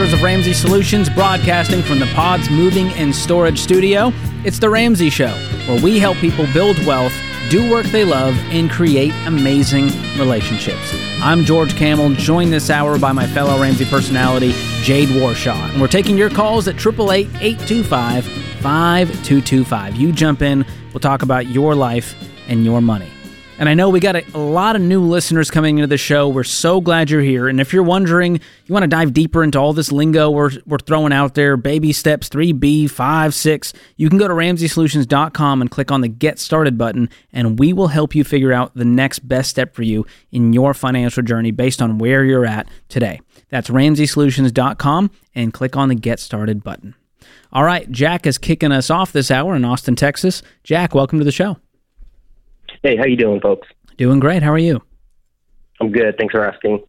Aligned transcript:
Of 0.00 0.22
Ramsey 0.22 0.54
Solutions, 0.54 1.10
broadcasting 1.10 1.82
from 1.82 1.98
the 1.98 2.06
Pods 2.14 2.48
Moving 2.48 2.88
and 2.92 3.14
Storage 3.14 3.60
Studio, 3.60 4.12
it's 4.44 4.58
The 4.58 4.70
Ramsey 4.70 5.10
Show, 5.10 5.28
where 5.68 5.80
we 5.82 5.98
help 5.98 6.16
people 6.16 6.46
build 6.54 6.78
wealth, 6.86 7.12
do 7.50 7.70
work 7.70 7.84
they 7.84 8.02
love, 8.02 8.34
and 8.48 8.70
create 8.70 9.12
amazing 9.26 9.88
relationships. 10.18 10.94
I'm 11.20 11.44
George 11.44 11.76
Kamel, 11.76 12.14
joined 12.14 12.50
this 12.50 12.70
hour 12.70 12.98
by 12.98 13.12
my 13.12 13.26
fellow 13.26 13.60
Ramsey 13.60 13.84
personality, 13.84 14.52
Jade 14.82 15.10
Warshaw. 15.10 15.70
And 15.70 15.82
we're 15.82 15.86
taking 15.86 16.16
your 16.16 16.30
calls 16.30 16.66
at 16.66 16.76
888 16.76 17.28
825 17.38 18.24
5225. 18.24 19.96
You 19.96 20.12
jump 20.12 20.40
in, 20.40 20.64
we'll 20.94 21.00
talk 21.00 21.20
about 21.20 21.48
your 21.48 21.74
life 21.74 22.14
and 22.48 22.64
your 22.64 22.80
money. 22.80 23.10
And 23.60 23.68
I 23.68 23.74
know 23.74 23.90
we 23.90 24.00
got 24.00 24.16
a, 24.16 24.38
lot 24.38 24.74
of 24.74 24.80
new 24.80 25.02
listeners 25.02 25.50
coming 25.50 25.76
into 25.76 25.86
the 25.86 25.98
show. 25.98 26.30
We're 26.30 26.44
so 26.44 26.80
glad 26.80 27.10
you're 27.10 27.20
here. 27.20 27.46
And 27.46 27.60
if 27.60 27.74
you're 27.74 27.82
wondering, 27.82 28.40
you 28.64 28.72
want 28.72 28.84
to 28.84 28.88
dive 28.88 29.12
deeper 29.12 29.44
into 29.44 29.58
all 29.58 29.74
this 29.74 29.92
lingo 29.92 30.30
we're, 30.30 30.52
we're 30.64 30.78
throwing 30.78 31.12
out 31.12 31.34
there, 31.34 31.58
baby 31.58 31.92
steps 31.92 32.30
3B, 32.30 32.88
5, 32.90 33.34
6, 33.34 33.72
you 33.98 34.08
can 34.08 34.16
go 34.16 34.26
to 34.26 34.32
RamseySolutions.com 34.32 35.60
and 35.60 35.70
click 35.70 35.92
on 35.92 36.00
the 36.00 36.08
Get 36.08 36.38
Started 36.38 36.78
button, 36.78 37.10
and 37.34 37.58
we 37.58 37.74
will 37.74 37.88
help 37.88 38.14
you 38.14 38.24
figure 38.24 38.54
out 38.54 38.74
the 38.74 38.86
next 38.86 39.28
best 39.28 39.50
step 39.50 39.74
for 39.74 39.82
you 39.82 40.06
in 40.32 40.54
your 40.54 40.72
financial 40.72 41.22
journey 41.22 41.50
based 41.50 41.82
on 41.82 41.98
where 41.98 42.24
you're 42.24 42.46
at 42.46 42.66
today. 42.88 43.20
That's 43.50 43.68
RamseySolutions.com 43.68 45.10
and 45.34 45.52
click 45.52 45.76
on 45.76 45.90
the 45.90 45.94
Get 45.94 46.18
Started 46.18 46.64
button. 46.64 46.94
All 47.52 47.64
right, 47.64 47.90
Jack 47.90 48.26
is 48.26 48.38
kicking 48.38 48.72
us 48.72 48.88
off 48.88 49.12
this 49.12 49.30
hour 49.30 49.54
in 49.54 49.66
Austin, 49.66 49.96
Texas. 49.96 50.42
Jack, 50.64 50.94
welcome 50.94 51.18
to 51.18 51.26
the 51.26 51.30
show. 51.30 51.58
Hey, 52.82 52.96
how 52.96 53.04
you 53.04 53.16
doing, 53.16 53.42
folks? 53.42 53.68
Doing 53.98 54.20
great. 54.20 54.42
How 54.42 54.52
are 54.52 54.58
you? 54.58 54.80
I'm 55.82 55.92
good. 55.92 56.16
Thanks 56.16 56.32
for 56.32 56.46
asking. 56.46 56.82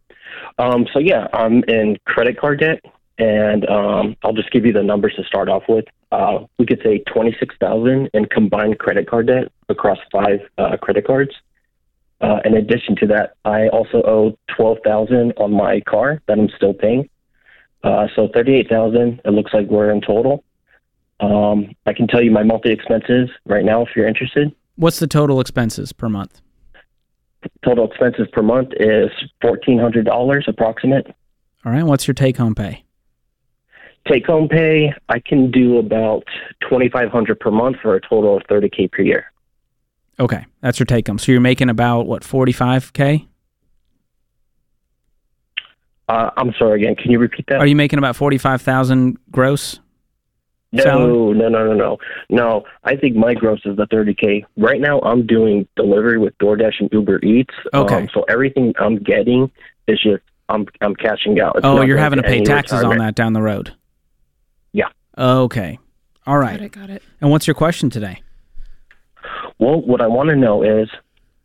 Um, 0.58 0.86
so 0.90 0.98
yeah, 0.98 1.26
I'm 1.34 1.62
in 1.64 1.98
credit 2.06 2.40
card 2.40 2.60
debt, 2.60 2.82
and 3.18 3.68
um, 3.68 4.16
I'll 4.24 4.32
just 4.32 4.50
give 4.52 4.64
you 4.64 4.72
the 4.72 4.82
numbers 4.82 5.12
to 5.16 5.24
start 5.24 5.50
off 5.50 5.64
with. 5.68 5.84
Uh, 6.10 6.46
we 6.58 6.64
could 6.64 6.80
say 6.82 7.02
twenty 7.12 7.36
six 7.38 7.54
thousand 7.60 8.08
in 8.14 8.24
combined 8.24 8.78
credit 8.78 9.06
card 9.06 9.26
debt 9.26 9.52
across 9.68 9.98
five 10.10 10.40
uh, 10.56 10.78
credit 10.78 11.06
cards. 11.06 11.32
Uh, 12.22 12.38
in 12.46 12.56
addition 12.56 12.96
to 12.96 13.06
that, 13.08 13.34
I 13.44 13.68
also 13.68 14.02
owe 14.02 14.38
twelve 14.56 14.78
thousand 14.82 15.34
on 15.36 15.52
my 15.52 15.80
car 15.80 16.22
that 16.26 16.38
I'm 16.38 16.48
still 16.56 16.72
paying. 16.72 17.10
Uh, 17.84 18.06
so 18.16 18.28
thirty 18.32 18.54
eight 18.54 18.70
thousand. 18.70 19.20
It 19.26 19.30
looks 19.30 19.52
like 19.52 19.66
we're 19.66 19.90
in 19.90 20.00
total. 20.00 20.42
Um, 21.20 21.74
I 21.84 21.92
can 21.92 22.06
tell 22.06 22.22
you 22.22 22.30
my 22.30 22.42
monthly 22.44 22.72
expenses 22.72 23.28
right 23.44 23.64
now 23.64 23.82
if 23.82 23.90
you're 23.94 24.08
interested. 24.08 24.54
What's 24.76 24.98
the 24.98 25.06
total 25.06 25.40
expenses 25.40 25.92
per 25.92 26.08
month? 26.08 26.40
Total 27.64 27.86
expenses 27.86 28.28
per 28.32 28.42
month 28.42 28.70
is 28.78 29.10
fourteen 29.40 29.78
hundred 29.78 30.06
dollars 30.06 30.44
approximate. 30.48 31.06
All 31.64 31.72
right. 31.72 31.82
What's 31.82 32.06
your 32.06 32.14
take 32.14 32.36
home 32.36 32.54
pay? 32.54 32.84
Take 34.08 34.26
home 34.26 34.48
pay, 34.48 34.92
I 35.08 35.20
can 35.20 35.50
do 35.50 35.78
about 35.78 36.24
twenty 36.68 36.88
five 36.88 37.10
hundred 37.10 37.38
per 37.38 37.50
month 37.50 37.76
for 37.80 37.94
a 37.94 38.00
total 38.00 38.36
of 38.36 38.42
thirty 38.48 38.68
k 38.68 38.88
per 38.88 39.02
year. 39.02 39.26
Okay, 40.18 40.44
that's 40.60 40.78
your 40.78 40.86
take 40.86 41.06
home. 41.06 41.18
So 41.18 41.32
you're 41.32 41.40
making 41.40 41.68
about 41.68 42.06
what 42.06 42.24
forty 42.24 42.52
five 42.52 42.92
k? 42.92 43.28
Uh, 46.08 46.30
I'm 46.36 46.52
sorry 46.58 46.82
again. 46.82 46.96
Can 46.96 47.10
you 47.12 47.18
repeat 47.18 47.46
that? 47.48 47.58
Are 47.58 47.66
you 47.66 47.76
making 47.76 47.98
about 47.98 48.16
forty 48.16 48.38
five 48.38 48.60
thousand 48.60 49.18
gross? 49.30 49.78
No, 50.72 50.82
salary? 50.82 51.38
no, 51.38 51.48
no, 51.48 51.66
no, 51.66 51.74
no, 51.74 51.98
no. 52.30 52.64
I 52.84 52.96
think 52.96 53.14
my 53.14 53.34
gross 53.34 53.60
is 53.66 53.76
the 53.76 53.86
30k. 53.86 54.44
Right 54.56 54.80
now, 54.80 55.00
I'm 55.00 55.26
doing 55.26 55.68
delivery 55.76 56.18
with 56.18 56.36
DoorDash 56.38 56.80
and 56.80 56.88
Uber 56.92 57.22
Eats. 57.22 57.54
Okay. 57.74 57.94
Um, 57.94 58.08
so 58.14 58.24
everything 58.28 58.72
I'm 58.78 58.96
getting 58.96 59.50
is 59.86 60.00
just 60.02 60.22
I'm 60.48 60.66
I'm 60.80 60.94
cashing 60.94 61.40
out. 61.40 61.56
It's 61.56 61.64
oh, 61.64 61.82
you're 61.82 61.98
having 61.98 62.22
to 62.22 62.22
pay 62.22 62.42
taxes 62.42 62.78
retirement. 62.78 63.00
on 63.00 63.06
that 63.06 63.14
down 63.14 63.32
the 63.32 63.42
road. 63.42 63.74
Yeah. 64.72 64.88
Okay. 65.16 65.78
All 66.26 66.38
right. 66.38 66.58
Got 66.58 66.64
it. 66.64 66.72
Got 66.72 66.90
it. 66.90 67.02
And 67.20 67.30
what's 67.30 67.46
your 67.46 67.54
question 67.54 67.90
today? 67.90 68.22
Well, 69.58 69.80
what 69.80 70.00
I 70.00 70.06
want 70.06 70.30
to 70.30 70.36
know 70.36 70.62
is 70.62 70.88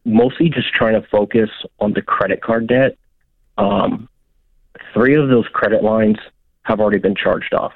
mostly 0.06 0.50
just 0.50 0.74
trying 0.74 1.00
to 1.00 1.08
focus 1.10 1.50
on 1.80 1.94
the 1.94 2.02
credit 2.02 2.42
card 2.42 2.68
debt. 2.68 2.98
Um, 3.58 4.08
three 4.94 5.16
of 5.16 5.30
those 5.30 5.48
credit 5.50 5.84
lines 5.84 6.18
have 6.64 6.80
already 6.80 7.00
been 7.00 7.16
charged 7.16 7.54
off. 7.54 7.74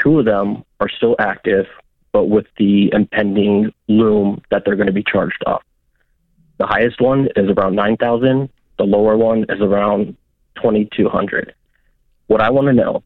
Two 0.00 0.18
of 0.18 0.24
them 0.24 0.64
are 0.80 0.88
still 0.88 1.16
active, 1.18 1.66
but 2.12 2.26
with 2.26 2.46
the 2.58 2.90
impending 2.92 3.72
loom 3.88 4.42
that 4.50 4.62
they're 4.64 4.76
going 4.76 4.86
to 4.86 4.92
be 4.92 5.04
charged 5.04 5.42
off. 5.46 5.62
The 6.58 6.66
highest 6.66 7.00
one 7.00 7.28
is 7.36 7.50
around 7.50 7.74
9,000. 7.76 8.48
The 8.78 8.84
lower 8.84 9.16
one 9.16 9.44
is 9.48 9.60
around 9.60 10.16
2,200. 10.56 11.54
What 12.26 12.40
I 12.40 12.50
want 12.50 12.68
to 12.68 12.72
know, 12.72 13.02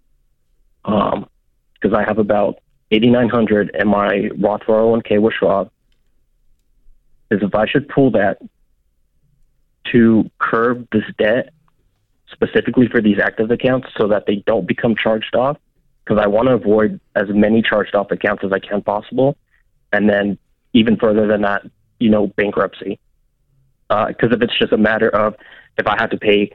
because 0.84 1.92
um, 1.92 1.94
I 1.94 2.04
have 2.06 2.18
about 2.18 2.60
8,900 2.90 3.74
in 3.78 3.88
my 3.88 4.30
Roth 4.38 4.62
401k 4.62 5.20
with 5.20 5.34
Schwab, 5.34 5.70
is 7.30 7.40
if 7.42 7.54
I 7.54 7.66
should 7.66 7.88
pull 7.88 8.12
that 8.12 8.38
to 9.92 10.30
curb 10.38 10.86
this 10.92 11.04
debt 11.18 11.50
specifically 12.30 12.88
for 12.88 13.00
these 13.00 13.18
active 13.22 13.50
accounts 13.50 13.88
so 13.98 14.08
that 14.08 14.24
they 14.26 14.36
don't 14.46 14.66
become 14.66 14.94
charged 14.96 15.34
off 15.34 15.56
because 16.06 16.22
I 16.22 16.28
want 16.28 16.48
to 16.48 16.54
avoid 16.54 17.00
as 17.16 17.26
many 17.28 17.62
charged 17.62 17.94
off 17.94 18.10
accounts 18.10 18.44
as 18.44 18.52
I 18.52 18.60
can 18.60 18.80
possible. 18.80 19.36
And 19.92 20.08
then 20.08 20.38
even 20.72 20.96
further 20.96 21.26
than 21.26 21.42
that, 21.42 21.62
you 21.98 22.10
know, 22.10 22.28
bankruptcy. 22.28 23.00
Because 23.88 24.30
uh, 24.30 24.36
if 24.36 24.42
it's 24.42 24.58
just 24.58 24.72
a 24.72 24.78
matter 24.78 25.08
of 25.08 25.34
if 25.78 25.86
I 25.86 25.96
have 25.98 26.10
to 26.10 26.18
pay 26.18 26.52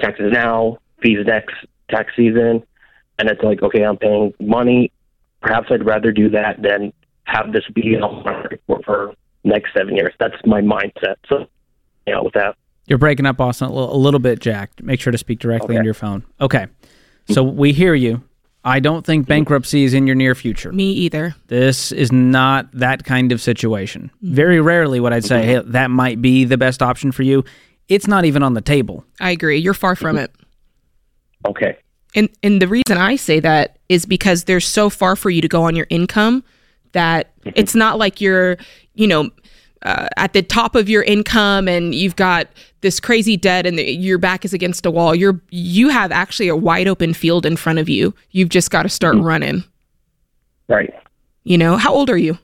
taxes 0.00 0.32
now, 0.32 0.78
fees 1.02 1.18
next 1.26 1.54
tax 1.90 2.12
season, 2.16 2.62
and 3.18 3.28
it's 3.28 3.42
like, 3.42 3.62
okay, 3.62 3.82
I'm 3.82 3.96
paying 3.96 4.32
money, 4.40 4.92
perhaps 5.40 5.68
I'd 5.70 5.84
rather 5.84 6.12
do 6.12 6.28
that 6.30 6.62
than 6.62 6.92
have 7.24 7.52
this 7.52 7.64
be 7.74 7.96
on 7.96 8.24
my 8.24 8.42
report 8.50 8.84
for 8.84 9.14
next 9.44 9.72
seven 9.76 9.96
years. 9.96 10.14
That's 10.18 10.34
my 10.44 10.60
mindset. 10.60 11.16
So, 11.28 11.46
you 12.06 12.14
know, 12.14 12.24
with 12.24 12.34
that. 12.34 12.56
You're 12.86 12.98
breaking 12.98 13.26
up, 13.26 13.40
Austin, 13.40 13.68
a 13.68 13.72
little, 13.72 13.94
a 13.94 13.96
little 13.96 14.20
bit, 14.20 14.40
Jack. 14.40 14.70
Make 14.82 15.00
sure 15.00 15.10
to 15.10 15.18
speak 15.18 15.38
directly 15.38 15.70
okay. 15.70 15.76
into 15.76 15.86
your 15.86 15.94
phone. 15.94 16.24
Okay. 16.40 16.66
So 17.30 17.42
we 17.42 17.72
hear 17.72 17.94
you. 17.94 18.22
I 18.64 18.80
don't 18.80 19.04
think 19.04 19.26
bankruptcy 19.26 19.84
is 19.84 19.92
in 19.92 20.06
your 20.06 20.16
near 20.16 20.34
future. 20.34 20.72
Me 20.72 20.90
either. 20.90 21.34
This 21.48 21.92
is 21.92 22.10
not 22.10 22.70
that 22.72 23.04
kind 23.04 23.30
of 23.30 23.40
situation. 23.40 24.10
Mm-hmm. 24.16 24.34
Very 24.34 24.60
rarely 24.60 25.00
would 25.00 25.12
I 25.12 25.20
say, 25.20 25.44
hey, 25.44 25.62
that 25.66 25.90
might 25.90 26.22
be 26.22 26.44
the 26.44 26.56
best 26.56 26.82
option 26.82 27.12
for 27.12 27.22
you. 27.22 27.44
It's 27.88 28.06
not 28.06 28.24
even 28.24 28.42
on 28.42 28.54
the 28.54 28.62
table. 28.62 29.04
I 29.20 29.30
agree. 29.30 29.58
You're 29.58 29.74
far 29.74 29.94
from 29.94 30.16
it. 30.16 30.34
Okay. 31.46 31.76
And 32.14 32.30
and 32.42 32.62
the 32.62 32.68
reason 32.68 32.96
I 32.96 33.16
say 33.16 33.40
that 33.40 33.78
is 33.88 34.06
because 34.06 34.44
there's 34.44 34.66
so 34.66 34.88
far 34.88 35.16
for 35.16 35.28
you 35.28 35.42
to 35.42 35.48
go 35.48 35.64
on 35.64 35.76
your 35.76 35.86
income 35.90 36.42
that 36.92 37.36
mm-hmm. 37.40 37.50
it's 37.54 37.74
not 37.74 37.98
like 37.98 38.20
you're, 38.20 38.56
you 38.94 39.06
know, 39.06 39.30
uh, 39.84 40.08
at 40.16 40.32
the 40.32 40.42
top 40.42 40.74
of 40.74 40.88
your 40.88 41.02
income 41.02 41.68
and 41.68 41.94
you've 41.94 42.16
got 42.16 42.48
this 42.80 43.00
crazy 43.00 43.36
debt 43.36 43.66
and 43.66 43.78
the, 43.78 43.92
your 43.92 44.18
back 44.18 44.44
is 44.44 44.52
against 44.52 44.86
a 44.86 44.90
wall 44.90 45.14
you're 45.14 45.40
you 45.50 45.88
have 45.88 46.10
actually 46.10 46.48
a 46.48 46.56
wide 46.56 46.88
open 46.88 47.14
field 47.14 47.46
in 47.46 47.56
front 47.56 47.78
of 47.78 47.88
you. 47.88 48.14
You've 48.30 48.48
just 48.48 48.70
got 48.70 48.84
to 48.84 48.88
start 48.88 49.16
mm-hmm. 49.16 49.26
running. 49.26 49.64
Right. 50.68 50.92
You 51.44 51.58
know 51.58 51.76
how 51.76 51.92
old 51.92 52.10
are 52.10 52.16
you? 52.16 52.38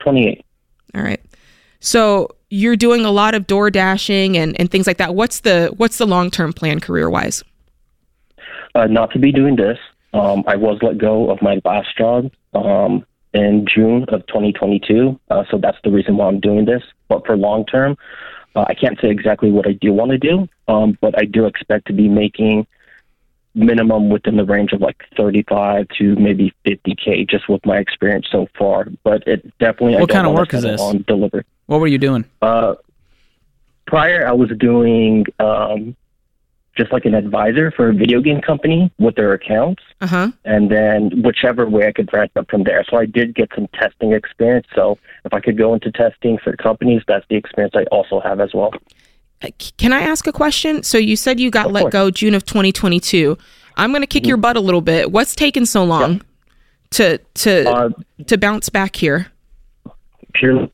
28 0.00 0.44
all 0.94 1.02
right. 1.02 1.20
So 1.80 2.28
you're 2.50 2.76
doing 2.76 3.04
a 3.04 3.10
lot 3.10 3.34
of 3.34 3.46
door 3.46 3.70
dashing 3.70 4.36
and, 4.36 4.58
and 4.58 4.70
things 4.70 4.86
like 4.86 4.96
that. 4.98 5.14
What's 5.14 5.40
the 5.40 5.72
what's 5.76 5.98
the 5.98 6.06
long-term 6.06 6.52
plan 6.52 6.80
career 6.80 7.08
wise 7.08 7.44
uh, 8.74 8.86
not 8.86 9.10
to 9.12 9.18
be 9.18 9.32
doing 9.32 9.56
this. 9.56 9.78
Um, 10.12 10.42
i 10.48 10.56
was 10.56 10.78
let 10.82 10.98
go 10.98 11.30
of 11.30 11.40
my 11.40 11.60
last 11.64 11.96
job 11.96 12.32
um, 12.52 13.06
in 13.32 13.66
June 13.66 14.04
of 14.08 14.26
2022. 14.26 15.18
Uh, 15.30 15.44
so 15.50 15.58
that's 15.58 15.78
the 15.84 15.90
reason 15.90 16.16
why 16.16 16.26
I'm 16.26 16.40
doing 16.40 16.64
this. 16.64 16.82
But 17.08 17.26
for 17.26 17.36
long 17.36 17.64
term, 17.66 17.96
uh, 18.54 18.64
I 18.68 18.74
can't 18.74 18.98
say 19.00 19.10
exactly 19.10 19.50
what 19.50 19.66
I 19.66 19.72
do 19.72 19.92
want 19.92 20.10
to 20.10 20.18
do, 20.18 20.48
um, 20.68 20.98
but 21.00 21.18
I 21.18 21.24
do 21.24 21.46
expect 21.46 21.86
to 21.86 21.92
be 21.92 22.08
making 22.08 22.66
minimum 23.54 24.10
within 24.10 24.36
the 24.36 24.44
range 24.44 24.72
of 24.72 24.80
like 24.80 25.04
35 25.16 25.88
to 25.98 26.14
maybe 26.16 26.52
50k 26.64 27.28
just 27.28 27.48
with 27.48 27.64
my 27.66 27.78
experience 27.78 28.26
so 28.30 28.48
far. 28.58 28.86
But 29.02 29.26
it 29.26 29.46
definitely 29.58 29.96
what 29.96 30.10
kind 30.10 30.26
of 30.26 30.34
work 30.34 30.54
is 30.54 30.62
this 30.62 30.80
on 30.80 31.04
delivery. 31.06 31.44
What 31.66 31.80
were 31.80 31.86
you 31.86 31.98
doing? 31.98 32.24
Uh, 32.42 32.74
prior, 33.86 34.26
I 34.26 34.32
was 34.32 34.50
doing 34.58 35.26
um, 35.38 35.96
just 36.76 36.92
like 36.92 37.04
an 37.04 37.14
advisor 37.14 37.70
for 37.70 37.88
a 37.88 37.94
video 37.94 38.20
game 38.20 38.40
company 38.40 38.90
with 38.98 39.16
their 39.16 39.32
accounts. 39.32 39.82
Uh-huh. 40.00 40.30
And 40.44 40.70
then 40.70 41.22
whichever 41.22 41.68
way 41.68 41.86
I 41.88 41.92
could 41.92 42.10
branch 42.10 42.32
up 42.36 42.48
from 42.48 42.64
there. 42.64 42.84
So 42.88 42.96
I 42.96 43.06
did 43.06 43.34
get 43.34 43.50
some 43.54 43.68
testing 43.74 44.12
experience. 44.12 44.66
So 44.74 44.98
if 45.24 45.34
I 45.34 45.40
could 45.40 45.58
go 45.58 45.74
into 45.74 45.90
testing 45.90 46.38
for 46.38 46.56
companies, 46.56 47.02
that's 47.06 47.26
the 47.28 47.36
experience 47.36 47.74
I 47.76 47.84
also 47.84 48.20
have 48.20 48.40
as 48.40 48.54
well. 48.54 48.72
Uh, 49.42 49.48
can 49.78 49.92
I 49.92 50.00
ask 50.00 50.26
a 50.26 50.32
question? 50.32 50.82
So 50.82 50.98
you 50.98 51.16
said 51.16 51.40
you 51.40 51.50
got 51.50 51.66
of 51.66 51.72
let 51.72 51.82
course. 51.82 51.92
go 51.92 52.10
June 52.10 52.34
of 52.34 52.44
2022. 52.44 53.36
I'm 53.76 53.90
going 53.90 54.02
to 54.02 54.06
kick 54.06 54.22
mm-hmm. 54.22 54.28
your 54.28 54.36
butt 54.36 54.56
a 54.56 54.60
little 54.60 54.82
bit. 54.82 55.10
What's 55.10 55.34
taken 55.34 55.66
so 55.66 55.84
long 55.84 56.14
yeah. 56.14 56.20
to 56.90 57.18
to 57.18 57.70
uh, 57.70 57.88
to 58.26 58.38
bounce 58.38 58.68
back 58.68 58.96
here? 58.96 59.28
Purely, 60.34 60.70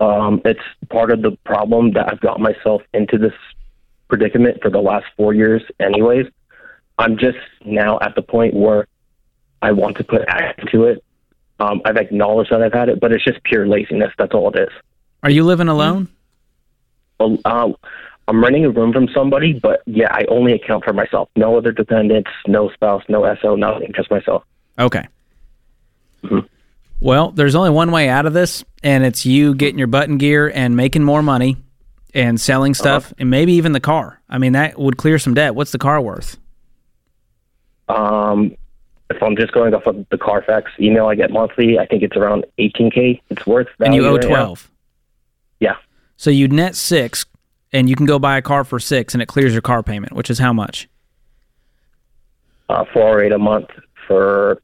um, 0.00 0.40
it's 0.44 0.60
part 0.88 1.10
of 1.10 1.22
the 1.22 1.32
problem 1.44 1.92
that 1.92 2.10
I've 2.10 2.20
got 2.20 2.40
myself 2.40 2.82
into 2.94 3.18
this 3.18 3.34
predicament 4.08 4.58
for 4.62 4.70
the 4.70 4.78
last 4.80 5.06
four 5.16 5.34
years, 5.34 5.62
anyways. 5.80 6.26
I'm 6.98 7.18
just 7.18 7.38
now 7.64 7.98
at 8.00 8.14
the 8.14 8.22
point 8.22 8.54
where 8.54 8.86
I 9.62 9.72
want 9.72 9.96
to 9.98 10.04
put 10.04 10.22
action 10.28 10.66
to 10.72 10.84
it. 10.84 11.04
Um, 11.58 11.80
I've 11.84 11.96
acknowledged 11.96 12.50
that 12.52 12.62
I've 12.62 12.72
had 12.72 12.88
it, 12.88 13.00
but 13.00 13.12
it's 13.12 13.24
just 13.24 13.42
pure 13.42 13.66
laziness. 13.66 14.12
That's 14.18 14.32
all 14.32 14.50
it 14.52 14.60
is. 14.60 14.68
Are 15.22 15.30
you 15.30 15.44
living 15.44 15.68
alone? 15.68 16.08
Well, 17.18 17.38
uh, 17.44 17.72
I'm 18.28 18.42
renting 18.42 18.64
a 18.64 18.70
room 18.70 18.92
from 18.92 19.08
somebody, 19.14 19.52
but 19.54 19.82
yeah, 19.86 20.08
I 20.10 20.24
only 20.28 20.52
account 20.52 20.84
for 20.84 20.92
myself. 20.92 21.28
No 21.36 21.56
other 21.56 21.72
dependents, 21.72 22.30
no 22.46 22.68
spouse, 22.70 23.02
no 23.08 23.24
SO, 23.40 23.56
nothing, 23.56 23.92
just 23.94 24.10
myself. 24.10 24.44
Okay. 24.78 25.06
Mhm. 26.22 26.46
Well, 27.00 27.30
there's 27.30 27.54
only 27.54 27.70
one 27.70 27.90
way 27.90 28.08
out 28.08 28.26
of 28.26 28.32
this, 28.32 28.64
and 28.82 29.04
it's 29.04 29.24
you 29.24 29.54
getting 29.54 29.78
your 29.78 29.86
button 29.86 30.18
gear 30.18 30.50
and 30.54 30.76
making 30.76 31.04
more 31.04 31.22
money 31.22 31.56
and 32.16 32.40
selling 32.40 32.72
stuff, 32.74 33.12
and 33.18 33.28
maybe 33.30 33.52
even 33.52 33.72
the 33.72 33.80
car. 33.80 34.20
I 34.28 34.38
mean, 34.38 34.52
that 34.52 34.78
would 34.78 34.96
clear 34.96 35.18
some 35.18 35.34
debt. 35.34 35.54
What's 35.54 35.70
the 35.70 35.78
car 35.78 36.00
worth? 36.00 36.38
Um, 37.88 38.56
if 39.10 39.22
I'm 39.22 39.36
just 39.36 39.52
going 39.52 39.74
off 39.74 39.86
of 39.86 40.06
the 40.10 40.18
Carfax 40.18 40.72
email 40.80 41.06
I 41.06 41.14
get 41.14 41.30
monthly, 41.30 41.78
I 41.78 41.86
think 41.86 42.02
it's 42.02 42.16
around 42.16 42.46
18k. 42.58 43.20
It's 43.28 43.46
worth. 43.46 43.68
And 43.80 43.94
you 43.94 44.06
owe 44.06 44.14
right 44.16 44.22
12. 44.22 44.70
Yeah, 45.60 45.76
So 46.16 46.30
you'd 46.30 46.52
net 46.52 46.74
six, 46.74 47.24
and 47.72 47.88
you 47.88 47.96
can 47.96 48.06
go 48.06 48.18
buy 48.18 48.36
a 48.38 48.42
car 48.42 48.64
for 48.64 48.80
six, 48.80 49.14
and 49.14 49.22
it 49.22 49.26
clears 49.26 49.52
your 49.52 49.62
car 49.62 49.82
payment, 49.82 50.12
which 50.14 50.30
is 50.30 50.38
how 50.38 50.52
much? 50.52 50.88
uh, 52.68 52.84
408 52.92 53.32
a 53.32 53.38
month 53.38 53.68
for 54.08 54.60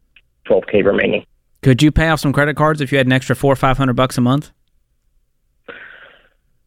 12k 0.47 0.85
remaining. 0.85 1.25
Could 1.63 1.83
you 1.83 1.93
pay 1.93 2.09
off 2.09 2.19
some 2.19 2.33
credit 2.33 2.57
cards 2.57 2.81
if 2.81 2.91
you 2.91 2.99
had 2.99 3.07
an 3.07 3.13
extra 3.13 3.37
four 3.37 3.53
or 3.53 3.57
five 3.57 3.79
hundred 3.79 3.95
bucks 3.95 4.19
a 4.19 4.21
month? 4.21 4.51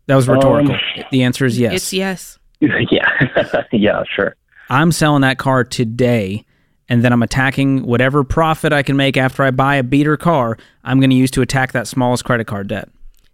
That 0.07 0.15
was 0.15 0.27
rhetorical. 0.27 0.73
Um, 0.73 1.05
the 1.11 1.23
answer 1.23 1.45
is 1.45 1.59
yes. 1.59 1.73
It's 1.73 1.93
yes. 1.93 2.39
yeah, 2.59 3.63
yeah, 3.71 4.03
sure. 4.15 4.35
I'm 4.69 4.91
selling 4.91 5.21
that 5.21 5.37
car 5.37 5.63
today, 5.63 6.45
and 6.89 7.03
then 7.03 7.13
I'm 7.13 7.23
attacking 7.23 7.85
whatever 7.85 8.23
profit 8.23 8.73
I 8.73 8.83
can 8.83 8.95
make 8.95 9.17
after 9.17 9.43
I 9.43 9.51
buy 9.51 9.75
a 9.75 9.83
beater 9.83 10.17
car. 10.17 10.57
I'm 10.83 10.99
going 10.99 11.09
to 11.09 11.15
use 11.15 11.31
to 11.31 11.41
attack 11.41 11.71
that 11.73 11.87
smallest 11.87 12.25
credit 12.25 12.47
card 12.47 12.67
debt. 12.67 12.89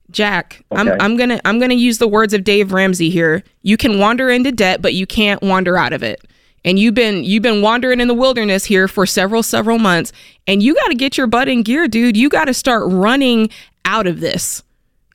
Jack, 0.09 0.65
I'm 0.71 0.89
I'm 0.99 1.15
gonna 1.15 1.39
I'm 1.45 1.57
gonna 1.57 1.73
use 1.73 1.97
the 1.97 2.07
words 2.07 2.33
of 2.33 2.43
Dave 2.43 2.73
Ramsey 2.73 3.09
here. 3.09 3.43
You 3.61 3.77
can 3.77 3.97
wander 3.97 4.29
into 4.29 4.51
debt, 4.51 4.81
but 4.81 4.93
you 4.93 5.07
can't 5.07 5.41
wander 5.41 5.77
out 5.77 5.93
of 5.93 6.03
it. 6.03 6.21
And 6.65 6.77
you've 6.77 6.93
been 6.93 7.23
you've 7.23 7.43
been 7.43 7.61
wandering 7.61 8.01
in 8.01 8.09
the 8.09 8.13
wilderness 8.13 8.65
here 8.65 8.89
for 8.89 9.05
several 9.05 9.41
several 9.41 9.79
months, 9.79 10.11
and 10.47 10.61
you 10.61 10.75
got 10.75 10.87
to 10.87 10.95
get 10.95 11.17
your 11.17 11.27
butt 11.27 11.47
in 11.47 11.63
gear, 11.63 11.87
dude. 11.87 12.17
You 12.17 12.27
got 12.27 12.45
to 12.45 12.53
start 12.53 12.83
running 12.87 13.49
out 13.85 14.05
of 14.05 14.19
this, 14.19 14.63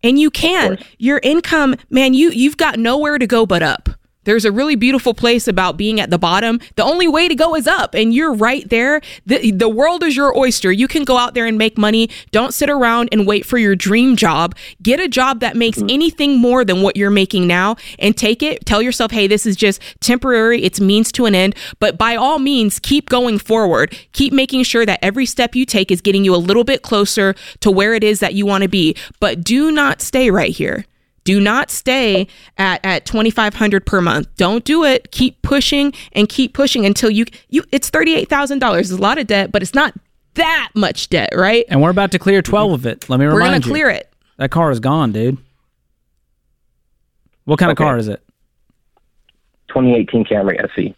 and 0.07 0.19
you 0.19 0.31
can. 0.31 0.79
Your 0.99 1.21
income, 1.23 1.77
man, 1.91 2.15
you 2.15 2.31
you've 2.31 2.57
got 2.57 2.79
nowhere 2.79 3.19
to 3.19 3.27
go 3.27 3.45
but 3.47 3.63
up. 3.63 3.89
There's 4.27 4.45
a 4.45 4.53
really 4.53 4.75
beautiful 4.75 5.15
place 5.15 5.49
about 5.49 5.77
being 5.77 6.01
at 6.01 6.11
the 6.11 6.19
bottom. 6.19 6.61
The 6.75 6.85
only 6.85 7.09
way 7.09 7.29
to 7.29 7.35
go 7.35 7.55
is 7.55 7.67
up, 7.67 7.95
and 7.95 8.13
you're 8.13 8.35
right 8.35 8.69
there. 8.69 9.01
The, 9.25 9.53
the 9.53 9.69
world 9.69 10.03
is 10.03 10.17
your 10.17 10.37
oyster. 10.37 10.71
You 10.71 10.89
can 10.89 11.05
go 11.05 11.17
out 11.17 11.35
there 11.35 11.47
and 11.47 11.57
make 11.57 11.79
money. 11.79 12.11
Don't 12.33 12.53
sit 12.53 12.69
around 12.69 13.09
and 13.13 13.27
wait 13.27 13.47
for 13.47 13.57
your 13.57 13.75
dream 13.75 14.17
job. 14.17 14.55
Get 14.83 15.01
a 15.01 15.09
job 15.09 15.41
that 15.41 15.57
makes 15.57 15.79
mm-hmm. 15.79 15.91
anything 15.91 16.39
more 16.39 16.65
than 16.65 16.83
what 16.83 16.97
you're 16.97 17.09
making 17.09 17.47
now 17.47 17.77
and 17.99 18.17
take 18.17 18.43
it. 18.43 18.67
Tell 18.67 18.83
yourself, 18.83 19.13
hey, 19.13 19.29
this 19.29 19.47
is 19.47 19.57
just 19.57 19.81
temporary. 20.01 20.63
It's 20.63 20.81
means 20.81 21.13
to 21.13 21.27
an 21.27 21.35
end. 21.35 21.55
But 21.79 21.97
by 21.97 22.17
all 22.17 22.41
means, 22.41 22.81
keep 22.81 23.09
going 23.09 23.39
forward. 23.39 23.97
Keep 24.13 24.33
making 24.33 24.65
sure 24.65 24.85
that 24.85 24.99
every 25.03 25.25
step 25.25 25.55
you 25.55 25.65
take 25.65 25.93
is 25.93 26.01
getting 26.01 26.25
you 26.25 26.35
a 26.35 26.37
little 26.37 26.65
bit 26.65 26.83
closer 26.83 27.35
to 27.61 27.71
where 27.71 27.95
it 27.95 28.03
is 28.03 28.19
that 28.21 28.35
you 28.35 28.45
want 28.45 28.63
to 28.63 28.69
be. 28.69 28.97
But 29.21 29.45
do 29.45 29.71
not 29.71 30.03
stay 30.03 30.31
right 30.31 30.51
here. 30.51 30.85
Do 31.27 31.41
not 31.41 31.71
stay 31.73 32.29
at, 32.57 32.81
at 32.85 33.05
2500 33.05 33.85
per 33.85 34.01
month. 34.01 34.29
Don't 34.37 34.65
do 34.65 34.85
it. 34.85 35.11
Keep 35.11 35.43
pushing 35.43 35.93
and 36.13 36.29
keep 36.29 36.55
pushing 36.55 36.87
until 36.87 37.11
you 37.11 37.25
you 37.51 37.65
it's 37.73 37.91
$38,000. 37.91 38.79
It's 38.81 38.91
a 38.93 38.97
lot 38.97 39.19
of 39.19 39.27
debt, 39.27 39.51
but 39.51 39.61
it's 39.61 39.75
not 39.75 39.93
that 40.35 40.71
much 40.75 41.09
debt, 41.09 41.31
right? 41.35 41.65
And 41.69 41.83
we're 41.83 41.91
about 41.91 42.13
to 42.13 42.19
clear 42.21 42.43
12 42.43 42.73
of 42.73 42.87
it. 42.87 43.11
Let 43.11 43.19
me 43.19 43.27
remind 43.27 43.35
you. 43.39 43.43
We're 43.45 43.51
going 43.51 43.61
to 43.63 43.69
clear 43.69 43.91
it. 43.91 44.13
That 44.37 44.51
car 44.53 44.71
is 44.71 44.79
gone, 44.79 45.11
dude. 45.11 45.39
What 47.45 47.59
kind 47.59 47.71
Okay. 47.73 47.83
of 47.83 47.87
car 47.89 47.97
is 47.99 48.07
it? 48.09 48.23
2018 49.69 50.25
Camry 50.27 50.63
SE. 50.77 50.95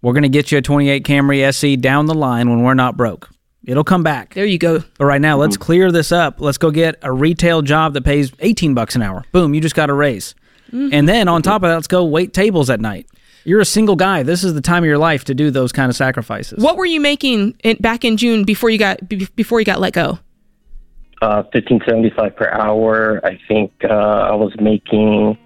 We're 0.00 0.12
going 0.12 0.22
to 0.22 0.28
get 0.28 0.52
you 0.52 0.58
a 0.58 0.62
28 0.62 1.04
Camry 1.04 1.42
SE 1.42 1.76
down 1.76 2.06
the 2.06 2.14
line 2.14 2.48
when 2.50 2.62
we're 2.62 2.74
not 2.74 2.96
broke. 2.96 3.30
It'll 3.64 3.84
come 3.84 4.02
back. 4.02 4.34
There 4.34 4.44
you 4.44 4.58
go. 4.58 4.82
But 4.98 5.04
right 5.04 5.20
now, 5.20 5.36
let's 5.36 5.56
clear 5.56 5.92
this 5.92 6.10
up. 6.10 6.40
Let's 6.40 6.58
go 6.58 6.70
get 6.70 6.96
a 7.02 7.12
retail 7.12 7.62
job 7.62 7.94
that 7.94 8.02
pays 8.02 8.32
18 8.40 8.74
bucks 8.74 8.96
an 8.96 9.02
hour. 9.02 9.24
Boom, 9.30 9.54
you 9.54 9.60
just 9.60 9.76
got 9.76 9.88
a 9.88 9.94
raise. 9.94 10.34
And 10.72 11.06
then 11.06 11.28
on 11.28 11.42
top 11.42 11.62
of 11.62 11.68
that, 11.68 11.74
let's 11.74 11.86
go 11.86 12.04
wait 12.04 12.32
tables 12.32 12.70
at 12.70 12.80
night. 12.80 13.06
You're 13.44 13.60
a 13.60 13.64
single 13.64 13.96
guy. 13.96 14.22
This 14.22 14.42
is 14.42 14.54
the 14.54 14.60
time 14.60 14.84
of 14.84 14.86
your 14.86 14.98
life 14.98 15.24
to 15.24 15.34
do 15.34 15.50
those 15.50 15.70
kind 15.72 15.90
of 15.90 15.96
sacrifices. 15.96 16.62
What 16.62 16.76
were 16.76 16.86
you 16.86 17.00
making 17.00 17.56
in, 17.62 17.76
back 17.78 18.04
in 18.04 18.16
June 18.16 18.44
before 18.44 18.70
you 18.70 18.78
got 18.78 19.06
be- 19.08 19.28
before 19.36 19.60
you 19.60 19.66
got 19.66 19.80
let 19.80 19.92
go? 19.92 20.18
Uh, 21.20 21.42
1575 21.52 22.36
per 22.36 22.48
hour. 22.50 23.20
I 23.24 23.38
think 23.48 23.72
uh, 23.84 23.88
I 23.88 24.34
was 24.34 24.52
making 24.60 25.36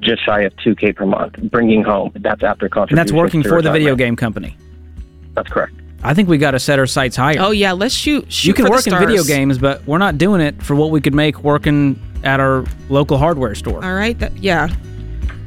just 0.00 0.24
shy 0.26 0.42
of 0.42 0.54
2k 0.56 0.96
per 0.96 1.06
month, 1.06 1.36
bringing 1.50 1.82
home. 1.82 2.12
That's 2.16 2.42
after 2.42 2.66
And 2.66 2.98
that's 2.98 3.12
working 3.12 3.42
for 3.42 3.62
the 3.62 3.72
video 3.72 3.96
game 3.96 4.16
company. 4.16 4.56
That's 5.34 5.48
correct. 5.48 5.74
I 6.04 6.12
think 6.12 6.28
we 6.28 6.36
got 6.36 6.50
to 6.50 6.60
set 6.60 6.78
our 6.78 6.86
sights 6.86 7.16
higher. 7.16 7.38
Oh 7.38 7.50
yeah, 7.50 7.72
let's 7.72 7.94
shoot 7.94 8.30
shoot 8.30 8.48
you 8.48 8.54
can 8.54 8.68
work 8.68 8.86
in 8.86 8.96
video 8.96 9.24
games, 9.24 9.56
but 9.56 9.84
we're 9.86 9.98
not 9.98 10.18
doing 10.18 10.42
it 10.42 10.62
for 10.62 10.74
what 10.74 10.90
we 10.90 11.00
could 11.00 11.14
make 11.14 11.42
working 11.42 12.00
at 12.22 12.40
our 12.40 12.64
local 12.90 13.16
hardware 13.16 13.54
store. 13.54 13.82
All 13.82 13.94
right, 13.94 14.18
that, 14.18 14.36
yeah. 14.36 14.68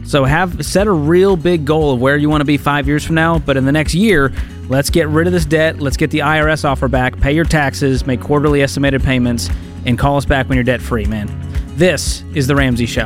So 0.04 0.24
have 0.24 0.66
set 0.66 0.88
a 0.88 0.92
real 0.92 1.36
big 1.36 1.66
goal 1.66 1.94
of 1.94 2.02
where 2.02 2.18
you 2.18 2.30
want 2.30 2.42
to 2.42 2.46
be 2.46 2.58
five 2.58 2.88
years 2.88 3.04
from 3.06 3.16
now. 3.16 3.38
But 3.40 3.56
in 3.56 3.66
the 3.66 3.72
next 3.72 3.94
year, 3.94 4.34
let's 4.68 4.90
get 4.90 5.08
rid 5.10 5.28
of 5.28 5.34
this 5.34 5.46
debt. 5.46 5.80
Let's 5.80 5.98
get 5.98 6.10
the 6.12 6.20
IRS 6.20 6.66
offer 6.66 6.88
back. 6.88 7.20
Pay 7.20 7.34
your 7.34 7.46
taxes. 7.46 8.08
Make 8.08 8.22
quarterly 8.22 8.64
estimated 8.64 9.04
payments, 9.04 9.50
and 9.86 9.98
call 9.98 10.18
us 10.18 10.26
back 10.26 10.50
when 10.50 10.56
you're 10.56 10.64
debt 10.64 10.82
free, 10.82 11.06
man. 11.06 11.30
This 11.76 12.24
is 12.34 12.48
the 12.48 12.56
Ramsey 12.56 12.88
Show. 12.88 13.06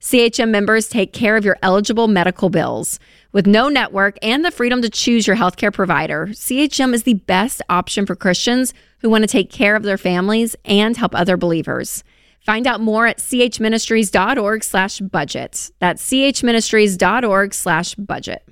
CHM 0.00 0.50
members 0.50 0.88
take 0.88 1.12
care 1.12 1.36
of 1.36 1.44
your 1.44 1.56
eligible 1.62 2.08
medical 2.08 2.48
bills. 2.48 2.98
With 3.32 3.46
no 3.46 3.68
network 3.68 4.18
and 4.22 4.44
the 4.44 4.50
freedom 4.50 4.82
to 4.82 4.90
choose 4.90 5.26
your 5.26 5.36
healthcare 5.36 5.72
provider, 5.72 6.28
CHM 6.28 6.94
is 6.94 7.02
the 7.02 7.14
best 7.14 7.62
option 7.68 8.06
for 8.06 8.14
Christians 8.14 8.72
who 9.00 9.10
want 9.10 9.22
to 9.22 9.28
take 9.28 9.50
care 9.50 9.76
of 9.76 9.82
their 9.82 9.98
families 9.98 10.56
and 10.64 10.96
help 10.96 11.14
other 11.14 11.36
believers. 11.36 12.04
Find 12.40 12.66
out 12.66 12.80
more 12.80 13.06
at 13.06 13.18
chministries.org 13.18 14.62
slash 14.62 15.00
budget. 15.00 15.70
That's 15.80 16.08
chministries.org 16.08 17.54
slash 17.54 17.94
budget. 17.96 18.42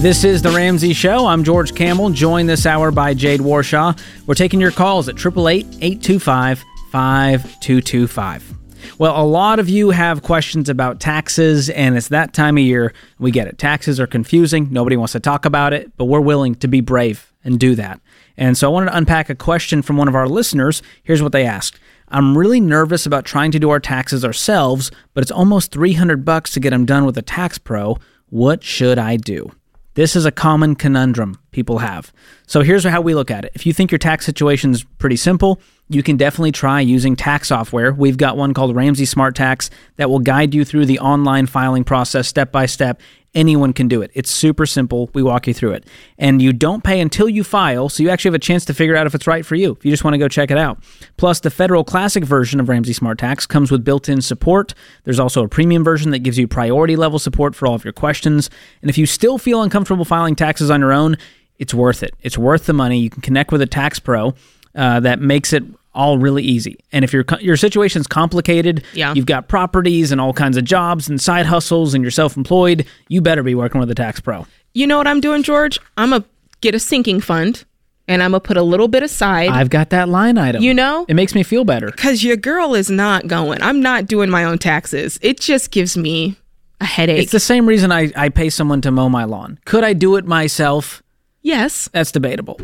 This 0.00 0.22
is 0.22 0.42
the 0.42 0.50
Ramsey 0.50 0.92
Show. 0.92 1.26
I'm 1.26 1.44
George 1.44 1.74
Kamel, 1.74 2.10
joined 2.10 2.48
this 2.48 2.66
hour 2.66 2.90
by 2.90 3.14
Jade 3.14 3.40
Warshaw. 3.40 3.98
We're 4.26 4.34
taking 4.34 4.60
your 4.60 4.70
calls 4.70 5.08
at 5.08 5.16
888 5.16 5.66
825 5.80 6.64
5225. 6.90 8.57
Well, 8.96 9.20
a 9.20 9.26
lot 9.26 9.58
of 9.58 9.68
you 9.68 9.90
have 9.90 10.22
questions 10.22 10.68
about 10.68 11.00
taxes, 11.00 11.68
and 11.68 11.96
it's 11.96 12.08
that 12.08 12.32
time 12.32 12.56
of 12.56 12.62
year. 12.62 12.92
We 13.18 13.30
get 13.30 13.46
it. 13.46 13.58
Taxes 13.58 14.00
are 14.00 14.06
confusing. 14.06 14.68
Nobody 14.70 14.96
wants 14.96 15.12
to 15.12 15.20
talk 15.20 15.44
about 15.44 15.72
it, 15.72 15.96
but 15.96 16.06
we're 16.06 16.20
willing 16.20 16.54
to 16.56 16.68
be 16.68 16.80
brave 16.80 17.32
and 17.44 17.58
do 17.58 17.74
that. 17.74 18.00
And 18.36 18.56
so 18.56 18.68
I 18.68 18.72
wanted 18.72 18.90
to 18.90 18.96
unpack 18.96 19.30
a 19.30 19.34
question 19.34 19.82
from 19.82 19.96
one 19.96 20.08
of 20.08 20.14
our 20.14 20.28
listeners. 20.28 20.82
Here's 21.02 21.22
what 21.22 21.32
they 21.32 21.44
asked. 21.44 21.78
I'm 22.08 22.38
really 22.38 22.60
nervous 22.60 23.04
about 23.04 23.24
trying 23.24 23.50
to 23.50 23.58
do 23.58 23.70
our 23.70 23.80
taxes 23.80 24.24
ourselves, 24.24 24.90
but 25.12 25.22
it's 25.22 25.30
almost 25.30 25.72
300 25.72 26.24
bucks 26.24 26.52
to 26.52 26.60
get 26.60 26.70
them 26.70 26.86
done 26.86 27.04
with 27.04 27.18
a 27.18 27.22
tax 27.22 27.58
pro. 27.58 27.98
What 28.30 28.62
should 28.62 28.98
I 28.98 29.16
do? 29.16 29.52
This 29.94 30.14
is 30.14 30.24
a 30.24 30.30
common 30.30 30.76
conundrum 30.76 31.38
people 31.50 31.78
have. 31.78 32.12
So 32.46 32.62
here's 32.62 32.84
how 32.84 33.00
we 33.00 33.14
look 33.14 33.30
at 33.30 33.44
it. 33.44 33.52
If 33.54 33.66
you 33.66 33.72
think 33.72 33.90
your 33.90 33.98
tax 33.98 34.24
situation 34.24 34.70
is 34.70 34.84
pretty 34.98 35.16
simple, 35.16 35.60
you 35.88 36.02
can 36.02 36.16
definitely 36.16 36.52
try 36.52 36.80
using 36.80 37.16
tax 37.16 37.48
software. 37.48 37.92
We've 37.92 38.16
got 38.16 38.36
one 38.36 38.54
called 38.54 38.76
Ramsey 38.76 39.06
Smart 39.06 39.34
Tax 39.34 39.70
that 39.96 40.10
will 40.10 40.18
guide 40.18 40.54
you 40.54 40.64
through 40.64 40.86
the 40.86 40.98
online 40.98 41.46
filing 41.46 41.84
process 41.84 42.28
step 42.28 42.52
by 42.52 42.66
step. 42.66 43.00
Anyone 43.34 43.72
can 43.72 43.88
do 43.88 44.02
it. 44.02 44.10
It's 44.14 44.30
super 44.30 44.66
simple. 44.66 45.10
We 45.12 45.22
walk 45.22 45.46
you 45.46 45.54
through 45.54 45.72
it. 45.72 45.86
And 46.18 46.40
you 46.40 46.52
don't 46.52 46.82
pay 46.82 47.00
until 47.00 47.28
you 47.28 47.44
file, 47.44 47.88
so 47.88 48.02
you 48.02 48.10
actually 48.10 48.30
have 48.30 48.34
a 48.34 48.38
chance 48.38 48.64
to 48.66 48.74
figure 48.74 48.96
out 48.96 49.06
if 49.06 49.14
it's 49.14 49.26
right 49.26 49.44
for 49.44 49.54
you, 49.54 49.72
if 49.72 49.84
you 49.84 49.90
just 49.90 50.02
want 50.02 50.14
to 50.14 50.18
go 50.18 50.28
check 50.28 50.50
it 50.50 50.58
out. 50.58 50.82
Plus, 51.18 51.40
the 51.40 51.50
federal 51.50 51.84
classic 51.84 52.24
version 52.24 52.58
of 52.58 52.68
Ramsey 52.68 52.92
Smart 52.94 53.18
Tax 53.18 53.46
comes 53.46 53.70
with 53.70 53.84
built 53.84 54.08
in 54.08 54.22
support. 54.22 54.74
There's 55.04 55.20
also 55.20 55.44
a 55.44 55.48
premium 55.48 55.84
version 55.84 56.10
that 56.12 56.20
gives 56.20 56.38
you 56.38 56.48
priority 56.48 56.96
level 56.96 57.18
support 57.18 57.54
for 57.54 57.66
all 57.66 57.74
of 57.74 57.84
your 57.84 57.92
questions. 57.92 58.50
And 58.82 58.90
if 58.90 58.98
you 58.98 59.06
still 59.06 59.38
feel 59.38 59.62
uncomfortable 59.62 60.06
filing 60.06 60.34
taxes 60.34 60.70
on 60.70 60.80
your 60.80 60.92
own, 60.92 61.16
it's 61.58 61.74
worth 61.74 62.02
it. 62.02 62.14
It's 62.22 62.38
worth 62.38 62.66
the 62.66 62.72
money. 62.72 62.98
You 62.98 63.10
can 63.10 63.22
connect 63.22 63.52
with 63.52 63.60
a 63.60 63.66
tax 63.66 63.98
pro 63.98 64.34
uh, 64.74 65.00
that 65.00 65.20
makes 65.20 65.52
it 65.52 65.64
all 65.98 66.16
really 66.16 66.42
easy. 66.44 66.78
And 66.92 67.04
if 67.04 67.12
your 67.12 67.24
your 67.40 67.56
situation's 67.56 68.06
complicated, 68.06 68.84
Yeah. 68.94 69.12
you've 69.14 69.26
got 69.26 69.48
properties 69.48 70.12
and 70.12 70.20
all 70.20 70.32
kinds 70.32 70.56
of 70.56 70.64
jobs 70.64 71.08
and 71.08 71.20
side 71.20 71.44
hustles 71.46 71.92
and 71.92 72.02
you're 72.02 72.10
self-employed, 72.10 72.86
you 73.08 73.20
better 73.20 73.42
be 73.42 73.54
working 73.54 73.80
with 73.80 73.90
a 73.90 73.94
tax 73.94 74.20
pro. 74.20 74.46
You 74.74 74.86
know 74.86 74.96
what 74.96 75.06
I'm 75.08 75.20
doing, 75.20 75.42
George? 75.42 75.78
I'm 75.96 76.10
going 76.10 76.22
to 76.22 76.28
get 76.60 76.74
a 76.74 76.78
sinking 76.78 77.20
fund 77.20 77.64
and 78.06 78.22
I'm 78.22 78.30
going 78.30 78.40
to 78.40 78.46
put 78.46 78.56
a 78.56 78.62
little 78.62 78.86
bit 78.88 79.02
aside. 79.02 79.48
I've 79.50 79.70
got 79.70 79.90
that 79.90 80.08
line 80.08 80.38
item. 80.38 80.62
You 80.62 80.72
know? 80.72 81.04
it 81.08 81.14
makes 81.14 81.34
me 81.34 81.42
feel 81.42 81.64
better. 81.64 81.86
Because 81.90 82.22
your 82.24 82.36
girl 82.36 82.74
is 82.74 82.88
not 82.90 83.26
going. 83.26 83.60
I'm 83.60 83.82
not 83.82 84.06
doing 84.06 84.30
my 84.30 84.44
own 84.44 84.58
taxes. 84.58 85.18
It 85.20 85.40
just 85.40 85.70
gives 85.72 85.96
me 85.96 86.36
a 86.80 86.84
headache. 86.84 87.20
It's 87.22 87.32
the 87.32 87.40
same 87.40 87.66
reason 87.66 87.90
I, 87.90 88.12
I 88.14 88.28
pay 88.28 88.50
someone 88.50 88.80
to 88.82 88.90
mow 88.92 89.08
my 89.08 89.24
lawn. 89.24 89.58
Could 89.64 89.82
I 89.84 89.92
do 89.94 90.14
it 90.16 90.24
myself? 90.26 91.02
Yes. 91.48 91.88
That's 91.92 92.12
debatable. 92.12 92.60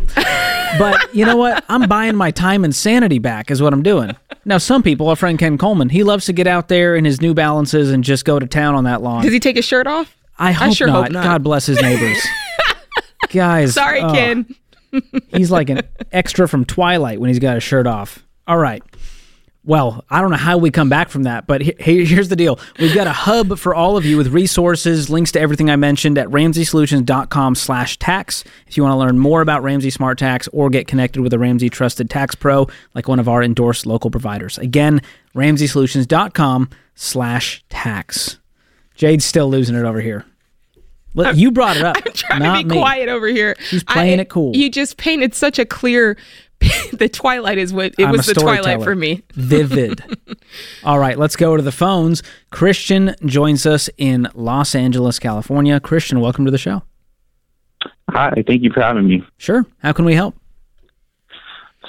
but 0.79 1.15
you 1.15 1.25
know 1.25 1.37
what? 1.37 1.65
I'm 1.69 1.89
buying 1.89 2.15
my 2.17 2.31
time 2.31 2.65
and 2.65 2.75
sanity 2.75 3.19
back, 3.19 3.51
is 3.51 3.61
what 3.61 3.73
I'm 3.73 3.83
doing. 3.83 4.15
Now, 4.45 4.59
some 4.59 4.83
people, 4.83 5.09
our 5.09 5.17
friend 5.17 5.39
Ken 5.39 5.57
Coleman, 5.59 5.89
he 5.89 6.05
loves 6.05 6.27
to 6.27 6.33
get 6.33 6.47
out 6.47 6.69
there 6.69 6.95
in 6.95 7.05
his 7.05 7.21
New 7.21 7.35
Balances 7.35 7.91
and 7.91 8.05
just 8.05 8.25
go 8.25 8.39
to 8.39 8.47
town 8.47 8.75
on 8.75 8.85
that 8.85 9.03
lawn. 9.03 9.23
Does 9.23 9.33
he 9.33 9.41
take 9.41 9.57
his 9.57 9.65
shirt 9.65 9.87
off? 9.87 10.15
I 10.39 10.53
hope, 10.53 10.75
sure 10.77 10.87
not. 10.87 11.05
hope 11.05 11.13
not. 11.13 11.25
God 11.25 11.43
bless 11.43 11.67
his 11.67 11.81
neighbors. 11.81 12.23
Guys. 13.31 13.75
Sorry, 13.75 14.01
oh, 14.01 14.13
Ken. 14.13 14.55
He's 15.29 15.51
like 15.51 15.71
an 15.71 15.81
extra 16.13 16.47
from 16.47 16.65
Twilight 16.65 17.21
when 17.21 17.29
he's 17.29 17.39
got 17.39 17.55
his 17.55 17.63
shirt 17.63 17.87
off. 17.87 18.25
All 18.47 18.59
right. 18.59 18.83
Well, 19.67 20.05
I 20.11 20.21
don't 20.21 20.31
know 20.31 20.37
how 20.37 20.59
we 20.59 20.71
come 20.71 20.91
back 20.91 21.09
from 21.09 21.23
that, 21.23 21.47
but 21.47 21.63
he- 21.63 21.75
he- 21.81 22.05
here's 22.05 22.29
the 22.29 22.37
deal. 22.37 22.59
We've 22.79 22.95
got 22.95 23.07
a 23.07 23.13
hub 23.13 23.59
for 23.59 23.75
all 23.75 23.97
of 23.97 24.05
you 24.05 24.19
with 24.19 24.27
resources, 24.29 25.09
links 25.09 25.33
to 25.33 25.41
everything 25.41 25.71
I 25.71 25.77
mentioned 25.77 26.19
at 26.19 26.29
ramseysolutions.com 26.29 27.55
slash 27.55 27.99
tax. 27.99 28.45
If 28.67 28.77
you 28.77 28.83
want 28.83 28.93
to 28.93 28.99
learn 28.99 29.19
more 29.19 29.41
about 29.41 29.63
Ramsey 29.63 29.89
Smart 29.89 30.19
Tax 30.19 30.49
or 30.53 30.69
get 30.69 30.87
connected 30.87 31.23
with 31.23 31.33
a 31.33 31.39
Ramsey 31.39 31.71
Trusted 31.71 32.11
Tax 32.11 32.35
Pro, 32.35 32.69
like 32.95 33.09
one 33.09 33.19
of 33.19 33.27
our 33.29 33.43
endorsed 33.43 33.87
local 33.87 34.11
providers. 34.11 34.59
Again, 34.59 35.01
ramseysolutions.com 35.35 36.69
slash 36.95 37.65
tax. 37.71 38.39
Jade's 38.95 39.25
still 39.25 39.49
losing 39.49 39.75
it 39.77 39.85
over 39.85 40.01
here. 40.01 40.25
You 41.35 41.53
brought 41.53 41.77
it 41.77 41.85
up. 41.85 41.97
I'm 42.05 42.13
trying 42.13 42.43
not 42.43 42.59
to 42.63 42.65
be 42.65 42.71
me. 42.75 42.81
quiet 42.81 43.09
over 43.09 43.29
here. 43.29 43.55
She's 43.69 43.85
playing 43.85 44.19
it 44.19 44.29
cool. 44.29 44.55
You 44.57 44.69
just 44.69 44.97
painted 44.97 45.33
such 45.35 45.59
a 45.61 45.65
clear. 45.65 46.17
the 46.93 47.09
Twilight 47.09 47.59
is 47.59 47.73
what 47.73 47.95
it 47.99 48.05
I'm 48.05 48.13
was 48.13 48.27
the 48.27 48.35
Twilight 48.35 48.83
for 48.83 48.95
me. 48.95 49.23
Vivid. 49.35 50.03
All 50.85 50.99
right, 50.99 51.19
let's 51.19 51.37
go 51.37 51.57
to 51.57 51.63
the 51.63 51.73
phones. 51.73 52.23
Christian 52.51 53.15
joins 53.25 53.67
us 53.67 53.91
in 53.97 54.29
Los 54.35 54.75
Angeles, 54.75 55.19
California. 55.19 55.81
Christian, 55.81 56.21
welcome 56.21 56.45
to 56.45 56.51
the 56.51 56.59
show. 56.59 56.83
Hi, 58.11 58.43
thank 58.47 58.63
you 58.63 58.71
for 58.73 58.81
having 58.81 59.09
me. 59.09 59.25
Sure. 59.39 59.67
How 59.79 59.93
can 59.93 60.05
we 60.05 60.15
help? 60.15 60.37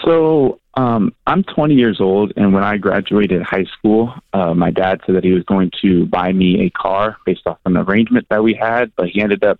So, 0.03 0.59
um, 0.75 1.13
I'm 1.25 1.43
20 1.43 1.73
years 1.73 2.01
old, 2.01 2.33
and 2.35 2.53
when 2.53 2.63
I 2.63 2.77
graduated 2.77 3.41
high 3.43 3.65
school, 3.77 4.13
uh, 4.33 4.53
my 4.53 4.71
dad 4.71 5.01
said 5.05 5.15
that 5.15 5.23
he 5.23 5.31
was 5.31 5.43
going 5.43 5.71
to 5.81 6.05
buy 6.07 6.33
me 6.33 6.65
a 6.65 6.69
car 6.71 7.17
based 7.25 7.43
off 7.45 7.59
an 7.65 7.77
arrangement 7.77 8.27
that 8.29 8.43
we 8.43 8.53
had, 8.53 8.91
but 8.95 9.09
he 9.09 9.21
ended 9.21 9.43
up 9.43 9.59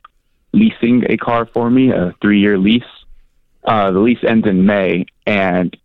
leasing 0.54 1.04
a 1.10 1.18
car 1.18 1.46
for 1.46 1.70
me, 1.70 1.92
a 1.92 2.14
three 2.22 2.40
year 2.40 2.58
lease. 2.58 2.84
Uh, 3.66 3.92
the 3.92 4.00
lease 4.00 4.24
ends 4.28 4.48
in 4.48 4.66
May, 4.66 5.06
and 5.26 5.76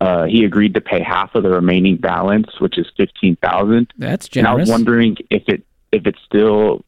uh, 0.00 0.24
he 0.24 0.44
agreed 0.44 0.74
to 0.74 0.80
pay 0.80 1.00
half 1.02 1.34
of 1.34 1.44
the 1.44 1.50
remaining 1.50 1.96
balance, 1.96 2.48
which 2.60 2.76
is 2.76 2.86
15000 2.96 3.92
That's 3.96 4.28
And 4.34 4.46
I 4.46 4.54
was 4.54 4.68
wondering 4.68 5.16
if 5.30 5.44
it 5.46 5.64
if 5.92 6.06
it 6.06 6.16
still 6.26 6.84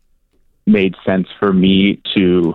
made 0.66 0.96
sense 1.04 1.28
for 1.38 1.52
me 1.52 2.00
to 2.14 2.54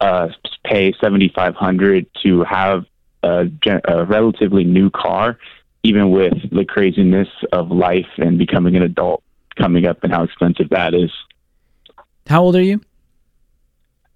uh, 0.00 0.28
pay 0.64 0.92
seventy 1.00 1.30
five 1.32 1.54
hundred 1.54 2.06
to 2.24 2.42
have 2.42 2.84
a, 3.22 3.46
a 3.84 4.04
relatively 4.04 4.64
new 4.64 4.90
car, 4.90 5.38
even 5.84 6.10
with 6.10 6.34
the 6.50 6.64
craziness 6.64 7.28
of 7.52 7.70
life 7.70 8.08
and 8.16 8.38
becoming 8.38 8.74
an 8.74 8.82
adult 8.82 9.22
coming 9.56 9.86
up 9.86 10.02
and 10.02 10.12
how 10.12 10.24
expensive 10.24 10.68
that 10.70 10.94
is. 10.94 11.12
How 12.26 12.42
old 12.42 12.56
are 12.56 12.62
you? 12.62 12.80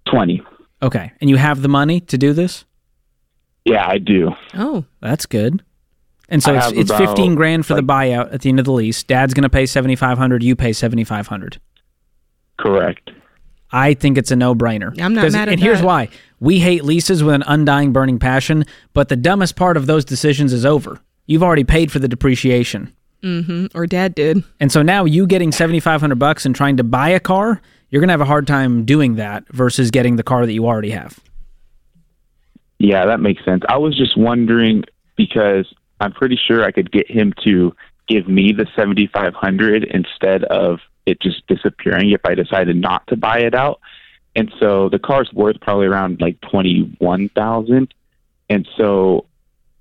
Twenty. 0.05 0.41
Okay. 0.81 1.11
And 1.21 1.29
you 1.29 1.37
have 1.37 1.61
the 1.61 1.67
money 1.67 2.01
to 2.01 2.17
do 2.17 2.33
this? 2.33 2.65
Yeah, 3.67 3.85
I 3.87 3.97
do. 3.97 4.31
Oh, 4.55 4.85
That's 5.01 5.25
good. 5.25 5.61
And 6.29 6.41
so 6.43 6.53
I 6.55 6.57
it's 6.69 6.71
it's 6.77 6.89
about, 6.89 7.07
15 7.07 7.35
grand 7.35 7.65
for 7.65 7.73
the 7.73 7.81
buyout 7.81 8.33
at 8.33 8.41
the 8.41 8.49
end 8.49 8.59
of 8.59 8.65
the 8.65 8.71
lease. 8.73 9.01
Dad's 9.03 9.33
going 9.33 9.43
to 9.43 9.49
pay 9.49 9.65
7500, 9.65 10.43
you 10.43 10.55
pay 10.55 10.73
7500. 10.73 11.59
Correct. 12.57 13.11
I 13.71 13.93
think 13.93 14.17
it's 14.17 14.31
a 14.31 14.35
no-brainer. 14.35 14.99
I'm 15.01 15.13
not 15.13 15.23
'Cause- 15.23 15.33
mad 15.33 15.49
at 15.49 15.53
And 15.53 15.61
here's 15.61 15.81
why: 15.81 16.07
we 16.39 16.59
hate 16.59 16.83
leases 16.85 17.23
with 17.23 17.35
an 17.35 17.43
undying, 17.47 17.91
burning 17.91 18.17
passion. 18.19 18.65
But 18.93 19.09
the 19.09 19.15
dumbest 19.17 19.55
part 19.55 19.75
of 19.77 19.85
those 19.85 20.05
decisions 20.05 20.53
is 20.53 20.65
over. 20.65 20.99
You've 21.25 21.43
already 21.43 21.65
paid 21.65 21.91
for 21.91 21.99
the 21.99 22.07
depreciation, 22.07 22.93
mm-hmm. 23.21 23.65
or 23.77 23.85
Dad 23.85 24.15
did. 24.15 24.43
and 24.61 24.71
so 24.71 24.81
now 24.81 25.03
you 25.03 25.27
getting 25.27 25.51
seventy 25.51 25.81
five 25.81 25.99
hundred 25.99 26.19
bucks 26.19 26.45
and 26.45 26.55
trying 26.55 26.77
to 26.77 26.83
buy 26.85 27.09
a 27.09 27.19
car, 27.19 27.61
you're 27.89 27.99
gonna 27.99 28.13
have 28.13 28.21
a 28.21 28.25
hard 28.25 28.47
time 28.47 28.85
doing 28.85 29.15
that 29.15 29.43
versus 29.51 29.91
getting 29.91 30.15
the 30.15 30.23
car 30.23 30.45
that 30.45 30.53
you 30.53 30.65
already 30.65 30.91
have. 30.91 31.19
Yeah, 32.79 33.05
that 33.05 33.19
makes 33.19 33.43
sense. 33.43 33.63
I 33.67 33.77
was 33.77 33.97
just 33.97 34.17
wondering 34.17 34.83
because 35.15 35.71
I'm 35.99 36.11
pretty 36.11 36.37
sure 36.37 36.63
I 36.63 36.71
could 36.71 36.91
get 36.91 37.09
him 37.09 37.33
to 37.43 37.75
give 38.07 38.27
me 38.27 38.53
the 38.53 38.67
7500 38.75 39.83
instead 39.85 40.43
of 40.45 40.79
it 41.05 41.19
just 41.21 41.45
disappearing 41.47 42.11
if 42.11 42.21
I 42.25 42.35
decided 42.35 42.75
not 42.75 43.05
to 43.07 43.17
buy 43.17 43.39
it 43.39 43.55
out. 43.55 43.79
And 44.35 44.53
so 44.59 44.89
the 44.89 44.99
car's 44.99 45.31
worth 45.33 45.59
probably 45.61 45.87
around 45.87 46.21
like 46.21 46.39
21,000. 46.41 47.93
And 48.49 48.67
so 48.77 49.25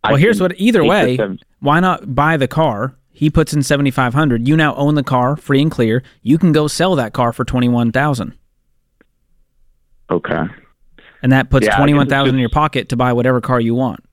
I 0.03 0.12
Well, 0.12 0.21
here's 0.21 0.41
what. 0.41 0.59
Either 0.59 0.85
way, 0.85 1.17
seven- 1.17 1.38
why 1.61 1.81
not 1.81 2.15
buy 2.15 2.37
the 2.37 2.49
car? 2.49 2.95
He 3.12 3.31
puts 3.31 3.55
in 3.55 3.62
seventy 3.62 3.91
five 3.91 4.12
hundred. 4.12 4.47
You 4.47 4.57
now 4.57 4.75
own 4.75 4.95
the 4.95 5.03
car, 5.03 5.37
free 5.37 5.62
and 5.62 5.71
clear. 5.71 6.03
You 6.23 6.37
can 6.37 6.53
go 6.53 6.69
sell 6.69 6.95
that 6.97 7.12
car 7.12 7.33
for 7.33 7.45
twenty 7.45 7.69
one 7.69 7.91
thousand, 7.91 8.35
Okay. 10.11 10.43
And 11.26 11.33
that 11.33 11.50
puts 11.50 11.64
Yeah, 11.64 11.71
I 11.71 11.73
guess 11.73 11.78
twenty 11.78 11.95
one 11.95 12.04
it's 12.04 12.12
thousand 12.12 12.37
in 12.37 12.40
your 12.40 12.49
pocket 12.49 12.90
to 12.90 12.97
buy 12.97 13.12
whatever 13.12 13.40
car 13.40 13.61
you 13.61 13.75
want. 13.75 14.04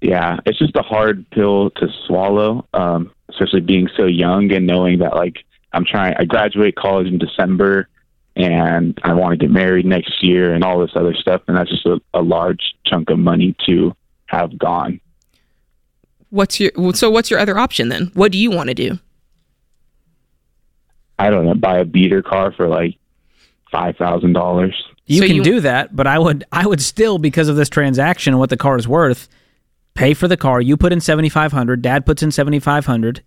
Yeah, 0.00 0.38
it's 0.46 0.58
just 0.58 0.74
a 0.74 0.80
hard 0.80 1.28
pill 1.28 1.68
to 1.72 1.86
swallow, 2.06 2.66
um, 2.72 3.12
especially 3.28 3.60
being 3.60 3.90
so 3.94 4.06
young 4.06 4.50
and 4.50 4.66
knowing 4.66 5.00
that 5.00 5.14
like 5.14 5.44
I'm 5.74 5.84
trying. 5.84 6.14
I 6.18 6.24
graduate 6.24 6.76
college 6.76 7.08
in 7.08 7.18
December, 7.18 7.88
and 8.36 8.98
I 9.04 9.12
want 9.12 9.32
to 9.32 9.36
get 9.36 9.52
married 9.52 9.84
next 9.84 10.24
year, 10.24 10.54
and 10.54 10.64
all 10.64 10.80
this 10.80 10.92
other 10.94 11.12
stuff, 11.12 11.42
and 11.46 11.58
that's 11.58 11.68
just 11.68 11.84
a, 11.84 12.00
a 12.14 12.22
large 12.22 12.74
chunk 12.86 13.10
of 13.10 13.18
money 13.18 13.54
to 13.66 13.94
have 14.28 14.58
gone. 14.58 15.02
What's 16.30 16.58
your 16.58 16.70
so? 16.94 17.10
What's 17.10 17.30
your 17.30 17.38
other 17.38 17.58
option 17.58 17.90
then? 17.90 18.12
What 18.14 18.32
do 18.32 18.38
you 18.38 18.50
want 18.50 18.70
to 18.70 18.74
do? 18.74 18.98
I 21.18 21.28
don't 21.28 21.44
know, 21.44 21.54
buy 21.54 21.80
a 21.80 21.84
beater 21.84 22.22
car 22.22 22.50
for 22.50 22.66
like 22.66 22.96
five 23.70 23.96
thousand 23.96 24.32
dollars. 24.32 24.74
You 25.08 25.20
So 25.22 25.26
can 25.26 25.36
you- 25.36 25.42
do 25.42 25.60
that, 25.60 25.96
but 25.96 26.06
I 26.06 26.18
would 26.18 26.44
I 26.52 26.66
would 26.66 26.80
still 26.80 27.18
because 27.18 27.48
of 27.48 27.56
this 27.56 27.68
transaction 27.68 28.34
and 28.34 28.38
what 28.38 28.50
the 28.50 28.56
car 28.56 28.76
is 28.76 28.86
worth, 28.86 29.28
pay 29.94 30.14
for 30.14 30.28
the 30.28 30.36
car. 30.36 30.60
You 30.60 30.76
put 30.76 30.92
in 30.92 31.00
seventy 31.00 31.28
five 31.28 31.50
hundred. 31.50 31.82
Dad 31.82 32.06
puts 32.06 32.22
in 32.22 32.30
seventy 32.30 32.60
five 32.60 32.86
hundred. 32.86 33.22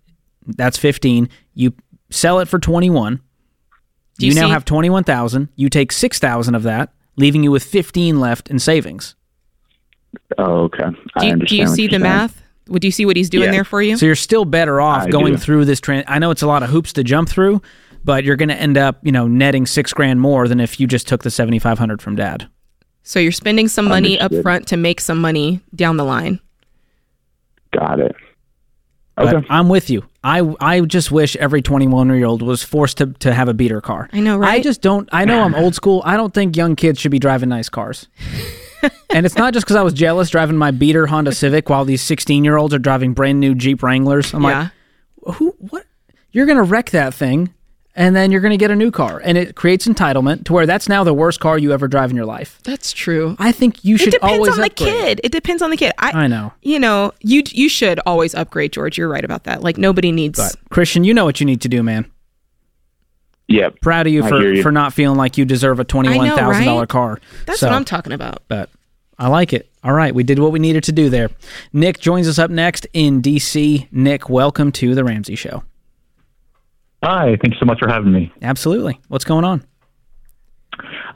That's 0.46 0.78
fifteen. 0.78 1.28
You 1.54 1.74
sell 2.10 2.38
it 2.38 2.48
for 2.48 2.58
twenty 2.58 2.88
one. 2.88 3.20
You, 4.18 4.28
you 4.28 4.34
now 4.34 4.46
see- 4.46 4.52
have 4.52 4.64
twenty 4.64 4.90
one 4.90 5.04
thousand. 5.04 5.48
You 5.56 5.68
take 5.68 5.92
six 5.92 6.18
thousand 6.18 6.54
of 6.54 6.62
that, 6.62 6.92
leaving 7.16 7.42
you 7.42 7.50
with 7.50 7.64
fifteen 7.64 8.20
left 8.20 8.48
in 8.48 8.58
savings. 8.58 9.14
Oh, 10.38 10.64
okay. 10.64 10.84
Do 10.90 10.96
I 11.16 11.24
you, 11.24 11.32
understand. 11.32 11.48
do 11.48 11.56
you 11.56 11.66
see 11.68 11.86
the 11.86 11.92
saying. 11.92 12.02
math? 12.02 12.42
Would 12.68 12.84
you 12.84 12.90
see 12.92 13.04
what 13.06 13.16
he's 13.16 13.28
doing 13.30 13.46
Yeah. 13.46 13.50
there 13.50 13.64
for 13.64 13.82
you? 13.82 13.96
So 13.96 14.06
you're 14.06 14.14
still 14.14 14.44
better 14.44 14.80
off 14.80 15.02
I 15.04 15.10
going 15.10 15.32
do. 15.32 15.38
through 15.38 15.64
this. 15.64 15.80
Tran- 15.80 16.04
I 16.06 16.18
know 16.20 16.30
it's 16.30 16.42
a 16.42 16.46
lot 16.46 16.62
of 16.62 16.70
hoops 16.70 16.92
to 16.94 17.02
jump 17.04 17.28
through, 17.28 17.60
but 18.04 18.24
you're 18.24 18.36
going 18.36 18.48
to 18.48 18.56
end 18.56 18.76
up, 18.76 18.98
you 19.02 19.12
know, 19.12 19.26
netting 19.26 19.66
six 19.66 19.92
grand 19.92 20.20
more 20.20 20.48
than 20.48 20.60
if 20.60 20.78
you 20.80 20.86
just 20.86 21.08
took 21.08 21.22
the 21.22 21.30
seventy 21.30 21.58
five 21.58 21.78
hundred 21.78 22.02
from 22.02 22.16
Dad. 22.16 22.48
So 23.02 23.18
you're 23.18 23.32
spending 23.32 23.68
some 23.68 23.86
money 23.86 24.20
up 24.20 24.32
front 24.42 24.68
to 24.68 24.76
make 24.76 25.00
some 25.00 25.20
money 25.20 25.60
down 25.74 25.96
the 25.96 26.04
line. 26.04 26.40
Got 27.72 28.00
it. 28.00 28.14
But 29.16 29.34
Okay. 29.34 29.46
I'm 29.50 29.68
with 29.68 29.90
you. 29.90 30.04
I 30.24 30.54
I 30.60 30.80
just 30.80 31.10
wish 31.10 31.36
every 31.36 31.62
21 31.62 32.08
year 32.08 32.26
old 32.26 32.42
was 32.42 32.62
forced 32.62 32.98
to, 32.98 33.06
to 33.06 33.34
have 33.34 33.48
a 33.48 33.54
beater 33.54 33.80
car. 33.80 34.08
I 34.12 34.20
know, 34.20 34.36
right? 34.36 34.54
I 34.54 34.60
just 34.60 34.80
don't. 34.80 35.08
I 35.12 35.24
know 35.24 35.42
I'm 35.42 35.54
old 35.54 35.74
school. 35.74 36.02
I 36.04 36.16
don't 36.16 36.32
think 36.32 36.56
young 36.56 36.76
kids 36.76 37.00
should 37.00 37.10
be 37.10 37.18
driving 37.18 37.48
nice 37.48 37.68
cars. 37.68 38.08
and 39.10 39.26
it's 39.26 39.36
not 39.36 39.52
just 39.52 39.66
because 39.66 39.76
I 39.76 39.82
was 39.82 39.92
jealous 39.92 40.30
driving 40.30 40.56
my 40.56 40.70
beater 40.70 41.06
Honda 41.06 41.32
Civic 41.32 41.68
while 41.68 41.84
these 41.84 42.02
16 42.02 42.44
year 42.44 42.56
olds 42.56 42.72
are 42.72 42.78
driving 42.78 43.12
brand 43.12 43.40
new 43.40 43.54
Jeep 43.54 43.82
Wranglers. 43.82 44.32
I'm 44.32 44.42
yeah. 44.44 44.70
like, 45.24 45.36
who? 45.36 45.54
What? 45.58 45.84
You're 46.30 46.46
gonna 46.46 46.62
wreck 46.62 46.90
that 46.90 47.12
thing, 47.12 47.52
and 47.94 48.16
then 48.16 48.30
you're 48.32 48.40
gonna 48.40 48.56
get 48.56 48.70
a 48.70 48.76
new 48.76 48.90
car, 48.90 49.20
and 49.24 49.36
it 49.36 49.54
creates 49.54 49.86
entitlement 49.86 50.44
to 50.46 50.52
where 50.52 50.66
that's 50.66 50.88
now 50.88 51.04
the 51.04 51.12
worst 51.14 51.40
car 51.40 51.58
you 51.58 51.72
ever 51.72 51.88
drive 51.88 52.10
in 52.10 52.16
your 52.16 52.24
life. 52.26 52.58
That's 52.64 52.92
true. 52.92 53.36
I 53.38 53.52
think 53.52 53.84
you 53.84 53.96
should 53.98 54.08
It 54.08 54.20
depends 54.20 54.34
always 54.34 54.52
on 54.52 54.58
the 54.60 54.66
upgrade. 54.66 54.88
kid. 54.92 55.20
It 55.24 55.32
depends 55.32 55.62
on 55.62 55.70
the 55.70 55.76
kid. 55.76 55.92
I, 55.98 56.24
I 56.24 56.26
know. 56.26 56.52
you 56.62 56.78
know, 56.78 57.12
you 57.20 57.42
you 57.50 57.68
should 57.68 58.00
always 58.06 58.34
upgrade, 58.34 58.72
George. 58.72 58.96
You're 58.98 59.08
right 59.08 59.24
about 59.24 59.44
that. 59.44 59.62
Like 59.62 59.76
nobody 59.78 60.10
needs. 60.12 60.38
But 60.38 60.56
Christian, 60.70 61.04
you 61.04 61.12
know 61.14 61.24
what 61.24 61.40
you 61.40 61.46
need 61.46 61.60
to 61.62 61.68
do, 61.68 61.82
man. 61.82 62.06
yeah 63.48 63.70
Proud 63.82 64.06
of 64.06 64.12
you 64.12 64.24
I 64.24 64.28
for, 64.28 64.40
you. 64.54 64.62
for 64.62 64.72
not 64.72 64.92
feeling 64.92 65.18
like 65.18 65.36
you 65.36 65.44
deserve 65.44 65.78
a 65.80 65.84
$21,000 65.84 66.48
right? 66.78 66.88
car. 66.88 67.18
That's 67.46 67.60
So- 67.60 67.66
what 67.68 67.74
I'm 67.76 67.84
talking 67.84 68.12
about. 68.12 68.42
but 68.48 68.70
I 69.18 69.28
like 69.28 69.52
it. 69.52 69.68
All 69.84 69.92
right, 69.92 70.14
we 70.14 70.22
did 70.24 70.38
what 70.38 70.52
we 70.52 70.58
needed 70.60 70.84
to 70.84 70.92
do 70.92 71.10
there. 71.10 71.28
Nick 71.72 71.98
joins 72.00 72.28
us 72.28 72.38
up 72.38 72.50
next 72.50 72.86
in 72.92 73.20
DC. 73.20 73.88
Nick, 73.92 74.28
welcome 74.28 74.72
to 74.72 74.94
the 74.94 75.04
Ramsey 75.04 75.34
Show. 75.34 75.64
Hi, 77.02 77.36
thanks 77.42 77.58
so 77.58 77.66
much 77.66 77.78
for 77.80 77.88
having 77.88 78.12
me. 78.12 78.32
Absolutely. 78.42 79.00
What's 79.08 79.24
going 79.24 79.44
on? 79.44 79.64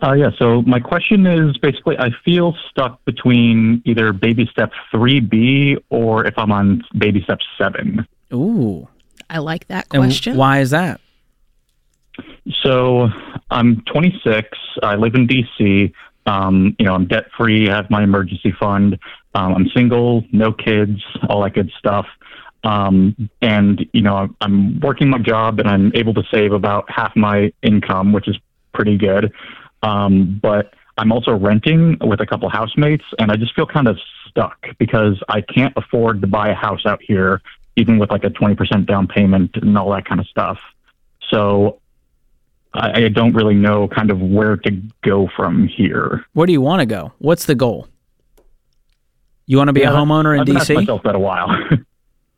Uh, 0.03 0.13
yeah, 0.13 0.31
so 0.39 0.63
my 0.63 0.81
question 0.81 1.27
is 1.27 1.57
basically 1.59 1.97
I 1.99 2.11
feel 2.25 2.55
stuck 2.71 3.03
between 3.05 3.83
either 3.87 4.13
baby 4.13 4.47
step 4.51 4.73
3B 4.93 5.77
or 5.89 6.27
if 6.27 6.35
I'm 6.37 6.53
on 6.53 6.83
baby 6.99 7.23
step 7.23 7.39
7. 7.57 8.07
Ooh, 8.35 8.89
I 9.31 9.39
like 9.39 9.67
that 9.69 9.87
and 9.93 10.03
question. 10.03 10.37
why 10.37 10.61
is 10.61 10.71
that? 10.71 11.01
So 12.63 13.09
I'm 13.51 13.83
26. 13.93 14.49
I 14.83 14.97
live 14.97 15.15
in 15.15 15.27
DC. 15.27 15.93
Um, 16.27 16.75
you 16.79 16.87
know, 16.87 16.95
I'm 16.95 17.07
debt 17.07 17.27
free. 17.37 17.71
I 17.71 17.77
have 17.77 17.91
my 17.91 18.03
emergency 18.03 18.53
fund. 18.59 18.99
Um, 19.35 19.55
I'm 19.55 19.69
single, 19.75 20.25
no 20.33 20.53
kids, 20.53 21.01
all 21.29 21.43
that 21.43 21.55
good 21.55 21.71
stuff. 21.79 22.07
Um, 22.65 23.29
and 23.41 23.87
you 23.93 24.03
know, 24.03 24.29
I'm- 24.41 24.81
working 24.81 25.09
my 25.09 25.19
job 25.19 25.59
and 25.61 25.69
I'm 25.69 25.93
able 25.95 26.15
to 26.15 26.23
save 26.31 26.53
about 26.53 26.91
half 26.91 27.15
my 27.17 27.53
income, 27.63 28.13
which 28.13 28.27
is 28.29 28.37
pretty 28.73 28.97
good. 28.97 29.33
Um, 29.83 30.39
but 30.43 30.75
I'm 30.99 31.13
also 31.13 31.35
renting 31.35 31.97
with 32.01 32.21
a 32.21 32.27
couple 32.27 32.49
housemates, 32.49 33.05
and 33.19 33.31
I 33.31 33.37
just 33.37 33.55
feel 33.55 33.67
kind 33.67 33.87
of 33.87 33.99
stuck 34.29 34.67
because 34.79 35.23
I 35.29 35.43
can't 35.43 35.73
afford 35.77 36.21
to 36.23 36.27
buy 36.27 36.49
a 36.49 36.55
house 36.55 36.85
out 36.87 37.01
here, 37.03 37.41
even 37.77 37.99
with 37.99 38.11
like 38.11 38.25
a 38.25 38.31
20% 38.31 38.87
down 38.87 39.07
payment 39.07 39.57
and 39.57 39.77
all 39.79 39.91
that 39.93 40.07
kind 40.07 40.21
of 40.21 40.27
stuff. 40.27 40.59
So 41.31 41.79
I, 42.73 43.05
I 43.05 43.09
don't 43.09 43.35
really 43.35 43.55
know 43.55 43.89
kind 43.89 44.11
of 44.11 44.21
where 44.21 44.57
to 44.57 44.71
go 45.03 45.29
from 45.37 45.69
here. 45.69 46.25
Where 46.33 46.47
do 46.47 46.53
you 46.53 46.61
want 46.63 46.81
to 46.81 46.87
go? 46.87 47.13
What's 47.19 47.45
the 47.45 47.55
goal? 47.55 47.89
You 49.47 49.59
want 49.59 49.69
to 49.69 49.73
be 49.73 49.81
Yeah, 49.83 49.91
a 49.91 49.95
homeowner 49.95 50.35
in 50.35 50.41
I've 50.41 50.47
DC? 50.63 50.75
myself 50.75 51.03
that 51.05 51.15
a 51.15 51.19
while. 51.19 51.49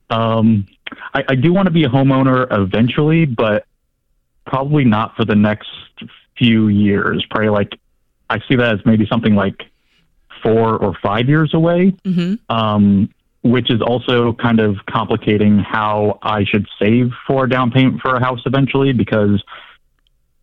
um, 0.09 0.67
I, 1.13 1.23
I 1.29 1.35
do 1.35 1.53
want 1.53 1.67
to 1.67 1.71
be 1.71 1.83
a 1.83 1.89
homeowner 1.89 2.47
eventually, 2.51 3.25
but 3.25 3.65
probably 4.45 4.85
not 4.85 5.15
for 5.15 5.25
the 5.25 5.35
next 5.35 5.69
few 6.37 6.67
years. 6.67 7.25
Probably 7.29 7.49
like 7.49 7.79
I 8.29 8.39
see 8.47 8.55
that 8.55 8.73
as 8.73 8.85
maybe 8.85 9.05
something 9.07 9.35
like 9.35 9.63
four 10.41 10.77
or 10.77 10.95
five 11.01 11.27
years 11.27 11.53
away. 11.53 11.93
hmm 12.03 12.35
um, 12.49 13.09
which 13.41 13.71
is 13.71 13.81
also 13.81 14.33
kind 14.33 14.59
of 14.59 14.75
complicating 14.85 15.59
how 15.59 16.19
I 16.21 16.43
should 16.43 16.67
save 16.77 17.11
for 17.25 17.45
a 17.45 17.49
down 17.49 17.71
payment 17.71 18.01
for 18.01 18.15
a 18.15 18.19
house 18.19 18.41
eventually, 18.45 18.91
because 18.91 19.41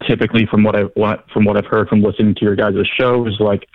typically, 0.07 0.47
from 0.47 0.65
what 0.65 0.75
I've 0.77 0.91
what, 0.95 1.29
from 1.31 1.45
what 1.45 1.57
I've 1.57 1.67
heard 1.67 1.89
from 1.89 2.03
listening 2.03 2.35
to 2.37 2.45
your 2.45 2.57
guys' 2.57 2.87
shows, 2.97 3.39
like 3.39 3.69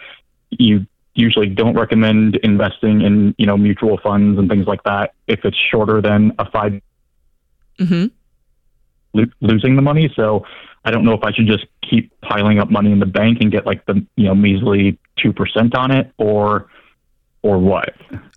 you 0.50 0.88
usually 1.14 1.48
don't 1.48 1.76
recommend 1.76 2.38
investing 2.38 3.02
in 3.02 3.36
you 3.38 3.46
know 3.46 3.58
mutual 3.58 3.98
funds 3.98 4.40
and 4.40 4.50
things 4.50 4.66
like 4.66 4.84
that 4.84 5.14
if 5.28 5.44
it's 5.44 5.58
shorter 5.72 6.02
than 6.02 6.32
a 6.40 6.50
five 6.50 6.82
mm-hmm. 7.80 8.06
lo- 9.14 9.26
losing 9.42 9.76
the 9.76 9.82
money. 9.82 10.12
So 10.16 10.46
I 10.86 10.92
don't 10.92 11.06
know 11.06 11.14
if 11.14 11.24
I 11.24 11.32
should 11.32 11.48
just 11.48 11.66
keep 11.88 12.12
piling 12.22 12.60
up 12.60 12.72
money 12.72 12.92
in 12.92 13.00
the 13.00 13.06
bank 13.06 13.40
and 13.42 13.52
get 13.52 13.66
like 13.66 13.86
the 13.86 14.06
you 14.16 14.26
know 14.26 14.36
measly 14.36 14.98
two 15.18 15.34
percent 15.34 15.76
on 15.76 15.92
it, 15.92 16.12
or 16.18 16.68
or 17.42 17.58
what. 17.58 17.94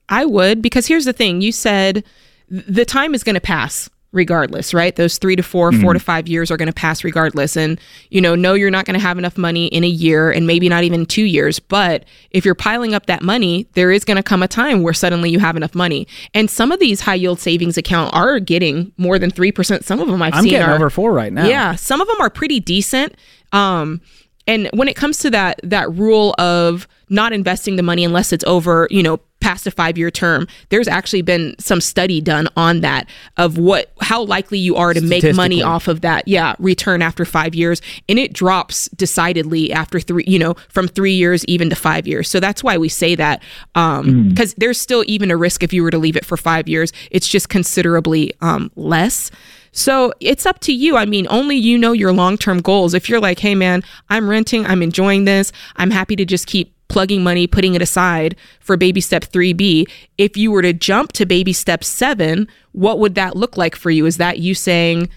I 0.09 0.25
would 0.25 0.61
because 0.61 0.87
here's 0.87 1.05
the 1.05 1.13
thing: 1.13 1.41
you 1.41 1.53
said 1.53 2.05
the 2.49 2.85
time 2.85 3.15
is 3.15 3.23
going 3.23 3.35
to 3.35 3.41
pass 3.41 3.89
regardless, 4.15 4.73
right? 4.73 4.95
Those 4.97 5.19
three 5.19 5.37
to 5.37 5.43
4 5.43 5.73
four 5.73 5.93
to 5.93 5.99
five 5.99 6.29
years 6.29 6.51
are 6.51 6.57
going 6.57 6.69
to 6.69 6.73
pass 6.73 7.05
regardless, 7.05 7.57
and 7.57 7.79
you 8.11 8.21
know, 8.21 8.35
no, 8.35 8.55
you're 8.55 8.71
not 8.71 8.85
going 8.87 8.99
to 8.99 9.05
have 9.05 9.19
enough 9.19 9.37
money 9.37 9.67
in 9.67 9.85
a 9.85 9.89
year, 9.89 10.31
and 10.31 10.47
maybe 10.47 10.69
not 10.69 10.85
even 10.85 11.05
two 11.05 11.25
years. 11.25 11.59
But 11.59 12.05
if 12.31 12.45
you're 12.45 12.55
piling 12.55 12.95
up 12.95 13.07
that 13.07 13.23
money, 13.23 13.67
there 13.75 13.91
is 13.91 14.05
going 14.05 14.17
to 14.17 14.23
come 14.23 14.43
a 14.43 14.49
time 14.49 14.83
where 14.83 14.95
suddenly 14.95 15.31
you 15.31 15.41
have 15.41 15.57
enough 15.57 15.75
money. 15.75 16.07
And 16.33 16.51
some 16.51 16.73
of 16.73 16.81
these 16.81 17.01
high 17.01 17.17
yield 17.17 17.41
savings 17.41 17.77
account 17.77 18.15
are 18.15 18.39
getting 18.39 18.93
more 18.97 19.19
than 19.19 19.31
three 19.31 19.53
percent. 19.53 19.85
Some 19.85 20.01
of 20.01 20.09
them 20.09 20.23
I've 20.23 20.35
I'm 20.35 20.43
seen 20.45 20.51
getting 20.51 20.69
are 20.69 20.75
over 20.75 20.89
four 20.91 21.13
right 21.13 21.33
now. 21.33 21.47
yeah, 21.47 21.75
some 21.75 22.01
of 22.01 22.09
them 22.09 22.21
are 22.21 22.31
pretty 22.31 22.61
decent. 22.61 23.15
Um, 23.53 24.01
and 24.47 24.69
when 24.75 24.89
it 24.89 24.97
comes 24.97 25.19
to 25.21 25.31
that 25.31 25.61
that 25.63 25.91
rule 25.93 26.35
of 26.39 26.87
not 27.09 27.33
investing 27.33 27.77
the 27.77 27.83
money 27.83 28.05
unless 28.05 28.33
it's 28.33 28.45
over, 28.45 28.89
you 28.91 29.03
know, 29.03 29.21
past 29.45 29.67
a 29.67 29.71
five 29.71 29.99
year 29.99 30.11
term, 30.11 30.49
there's 30.71 30.89
actually 30.89 31.21
been 31.21 31.55
some 31.59 31.79
study 31.79 32.19
done 32.23 32.49
on 32.57 32.81
that 32.81 33.07
of 33.37 33.59
what 33.59 33.93
how 34.01 34.23
likely 34.25 34.59
you 34.59 34.75
are 34.75 34.95
to 34.95 35.03
make 35.03 35.23
money 35.37 35.63
off 35.63 35.87
of 35.87 36.01
that, 36.01 36.27
yeah, 36.27 36.55
return 36.59 37.03
after 37.03 37.27
five 37.27 37.55
years, 37.55 37.83
and 38.09 38.19
it 38.19 38.33
drops 38.33 38.89
decidedly 38.97 39.71
after 39.71 40.01
three, 40.01 40.25
you 40.27 40.39
know, 40.39 40.55
from 40.71 40.89
three 40.89 41.13
years 41.13 41.45
even 41.45 41.69
to 41.69 41.77
five 41.77 42.07
years. 42.07 42.29
So 42.31 42.41
that's 42.41 42.65
why 42.65 42.79
we 42.79 42.89
say 42.89 43.15
that 43.17 43.43
um, 43.75 44.31
because 44.31 44.55
there's 44.55 44.81
still 44.81 45.05
even 45.07 45.31
a 45.31 45.37
risk 45.37 45.63
if 45.63 45.75
you 45.75 45.83
were 45.83 45.91
to 45.91 45.99
leave 45.99 46.17
it 46.17 46.25
for 46.25 46.39
five 46.39 46.67
years, 46.67 46.91
it's 47.11 47.29
just 47.29 47.51
considerably 47.51 48.33
um, 48.41 48.71
less. 48.77 49.31
So 49.73 50.15
it's 50.21 50.47
up 50.47 50.61
to 50.61 50.73
you. 50.73 50.97
I 50.97 51.05
mean, 51.05 51.27
only 51.29 51.57
you 51.57 51.77
know 51.77 51.93
your 51.93 52.13
long 52.13 52.39
term 52.39 52.63
goals. 52.63 52.95
If 52.95 53.11
you're 53.11 53.21
like, 53.21 53.41
hey, 53.41 53.55
man, 53.55 53.83
I'm 54.09 54.27
renting, 54.27 54.65
I'm 54.65 54.83
enjoying 54.83 55.25
this, 55.25 55.53
I'm 55.77 55.91
happy 55.91 56.17
to 56.17 56.25
just 56.25 56.47
keep 56.47 56.73
plugging 56.95 57.25
money, 57.25 57.49
putting 57.49 57.75
it 57.75 57.83
aside 57.83 58.37
for 58.61 58.77
baby 58.77 59.01
step 59.01 59.25
3B. 59.25 59.91
If 60.17 60.37
you 60.37 60.53
were 60.53 60.63
to 60.63 60.73
jump 60.73 61.11
to 61.15 61.27
baby 61.27 61.53
step 61.53 61.83
seven, 61.83 62.47
what 62.71 63.01
would 63.01 63.17
that 63.17 63.35
look 63.35 63.57
like 63.57 63.75
for 63.75 63.91
you? 63.91 64.07
Is 64.07 64.19
that 64.19 64.39
you 64.39 64.55
saying, 64.55 65.09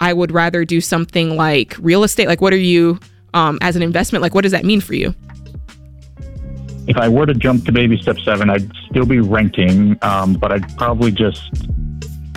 I 0.00 0.14
would 0.14 0.32
rather 0.32 0.64
do 0.64 0.80
something 0.80 1.36
like 1.36 1.76
real 1.78 2.02
estate? 2.02 2.28
Like, 2.28 2.40
what 2.40 2.54
are 2.54 2.56
you, 2.56 2.98
um, 3.34 3.58
as 3.60 3.76
an 3.76 3.82
investment, 3.82 4.22
like, 4.22 4.34
what 4.34 4.40
does 4.40 4.52
that 4.52 4.64
mean 4.64 4.80
for 4.80 4.94
you? 4.94 5.14
if 6.86 6.96
I 6.96 7.06
were 7.06 7.26
to 7.26 7.34
jump 7.34 7.66
to 7.66 7.72
baby 7.72 8.00
step 8.00 8.18
seven, 8.20 8.48
I'd 8.48 8.66
still 8.88 9.04
be 9.04 9.20
renting, 9.20 9.98
um, 10.00 10.32
but 10.32 10.50
I'd 10.50 10.74
probably 10.78 11.12
just, 11.12 11.42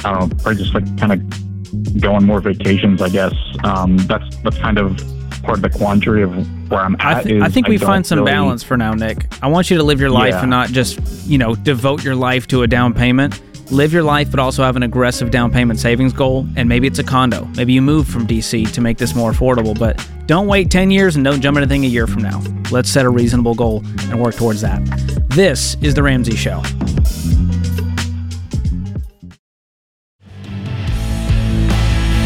I 0.04 0.12
don't 0.12 0.30
know, 0.30 0.36
probably 0.44 0.56
just 0.56 0.74
like 0.74 0.98
kind 0.98 1.14
of 1.14 2.02
go 2.02 2.14
on 2.16 2.26
more 2.26 2.42
vacations. 2.42 3.02
I 3.02 3.08
guess 3.08 3.34
um, 3.64 3.96
that's 4.00 4.36
that's 4.44 4.58
kind 4.58 4.78
of 4.78 5.00
part 5.44 5.58
of 5.58 5.62
the 5.62 5.70
quandary 5.70 6.24
of 6.24 6.32
where 6.70 6.82
I'm 6.82 6.96
I, 7.00 7.14
at. 7.14 7.24
th- 7.24 7.36
is 7.38 7.44
I 7.44 7.50
think 7.50 7.68
we 7.68 7.78
don't 7.78 7.88
find 7.88 8.06
some 8.06 8.20
really- 8.20 8.32
balance 8.32 8.64
for 8.64 8.78
now, 8.78 8.94
Nick. 8.94 9.26
I 9.42 9.48
want 9.48 9.70
you 9.70 9.78
to 9.78 9.84
live 9.84 10.00
your 10.00 10.10
life 10.10 10.34
Yeah. 10.34 10.42
and 10.42 10.50
not 10.50 10.70
just, 10.70 11.00
you 11.28 11.38
know, 11.38 11.56
devote 11.56 12.04
your 12.04 12.16
life 12.16 12.48
to 12.48 12.64
a 12.64 12.68
down 12.68 12.94
payment. 12.94 13.42
Live 13.72 13.94
your 13.94 14.04
life, 14.04 14.30
but 14.30 14.40
also 14.40 14.64
have 14.64 14.76
an 14.76 14.84
aggressive 14.84 15.32
down 15.32 15.50
payment 15.50 15.80
savings 15.80 16.12
goal. 16.12 16.46
And 16.58 16.68
maybe 16.68 16.88
it's 16.88 17.00
a 17.00 17.04
condo. 17.04 17.48
Maybe 17.56 17.72
you 17.72 17.82
move 17.82 18.06
from 18.08 18.28
DC 18.28 18.70
to 18.74 18.82
make 18.82 18.98
this 18.98 19.16
more 19.16 19.32
affordable. 19.32 19.78
But 19.80 20.06
don't 20.26 20.48
wait 20.48 20.70
10 20.70 20.92
years 20.92 21.16
and 21.16 21.24
don't 21.24 21.40
jump 21.42 21.58
into 21.58 21.66
anything 21.68 21.86
a 21.86 21.88
year 21.88 22.06
from 22.06 22.22
now. 22.22 22.42
Let's 22.70 22.90
set 22.90 23.06
a 23.06 23.10
reasonable 23.10 23.54
goal 23.56 23.82
and 24.10 24.20
work 24.20 24.36
towards 24.36 24.60
that. 24.62 24.82
This 25.30 25.78
is 25.82 25.94
The 25.94 26.04
Ramsey 26.04 26.36
Show. 26.36 26.62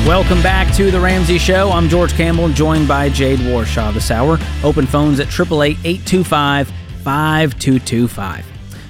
Welcome 0.06 0.44
back 0.44 0.72
to 0.76 0.92
The 0.92 1.00
Ramsey 1.00 1.40
Show. 1.40 1.72
I'm 1.72 1.90
George 1.90 2.14
Kamel, 2.14 2.50
joined 2.50 2.88
by 2.88 3.10
Jade 3.10 3.40
Warshaw 3.40 3.92
this 3.92 4.12
hour. 4.12 4.38
Open 4.64 4.86
phones 4.86 5.20
at 5.20 5.30
888 5.30 5.80
825 5.84 6.68
5225. 7.04 8.46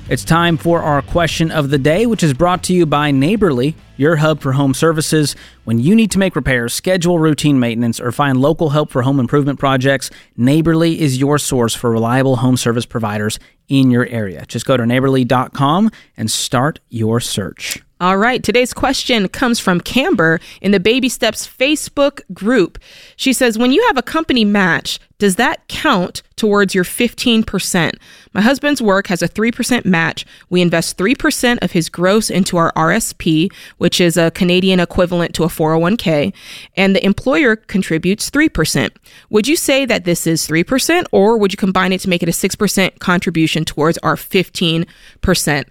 It's 0.09 0.25
time 0.25 0.57
for 0.57 0.81
our 0.81 1.01
question 1.01 1.51
of 1.51 1.69
the 1.69 1.77
day, 1.77 2.05
which 2.05 2.21
is 2.21 2.33
brought 2.33 2.63
to 2.63 2.73
you 2.73 2.85
by 2.85 3.11
Neighborly, 3.11 3.77
your 3.95 4.17
hub 4.17 4.41
for 4.41 4.51
home 4.51 4.73
services. 4.73 5.37
When 5.63 5.79
you 5.79 5.95
need 5.95 6.11
to 6.11 6.19
make 6.19 6.35
repairs, 6.35 6.73
schedule 6.73 7.17
routine 7.17 7.61
maintenance, 7.61 8.01
or 8.01 8.11
find 8.11 8.41
local 8.41 8.71
help 8.71 8.89
for 8.89 9.03
home 9.03 9.21
improvement 9.21 9.57
projects, 9.57 10.11
Neighborly 10.35 10.99
is 10.99 11.17
your 11.17 11.37
source 11.37 11.73
for 11.73 11.89
reliable 11.89 12.35
home 12.35 12.57
service 12.57 12.85
providers 12.85 13.39
in 13.69 13.89
your 13.89 14.05
area. 14.07 14.43
Just 14.49 14.65
go 14.65 14.75
to 14.75 14.85
neighborly.com 14.85 15.91
and 16.17 16.29
start 16.29 16.81
your 16.89 17.21
search. 17.21 17.84
All 18.01 18.17
right. 18.17 18.43
Today's 18.43 18.73
question 18.73 19.29
comes 19.29 19.57
from 19.57 19.79
Camber 19.79 20.41
in 20.59 20.73
the 20.73 20.81
Baby 20.81 21.07
Steps 21.07 21.47
Facebook 21.47 22.21
group. 22.33 22.77
She 23.15 23.31
says, 23.31 23.57
When 23.57 23.71
you 23.71 23.85
have 23.87 23.97
a 23.97 24.01
company 24.01 24.43
match, 24.43 24.99
does 25.17 25.37
that 25.37 25.65
count 25.69 26.21
towards 26.35 26.75
your 26.75 26.83
15%? 26.83 27.93
My 28.33 28.41
husband's 28.41 28.81
work 28.81 29.07
has 29.07 29.21
a 29.21 29.29
3% 29.29 29.85
match. 29.85 30.25
We 30.49 30.61
invest 30.61 30.97
3% 30.97 31.59
of 31.61 31.71
his 31.71 31.87
gross 31.87 32.29
into 32.29 32.57
our 32.57 32.73
RSP, 32.73 33.49
which 33.77 34.01
is 34.01 34.17
a 34.17 34.31
Canadian 34.31 34.81
equivalent 34.81 35.33
to 35.35 35.45
a 35.45 35.47
401k, 35.47 36.33
and 36.75 36.93
the 36.93 37.05
employer 37.05 37.55
contributes 37.55 38.29
3%. 38.29 38.89
Would 39.29 39.47
you 39.47 39.55
say 39.55 39.85
that 39.85 40.03
this 40.03 40.27
is 40.27 40.45
3%, 40.45 41.05
or 41.13 41.37
would 41.37 41.53
you 41.53 41.57
combine 41.57 41.93
it 41.93 42.01
to 42.01 42.09
make 42.09 42.23
it 42.23 42.27
a 42.27 42.33
6% 42.33 42.99
contribution 42.99 43.63
towards 43.63 43.97
our 43.99 44.17
15%? 44.17 45.65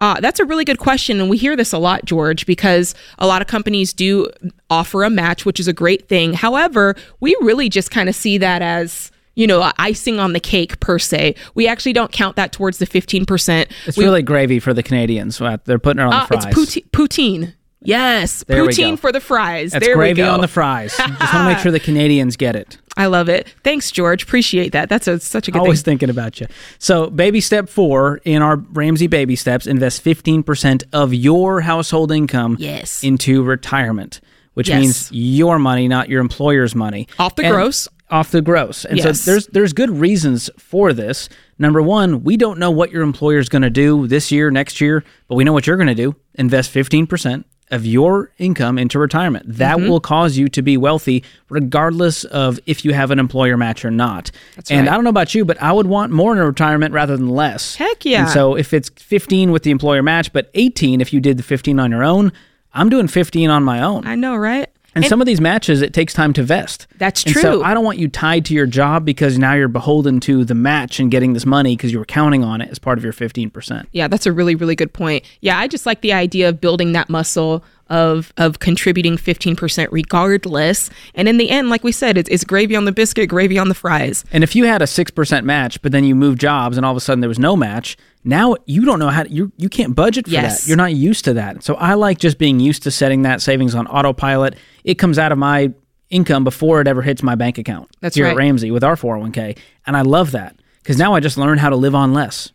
Uh, 0.00 0.20
that's 0.20 0.38
a 0.38 0.44
really 0.44 0.64
good 0.64 0.78
question. 0.78 1.20
And 1.20 1.28
we 1.28 1.36
hear 1.36 1.56
this 1.56 1.72
a 1.72 1.78
lot, 1.78 2.04
George, 2.04 2.46
because 2.46 2.94
a 3.18 3.26
lot 3.26 3.42
of 3.42 3.48
companies 3.48 3.92
do 3.92 4.28
offer 4.70 5.02
a 5.02 5.10
match, 5.10 5.44
which 5.44 5.58
is 5.58 5.66
a 5.66 5.72
great 5.72 6.08
thing. 6.08 6.34
However, 6.34 6.94
we 7.20 7.36
really 7.40 7.68
just 7.68 7.90
kind 7.90 8.08
of 8.08 8.14
see 8.14 8.38
that 8.38 8.62
as, 8.62 9.10
you 9.34 9.46
know, 9.46 9.72
icing 9.78 10.20
on 10.20 10.34
the 10.34 10.40
cake 10.40 10.78
per 10.78 10.98
se. 11.00 11.34
We 11.56 11.66
actually 11.66 11.94
don't 11.94 12.12
count 12.12 12.36
that 12.36 12.52
towards 12.52 12.78
the 12.78 12.86
15%. 12.86 13.66
It's 13.86 13.96
We- 13.96 14.04
really 14.04 14.22
gravy 14.22 14.60
for 14.60 14.72
the 14.72 14.82
Canadians. 14.84 15.38
They're 15.64 15.78
putting 15.80 16.00
it 16.00 16.06
on 16.06 16.12
uh, 16.12 16.26
the 16.26 16.34
it's 16.34 16.44
fries. 16.44 16.54
poutine. 16.54 16.90
poutine. 16.90 17.54
Yes, 17.80 18.44
There 18.48 18.64
poutine 18.64 18.98
for 18.98 19.12
the 19.12 19.20
fries. 19.20 19.70
That's 19.72 19.86
there 19.86 19.94
gravy 19.94 20.20
we 20.22 20.26
go. 20.26 20.34
on 20.34 20.40
the 20.40 20.48
fries. 20.48 20.96
Just 20.96 21.08
want 21.08 21.18
to 21.20 21.44
make 21.44 21.58
sure 21.58 21.70
the 21.70 21.78
Canadians 21.90 22.36
get 22.36 22.56
it. 22.56 22.76
I 22.96 23.06
love 23.06 23.28
it. 23.28 23.54
Thanks, 23.62 23.92
George. 23.92 24.24
Appreciate 24.24 24.72
that. 24.72 24.88
That's 24.88 25.06
a, 25.06 25.20
such 25.20 25.46
a 25.46 25.52
good 25.52 25.58
thing. 25.58 25.66
Always 25.66 25.82
thing. 25.82 25.92
thinking 25.98 26.10
about 26.10 26.40
you. 26.40 26.48
So, 26.80 27.08
baby 27.08 27.40
step 27.40 27.68
four 27.68 28.20
in 28.24 28.42
our 28.42 28.56
Ramsey 28.56 29.06
baby 29.06 29.36
steps 29.36 29.68
invest 29.68 30.04
15% 30.04 30.82
of 30.92 31.14
your 31.14 31.60
household 31.60 32.10
income 32.10 32.56
Yes. 32.58 33.04
into 33.04 33.44
retirement, 33.44 34.20
which 34.54 34.68
Yes. 34.68 34.80
means 34.80 35.08
your 35.12 35.60
money, 35.60 35.86
not 35.86 36.08
your 36.08 36.20
employer's 36.20 36.74
money. 36.74 37.06
Off 37.20 37.36
the 37.36 37.44
And- 37.44 37.52
gross. 37.54 37.86
Off 38.10 38.30
the 38.32 38.40
gross. 38.42 38.84
And 38.86 38.96
Yes. 38.98 39.20
so 39.20 39.30
there's 39.30 39.46
there's 39.48 39.72
good 39.74 39.90
reasons 39.90 40.48
for 40.58 40.92
this. 40.94 41.28
Number 41.58 41.80
one, 41.82 42.24
we 42.24 42.36
don't 42.38 42.58
know 42.58 42.70
what 42.70 42.90
your 42.90 43.02
employer's 43.02 43.48
going 43.50 43.62
to 43.62 43.70
do 43.70 44.06
this 44.08 44.32
year, 44.32 44.50
next 44.50 44.80
year, 44.80 45.04
but 45.28 45.34
we 45.36 45.44
know 45.44 45.52
what 45.52 45.66
you're 45.66 45.76
going 45.76 45.88
to 45.88 45.94
do. 45.94 46.16
Invest 46.34 46.72
15% 46.72 47.44
of 47.70 47.84
your 47.86 48.30
income 48.38 48.78
into 48.78 48.98
retirement. 48.98 49.44
That 49.48 49.76
Mm-hmm. 49.78 49.88
will 49.88 50.00
cause 50.00 50.36
you 50.38 50.48
to 50.48 50.62
be 50.62 50.76
wealthy 50.76 51.22
regardless 51.50 52.24
of 52.24 52.58
if 52.66 52.84
you 52.84 52.92
have 52.94 53.10
an 53.10 53.18
employer 53.18 53.56
match 53.56 53.84
or 53.84 53.90
not. 53.90 54.30
and 54.70 54.86
right. 54.86 54.92
I 54.92 54.94
don't 54.94 55.04
know 55.04 55.10
about 55.10 55.34
you, 55.34 55.44
but 55.44 55.60
I 55.62 55.72
would 55.72 55.86
want 55.86 56.12
more 56.12 56.32
in 56.32 56.38
a 56.38 56.46
retirement 56.46 56.94
rather 56.94 57.16
than 57.16 57.28
less. 57.28 57.74
Heck 57.76 58.04
yeah. 58.04 58.22
And 58.22 58.30
so 58.30 58.56
if 58.56 58.72
it's 58.72 58.88
15 58.90 59.50
with 59.52 59.62
the 59.64 59.70
employer 59.70 60.02
match, 60.02 60.32
but 60.32 60.50
18 60.54 61.00
if 61.00 61.12
you 61.12 61.20
did 61.20 61.36
the 61.36 61.42
15 61.42 61.78
on 61.78 61.90
your 61.90 62.04
own, 62.04 62.32
I'm 62.72 62.88
doing 62.90 63.08
15 63.08 63.50
on 63.50 63.64
my 63.64 63.82
own. 63.82 64.06
I 64.06 64.14
know, 64.14 64.36
right? 64.36 64.67
And, 65.04 65.08
some 65.08 65.20
of 65.20 65.26
these 65.26 65.40
matches, 65.40 65.82
it 65.82 65.92
takes 65.92 66.12
time 66.12 66.32
to 66.34 66.42
vest. 66.42 66.86
That's 66.98 67.24
And 67.24 67.34
so 67.34 67.40
true. 67.40 67.62
I 67.62 67.74
don't 67.74 67.84
want 67.84 67.98
you 67.98 68.08
tied 68.08 68.44
to 68.46 68.54
your 68.54 68.66
job 68.66 69.04
because 69.04 69.38
now 69.38 69.54
you're 69.54 69.68
beholden 69.68 70.20
to 70.20 70.44
the 70.44 70.54
match 70.54 71.00
and 71.00 71.10
getting 71.10 71.32
this 71.32 71.46
money 71.46 71.76
because 71.76 71.92
you 71.92 71.98
were 71.98 72.04
counting 72.04 72.44
on 72.44 72.60
it 72.60 72.70
as 72.70 72.78
part 72.78 72.98
of 72.98 73.04
your 73.04 73.12
15%. 73.12 73.86
Yeah, 73.92 74.08
that's 74.08 74.26
a 74.26 74.32
really, 74.32 74.54
really 74.54 74.74
good 74.74 74.92
point. 74.92 75.24
Yeah, 75.40 75.58
I 75.58 75.68
just 75.68 75.86
like 75.86 76.00
the 76.00 76.12
idea 76.12 76.48
of 76.48 76.60
building 76.60 76.92
that 76.92 77.08
muscle 77.08 77.64
of 77.90 78.32
of 78.36 78.58
contributing 78.58 79.16
15% 79.16 79.88
regardless. 79.90 80.90
And 81.14 81.28
in 81.28 81.38
the 81.38 81.50
end, 81.50 81.70
like 81.70 81.84
we 81.84 81.92
said, 81.92 82.18
it's, 82.18 82.28
it's 82.28 82.44
gravy 82.44 82.76
on 82.76 82.84
the 82.84 82.92
biscuit, 82.92 83.28
gravy 83.28 83.58
on 83.58 83.68
the 83.68 83.74
fries. 83.74 84.24
And 84.32 84.44
if 84.44 84.54
you 84.54 84.64
had 84.64 84.82
a 84.82 84.86
6% 84.86 85.44
match, 85.44 85.80
but 85.82 85.92
then 85.92 86.04
you 86.04 86.14
move 86.14 86.38
jobs 86.38 86.76
and 86.76 86.84
all 86.84 86.92
of 86.92 86.96
a 86.96 87.00
sudden 87.00 87.20
there 87.20 87.28
was 87.28 87.38
no 87.38 87.56
match, 87.56 87.96
now 88.24 88.56
you 88.66 88.84
don't 88.84 88.98
know 88.98 89.08
how 89.08 89.22
to, 89.22 89.30
you, 89.30 89.52
you 89.56 89.68
can't 89.68 89.94
budget 89.94 90.26
for 90.26 90.32
Yes. 90.32 90.62
that. 90.62 90.68
You're 90.68 90.76
not 90.76 90.94
used 90.94 91.24
to 91.26 91.34
that. 91.34 91.62
So 91.64 91.74
I 91.76 91.94
like 91.94 92.18
just 92.18 92.38
being 92.38 92.60
used 92.60 92.82
to 92.82 92.90
setting 92.90 93.22
that 93.22 93.40
savings 93.40 93.74
on 93.74 93.86
autopilot. 93.86 94.56
It 94.84 94.96
comes 94.96 95.18
out 95.18 95.32
of 95.32 95.38
my 95.38 95.72
income 96.10 96.44
before 96.44 96.80
it 96.80 96.88
ever 96.88 97.02
hits 97.02 97.22
my 97.22 97.34
bank 97.34 97.58
account. 97.58 97.88
That's 98.00 98.16
here 98.16 98.24
right. 98.26 98.32
at 98.32 98.36
Ramsey 98.36 98.70
with 98.70 98.84
our 98.84 98.96
401k. 98.96 99.58
And 99.86 99.96
I 99.96 100.02
love 100.02 100.32
that 100.32 100.56
because 100.82 100.98
now 100.98 101.14
I 101.14 101.20
just 101.20 101.38
learned 101.38 101.60
how 101.60 101.70
to 101.70 101.76
live 101.76 101.94
on 101.94 102.12
less 102.12 102.52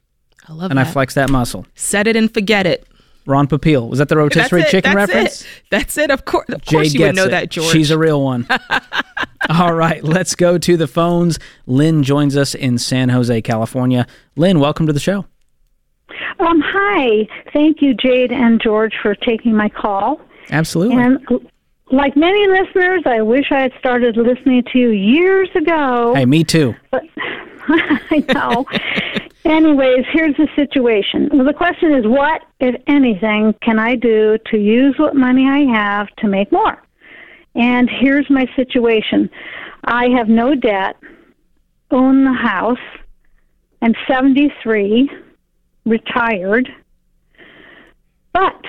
I 0.48 0.54
love 0.54 0.72
and 0.72 0.80
I 0.80 0.84
flex 0.84 1.14
that 1.14 1.30
muscle. 1.30 1.66
Set 1.76 2.08
it 2.08 2.16
and 2.16 2.34
forget 2.34 2.66
it. 2.68 2.88
Ron 3.26 3.48
Popeil. 3.48 3.88
Was 3.90 4.00
that 4.00 4.10
the 4.10 4.16
That's 4.16 4.36
rotisserie 4.36 4.62
it. 4.62 4.68
chicken 4.70 4.94
That's 4.96 5.10
reference? 5.12 5.42
It. 5.42 5.48
That's 5.72 5.98
it. 5.98 6.12
Of 6.12 6.26
course, 6.26 6.50
of 6.50 6.62
Jade 6.62 6.76
course, 6.78 6.94
you 6.94 7.00
would 7.02 7.06
gets 7.08 7.16
know 7.16 7.26
it. 7.26 7.30
that, 7.32 7.50
George. 7.50 7.72
She's 7.72 7.92
a 7.92 7.98
real 7.98 8.22
one. 8.22 8.48
All 9.50 9.74
right, 9.74 10.04
let's 10.04 10.36
go 10.36 10.58
to 10.58 10.78
the 10.78 10.88
phones. 10.88 11.38
Lynn 11.66 12.04
joins 12.04 12.38
us 12.38 12.56
in 12.56 12.78
San 12.78 13.10
Jose, 13.10 13.42
California. 13.42 14.08
Lynn, 14.36 14.60
welcome 14.60 14.88
to 14.88 14.94
the 14.94 15.00
show. 15.00 15.26
Um, 16.40 16.62
hi. 16.66 17.28
Thank 17.52 17.82
you, 17.82 17.94
Jade 17.94 18.32
and 18.32 18.62
George, 18.62 18.94
for 19.02 19.16
taking 19.16 19.56
my 19.56 19.70
call. 19.70 20.20
Absolutely. 20.50 21.02
And 21.02 21.20
like 21.92 22.16
many 22.16 22.48
listeners, 22.48 23.04
I 23.06 23.22
wish 23.22 23.52
I 23.52 23.60
had 23.62 23.74
started 23.80 24.18
listening 24.18 24.64
to 24.72 24.80
you 24.80 24.90
years 24.90 25.50
ago. 25.56 26.14
hey, 26.16 26.26
me 26.26 26.44
too. 26.44 26.74
But 26.92 27.04
I 27.68 28.24
know. 28.34 28.66
Anyways, 29.46 30.06
here's 30.14 30.36
the 30.38 30.48
situation. 30.56 31.30
Well, 31.34 31.46
the 31.46 31.54
question 31.54 31.94
is, 31.94 32.06
what, 32.08 32.44
if 32.60 32.76
anything, 32.88 33.54
can 33.62 33.78
I 33.78 33.96
do 33.96 34.38
to 34.52 34.58
use 34.58 34.96
what 34.98 35.16
money 35.16 35.48
I 35.50 35.66
have 35.78 36.08
to 36.18 36.28
make 36.28 36.52
more? 36.52 36.82
And 37.56 37.90
here's 37.90 38.30
my 38.30 38.48
situation. 38.56 39.30
I 39.84 40.08
have 40.18 40.30
no 40.30 40.56
debt, 40.56 40.96
own 41.92 42.24
the 42.24 42.34
house, 42.34 42.80
I'm 43.84 43.94
73, 44.08 45.10
retired, 45.86 46.70
but 48.32 48.62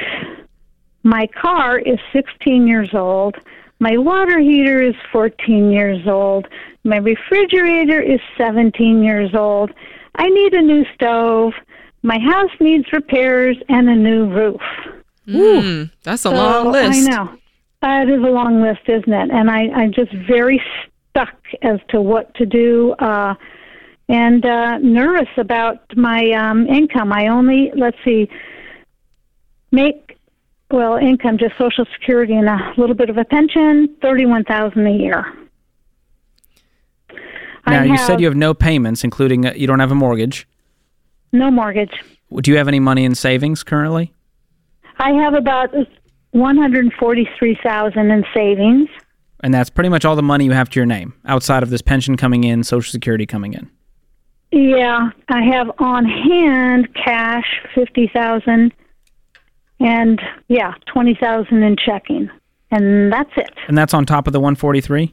my 1.05 1.29
car 1.41 1.79
is 1.79 2.01
16 2.13 2.67
years 2.67 2.91
old. 2.95 3.37
My 3.79 3.97
water 3.97 4.41
heater 4.41 4.83
is 4.83 4.97
14 5.13 5.71
years 5.71 6.09
old. 6.09 6.49
My 6.83 6.97
refrigerator 6.97 8.01
is 8.01 8.19
17 8.37 9.05
years 9.05 9.37
old. 9.37 9.71
I 10.17 10.29
need 10.29 10.55
a 10.55 10.63
new 10.63 10.85
stove. 10.95 11.53
My 12.03 12.19
house 12.19 12.51
needs 12.61 12.85
repairs 12.93 13.57
and 13.69 13.89
a 13.89 13.95
new 13.95 14.27
roof. 14.27 14.61
Mm, 15.27 15.91
that's 16.03 16.25
a 16.25 16.31
long 16.31 16.71
list. 16.71 17.09
I 17.09 17.11
know. 17.11 17.37
It 17.83 18.11
is 18.11 18.23
a 18.23 18.31
long 18.31 18.63
list, 18.63 18.81
isn't 18.89 19.13
it? 19.13 19.31
And 19.31 19.51
I, 19.51 19.69
I'm 19.75 19.93
just 19.93 20.13
very 20.29 20.63
stuck 21.11 21.35
as 21.63 21.81
to 21.91 22.01
what 22.01 22.35
to 22.37 22.47
do 22.47 22.93
uh, 22.93 23.35
and 24.09 24.45
uh, 24.45 24.79
nervous 24.79 25.29
about 25.37 25.79
my 25.97 26.31
um, 26.33 26.67
income. 26.67 27.13
I 27.13 27.29
only, 27.29 27.73
let's 27.75 27.97
see, 28.05 28.29
make, 29.71 30.19
well, 30.71 30.97
income, 30.97 31.39
just 31.39 31.57
Social 31.59 31.87
Security 31.99 32.35
and 32.35 32.49
a 32.49 32.73
little 32.77 32.97
bit 32.97 33.11
of 33.11 33.17
a 33.17 33.25
pension, 33.25 33.95
31000 34.01 34.87
a 34.87 34.91
year. 34.91 35.25
Now, 37.67 37.83
you 37.83 37.97
said 37.99 38.21
you 38.21 38.27
have 38.27 38.37
no 38.37 38.53
payments, 38.55 39.05
including 39.05 39.47
uh, 39.47 39.53
you 39.55 39.67
don't 39.67 39.81
have 39.81 39.91
a 39.91 39.95
mortgage. 39.95 40.47
no 41.33 41.51
mortgage. 41.51 41.93
Do 42.43 42.51
you 42.51 42.57
have 42.57 42.69
any 42.69 42.81
money 42.81 43.05
in 43.05 43.15
savings 43.15 43.63
currently? 43.63 44.13
I 44.99 45.11
have 45.13 45.35
about 45.35 45.73
143000 46.33 48.11
in 48.11 48.25
savings. 48.35 48.89
And 49.41 49.53
that's 49.53 49.71
pretty 49.71 49.89
much 49.91 50.05
all 50.05 50.17
the 50.17 50.23
money 50.23 50.45
you 50.47 50.53
have 50.53 50.71
to 50.71 50.81
your 50.81 50.87
name, 50.87 51.13
outside 51.27 51.63
of 51.63 51.71
this 51.71 51.83
pension 51.83 52.17
coming 52.17 52.45
in, 52.45 52.65
Social 52.65 52.91
Security 52.91 53.27
coming 53.27 53.53
in. 53.55 53.71
Yeah, 54.53 55.11
I 55.29 55.43
have 55.43 55.71
on 55.79 56.05
hand 56.05 56.89
cash 56.95 57.45
fifty 57.75 58.09
thousand, 58.15 58.73
and 59.81 60.21
yeah, 60.49 60.75
twenty 60.87 61.19
thousand 61.21 61.63
in 61.65 61.77
checking, 61.77 62.31
and 62.71 63.13
that's 63.13 63.33
it. 63.37 63.51
And 63.69 63.77
that's 63.77 63.93
on 63.93 64.07
top 64.07 64.27
of 64.29 64.33
the 64.33 64.39
143? 64.41 65.13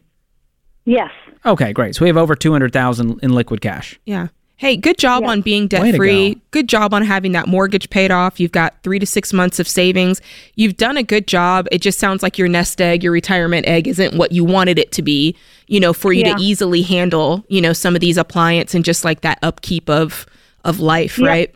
Yes, 0.86 1.12
Okay, 1.44 1.74
great. 1.74 1.96
So 1.96 2.04
we 2.06 2.10
have 2.10 2.18
over 2.18 2.36
200,000 2.36 3.20
in 3.24 3.34
liquid 3.34 3.62
cash. 3.62 4.00
Yeah. 4.06 4.28
Hey, 4.58 4.78
good 4.78 5.00
job 5.00 5.24
on 5.24 5.42
being 5.42 5.66
debt 5.68 5.96
free. 5.96 6.36
go. 6.36 6.42
Good 6.52 6.70
job 6.70 6.94
on 6.94 7.02
having 7.04 7.32
that 7.32 7.48
mortgage 7.48 7.90
paid 7.90 8.12
off. 8.12 8.40
You've 8.40 8.52
got 8.52 8.76
three 8.84 9.00
to 9.00 9.08
six 9.08 9.34
months 9.34 9.58
of 9.60 9.68
savings. 9.68 10.22
You've 10.54 10.78
done 10.78 10.98
a 10.98 11.04
good 11.04 11.26
job. 11.28 11.68
It 11.72 11.82
just 11.82 11.98
sounds 11.98 12.22
like 12.22 12.38
your 12.38 12.48
nest 12.48 12.80
egg, 12.80 13.02
your 13.04 13.12
retirement 13.12 13.66
egg, 13.68 13.88
isn't 13.88 14.16
what 14.16 14.32
you 14.34 14.44
wanted 14.44 14.78
it 14.78 14.92
to 14.92 15.02
be, 15.02 15.36
you 15.68 15.80
know, 15.80 15.94
for 15.94 16.14
you 16.14 16.26
Yeah. 16.26 16.36
to 16.36 16.44
easily 16.44 16.84
handle, 16.84 17.44
you 17.48 17.60
know, 17.60 17.74
some 17.74 17.96
of 17.96 18.02
these 18.02 18.18
appliance 18.18 18.76
and 18.76 18.86
just 18.86 19.04
like 19.04 19.22
that 19.22 19.40
upkeep 19.42 19.90
of 19.90 20.28
of 20.64 20.80
life, 20.80 21.18
Yep. 21.18 21.28
right? 21.28 21.56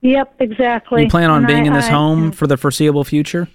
yep, 0.00 0.32
exactly. 0.40 1.02
You 1.02 1.08
plan 1.10 1.28
on 1.28 1.38
And 1.40 1.46
being 1.46 1.64
I- 1.64 1.66
in 1.66 1.72
this 1.74 1.88
I- 1.88 1.90
home 1.90 2.32
for 2.32 2.46
the 2.46 2.56
foreseeable 2.56 3.04
future? 3.04 3.48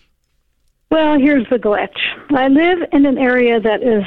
Well, 0.91 1.17
here's 1.17 1.47
the 1.49 1.57
glitch. 1.57 1.97
I 2.35 2.49
live 2.49 2.87
in 2.91 3.07
an 3.07 3.17
area 3.17 3.59
that 3.59 3.81
is 3.81 4.03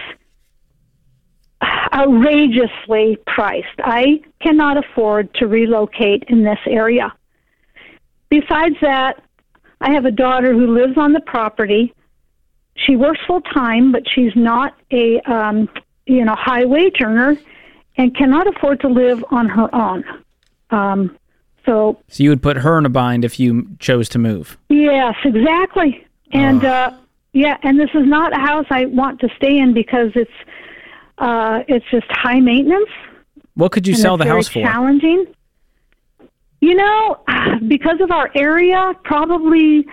outrageously 1.92 3.18
priced. 3.26 3.78
I 3.78 4.20
cannot 4.40 4.76
afford 4.76 5.32
to 5.34 5.46
relocate 5.46 6.24
in 6.28 6.42
this 6.44 6.58
area. 6.66 7.12
Besides 8.28 8.76
that, 8.80 9.22
I 9.80 9.92
have 9.92 10.04
a 10.04 10.10
daughter 10.10 10.52
who 10.52 10.74
lives 10.74 10.96
on 10.96 11.12
the 11.12 11.20
property. 11.20 11.94
She 12.76 12.96
works 12.96 13.20
full 13.26 13.42
time, 13.42 13.92
but 13.92 14.02
she's 14.12 14.32
not 14.34 14.74
a 14.90 15.20
um, 15.30 15.68
you 16.06 16.24
know 16.24 16.34
high 16.34 16.64
wage 16.64 16.96
earner, 17.02 17.36
and 17.96 18.16
cannot 18.16 18.46
afford 18.46 18.80
to 18.80 18.88
live 18.88 19.24
on 19.30 19.48
her 19.48 19.72
own. 19.74 20.04
Um, 20.70 21.16
so 21.64 21.98
So 22.08 22.22
you 22.22 22.30
would 22.30 22.42
put 22.42 22.56
her 22.58 22.78
in 22.78 22.86
a 22.86 22.90
bind 22.90 23.24
if 23.24 23.38
you 23.38 23.68
chose 23.78 24.08
to 24.10 24.18
move. 24.18 24.58
Yes, 24.68 25.14
exactly. 25.24 26.06
And 26.32 26.64
uh, 26.64 26.90
yeah, 27.32 27.56
and 27.62 27.78
this 27.78 27.90
is 27.94 28.06
not 28.06 28.36
a 28.36 28.40
house 28.40 28.66
I 28.70 28.86
want 28.86 29.20
to 29.20 29.28
stay 29.36 29.58
in 29.58 29.72
because 29.74 30.10
it's 30.14 30.30
uh, 31.18 31.62
it's 31.68 31.84
just 31.90 32.06
high 32.10 32.40
maintenance. 32.40 32.88
What 33.54 33.72
could 33.72 33.86
you 33.86 33.94
sell 33.94 34.16
the 34.16 34.24
house 34.26 34.48
for? 34.48 34.60
Challenging. 34.60 35.26
You 36.60 36.74
know, 36.74 37.18
because 37.68 38.00
of 38.00 38.10
our 38.10 38.30
area, 38.34 38.92
probably 39.04 39.86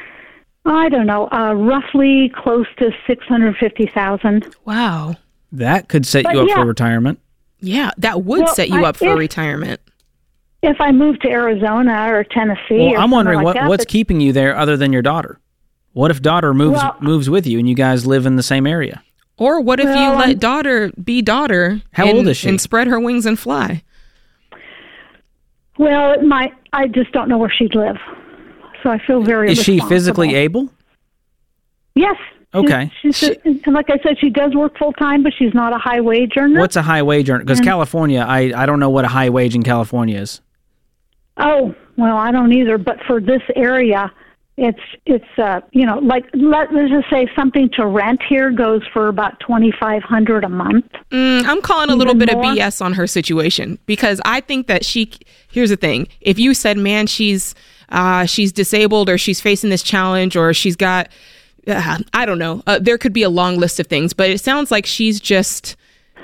I 0.66 0.90
don't 0.90 1.08
know, 1.08 1.28
uh, 1.32 1.54
roughly 1.54 2.32
close 2.36 2.68
to 2.78 2.92
six 3.08 3.26
hundred 3.26 3.58
fifty 3.58 3.88
thousand. 3.88 4.56
Wow. 4.66 5.16
That 5.52 5.90
could 5.90 6.06
set 6.06 6.24
But 6.24 6.36
you 6.36 6.42
up 6.42 6.48
yeah. 6.50 6.56
for 6.56 6.66
retirement. 6.66 7.20
Yeah, 7.60 7.92
that 7.98 8.24
would 8.24 8.44
Well, 8.44 8.56
set 8.56 8.70
you 8.70 8.86
I- 8.86 8.90
up 8.90 8.98
for 8.98 9.14
if- 9.14 9.18
retirement. 9.20 9.82
If 10.64 10.80
I 10.80 10.92
moved 10.92 11.24
to 11.24 11.28
Arizona 11.30 12.14
or 12.14 12.24
Tennessee, 12.24 12.78
Well, 12.78 12.94
or 12.94 12.98
I'm 13.00 13.10
wondering 13.10 13.38
like 13.38 13.46
what 13.46 13.54
that, 13.56 13.68
what's 13.68 13.84
but- 13.84 13.90
keeping 13.90 14.22
you 14.22 14.32
there 14.32 14.56
other 14.56 14.78
than 14.78 14.94
your 14.94 15.02
daughter. 15.02 15.40
What 15.94 16.12
if 16.12 16.22
daughter 16.22 16.54
moves 16.54 16.78
Well- 16.78 16.96
moves 17.02 17.30
with 17.30 17.46
you 17.48 17.58
and 17.60 17.68
you 17.68 17.74
guys 17.76 18.06
live 18.06 18.26
in 18.28 18.36
the 18.36 18.44
same 18.44 18.66
area? 18.68 19.02
Or 19.38 19.60
what 19.62 19.80
if 19.80 19.86
you 19.86 19.92
let 19.92 20.28
I'm- 20.28 20.38
daughter 20.38 20.92
be 21.04 21.22
daughter? 21.22 21.82
How 21.94 22.06
and- 22.08 22.18
old 22.20 22.28
is 22.28 22.38
she? 22.38 22.50
And 22.50 22.60
spread 22.62 22.88
her 22.88 23.00
wings 23.00 23.26
and 23.26 23.38
fly. 23.40 23.84
Well, 25.78 26.14
it 26.14 26.24
might. 26.24 26.54
I 26.74 26.88
just 26.88 27.12
don't 27.12 27.28
know 27.28 27.38
where 27.38 27.52
she'd 27.52 27.74
live, 27.76 27.98
so 28.84 28.90
I 28.90 29.00
feel 29.06 29.24
very. 29.24 29.52
Is 29.52 29.62
she 29.64 29.80
physically 29.80 30.36
able? 30.36 30.70
Yes. 31.96 32.16
Okay. 32.54 32.92
She's, 33.02 33.18
she's 33.18 33.38
and 33.46 33.74
like 33.74 33.90
I 33.90 33.98
said, 34.04 34.20
she 34.20 34.30
does 34.30 34.54
work 34.54 34.78
full 34.78 34.92
time, 34.94 35.24
but 35.24 35.34
she's 35.38 35.54
not 35.54 35.74
a 35.74 35.78
high 35.78 36.02
wage 36.02 36.34
earner. 36.38 36.60
What's 36.60 36.76
a 36.76 36.82
high 36.82 37.02
wage 37.02 37.30
earner? 37.30 37.44
Because 37.44 37.62
California, 37.62 38.20
I, 38.28 38.52
I 38.56 38.66
don't 38.66 38.80
know 38.80 38.90
what 38.90 39.06
a 39.06 39.08
high 39.08 39.30
wage 39.30 39.56
in 39.56 39.64
California 39.64 40.20
is. 40.20 40.42
Oh 41.38 41.74
well, 41.98 42.18
I 42.18 42.32
don't 42.32 42.52
either. 42.52 42.78
But 42.78 42.98
for 43.08 43.22
this 43.22 43.42
area, 43.56 44.12
it's 44.58 44.80
it's 45.06 45.26
uh 45.38 45.62
you 45.72 45.86
know 45.86 45.98
like 46.00 46.26
let 46.34 46.74
let's 46.74 46.90
just 46.90 47.10
say 47.10 47.28
something 47.36 47.70
to 47.70 47.86
rent 47.86 48.22
here 48.28 48.52
goes 48.52 48.82
for 48.94 49.08
about 49.08 49.40
twenty 49.40 49.74
five 49.80 50.04
hundred 50.04 50.44
a 50.44 50.50
month. 50.50 50.86
Mm, 51.10 51.46
I'm 51.46 51.62
calling 51.62 51.90
a 51.90 51.96
little 51.96 52.14
bit 52.14 52.32
more? 52.34 52.52
of 52.52 52.58
BS 52.58 52.82
on 52.82 52.94
her 52.94 53.08
situation 53.08 53.80
because 53.86 54.20
I 54.26 54.42
think 54.42 54.68
that 54.68 54.86
she. 54.86 55.12
Here's 55.50 55.70
the 55.70 55.78
thing: 55.78 56.08
if 56.20 56.38
you 56.38 56.54
said, 56.54 56.78
"Man, 56.78 57.08
she's 57.08 57.56
uh, 57.90 58.26
she's 58.26 58.52
disabled, 58.52 59.10
or 59.10 59.18
she's 59.18 59.40
facing 59.40 59.70
this 59.70 59.84
challenge, 59.84 60.36
or 60.36 60.54
she's 60.54 60.76
got," 60.76 61.10
uh, 61.68 62.00
I 62.14 62.26
don't 62.26 62.40
know. 62.40 62.62
Uh, 62.68 62.78
there 62.80 62.98
could 62.98 63.14
be 63.14 63.24
a 63.24 63.30
long 63.30 63.58
list 63.58 63.80
of 63.80 63.88
things, 63.88 64.14
but 64.14 64.30
it 64.30 64.42
sounds 64.42 64.70
like 64.72 64.86
she's 64.86 65.20
just. 65.20 65.76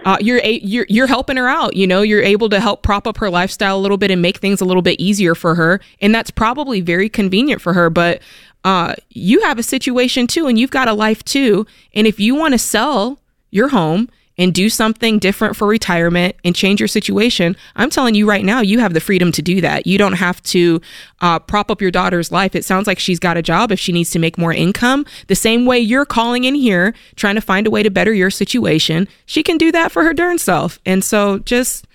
Uh, 0.08 0.16
you're 0.22 0.40
you're 0.46 0.86
you're 0.88 1.06
helping 1.06 1.36
her 1.36 1.50
out. 1.50 1.76
You 1.76 1.86
know, 1.86 2.02
you're 2.02 2.24
able 2.24 2.48
to 2.48 2.62
help 2.62 2.82
prop 2.82 3.06
up 3.06 3.18
her 3.18 3.30
lifestyle 3.30 3.78
a 3.78 3.82
little 3.82 3.98
bit 3.98 4.10
and 4.10 4.22
make 4.22 4.38
things 4.38 4.62
a 4.62 4.66
little 4.66 4.82
bit 4.82 4.98
easier 5.02 5.36
for 5.36 5.56
her, 5.56 5.82
and 6.00 6.16
that's 6.16 6.32
probably 6.32 6.80
very 6.80 7.10
convenient 7.10 7.62
for 7.62 7.74
her. 7.74 7.90
But 7.90 8.22
uh, 8.64 8.96
you 9.10 9.42
have 9.42 9.60
a 9.60 9.64
situation 9.64 10.26
too, 10.26 10.48
and 10.48 10.58
you've 10.58 10.72
got 10.72 10.88
a 10.88 10.94
life 10.94 11.26
too. 11.26 11.68
And 11.94 12.08
if 12.08 12.22
you 12.22 12.36
want 12.36 12.54
to 12.54 12.58
sell 12.58 13.20
your 13.52 13.68
home 13.68 14.10
and 14.38 14.54
do 14.54 14.70
something 14.70 15.18
different 15.18 15.56
for 15.56 15.68
retirement 15.68 16.36
and 16.44 16.56
change 16.56 16.80
your 16.80 16.88
situation, 16.88 17.56
I'm 17.76 17.90
telling 17.90 18.14
you 18.16 18.28
right 18.30 18.46
now, 18.46 18.62
you 18.62 18.80
have 18.80 18.94
the 18.94 19.00
freedom 19.00 19.32
to 19.32 19.42
do 19.42 19.62
that. 19.62 19.88
You 19.88 19.98
don't 19.98 20.14
have 20.14 20.42
to 20.44 20.80
uh, 21.22 21.40
prop 21.40 21.72
up 21.72 21.82
your 21.82 21.92
daughter's 21.92 22.32
life. 22.32 22.56
It 22.56 22.64
sounds 22.64 22.86
like 22.86 23.00
she's 23.00 23.20
got 23.20 23.38
a 23.38 23.42
job 23.42 23.72
if 23.72 23.80
she 23.80 23.92
needs 23.92 24.12
to 24.12 24.20
make 24.20 24.38
more 24.38 24.54
income. 24.54 25.06
The 25.28 25.36
same 25.36 25.66
way 25.66 25.80
you're 25.80 26.06
calling 26.06 26.44
in 26.44 26.56
here, 26.56 26.94
trying 27.16 27.36
to 27.36 27.42
find 27.42 27.66
a 27.66 27.72
way 27.72 27.82
to 27.82 27.90
better 27.90 28.14
your 28.14 28.30
situation, 28.30 29.08
she 29.26 29.42
can 29.42 29.58
do 29.58 29.72
that 29.72 29.92
for 29.92 30.04
her 30.04 30.14
darn 30.14 30.38
self. 30.38 30.80
And 30.86 31.04
so 31.04 31.40
just 31.40 31.88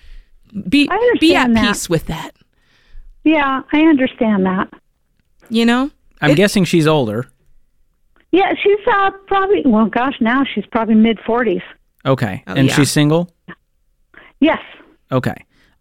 be 0.69 0.89
be 1.21 1.35
at 1.35 1.55
that. 1.55 1.67
peace 1.67 1.89
with 1.89 2.07
that. 2.07 2.33
Yeah, 3.25 3.63
I 3.73 3.81
understand 3.83 4.47
that. 4.47 4.73
You 5.49 5.65
know? 5.65 5.91
I'm 6.21 6.35
guessing 6.35 6.65
she's 6.65 6.87
older. 6.87 7.27
Yeah, 8.31 8.55
she's 8.61 8.79
uh 8.87 9.11
probably 9.27 9.63
well, 9.65 9.87
gosh, 9.87 10.15
now 10.21 10.45
she's 10.45 10.65
probably 10.67 10.95
mid 10.95 11.19
forties. 11.21 11.63
Okay. 12.05 12.43
Oh, 12.47 12.55
and 12.55 12.69
yeah. 12.69 12.75
she's 12.75 12.91
single? 12.91 13.31
Yes. 14.41 14.59
Okay. 15.11 15.35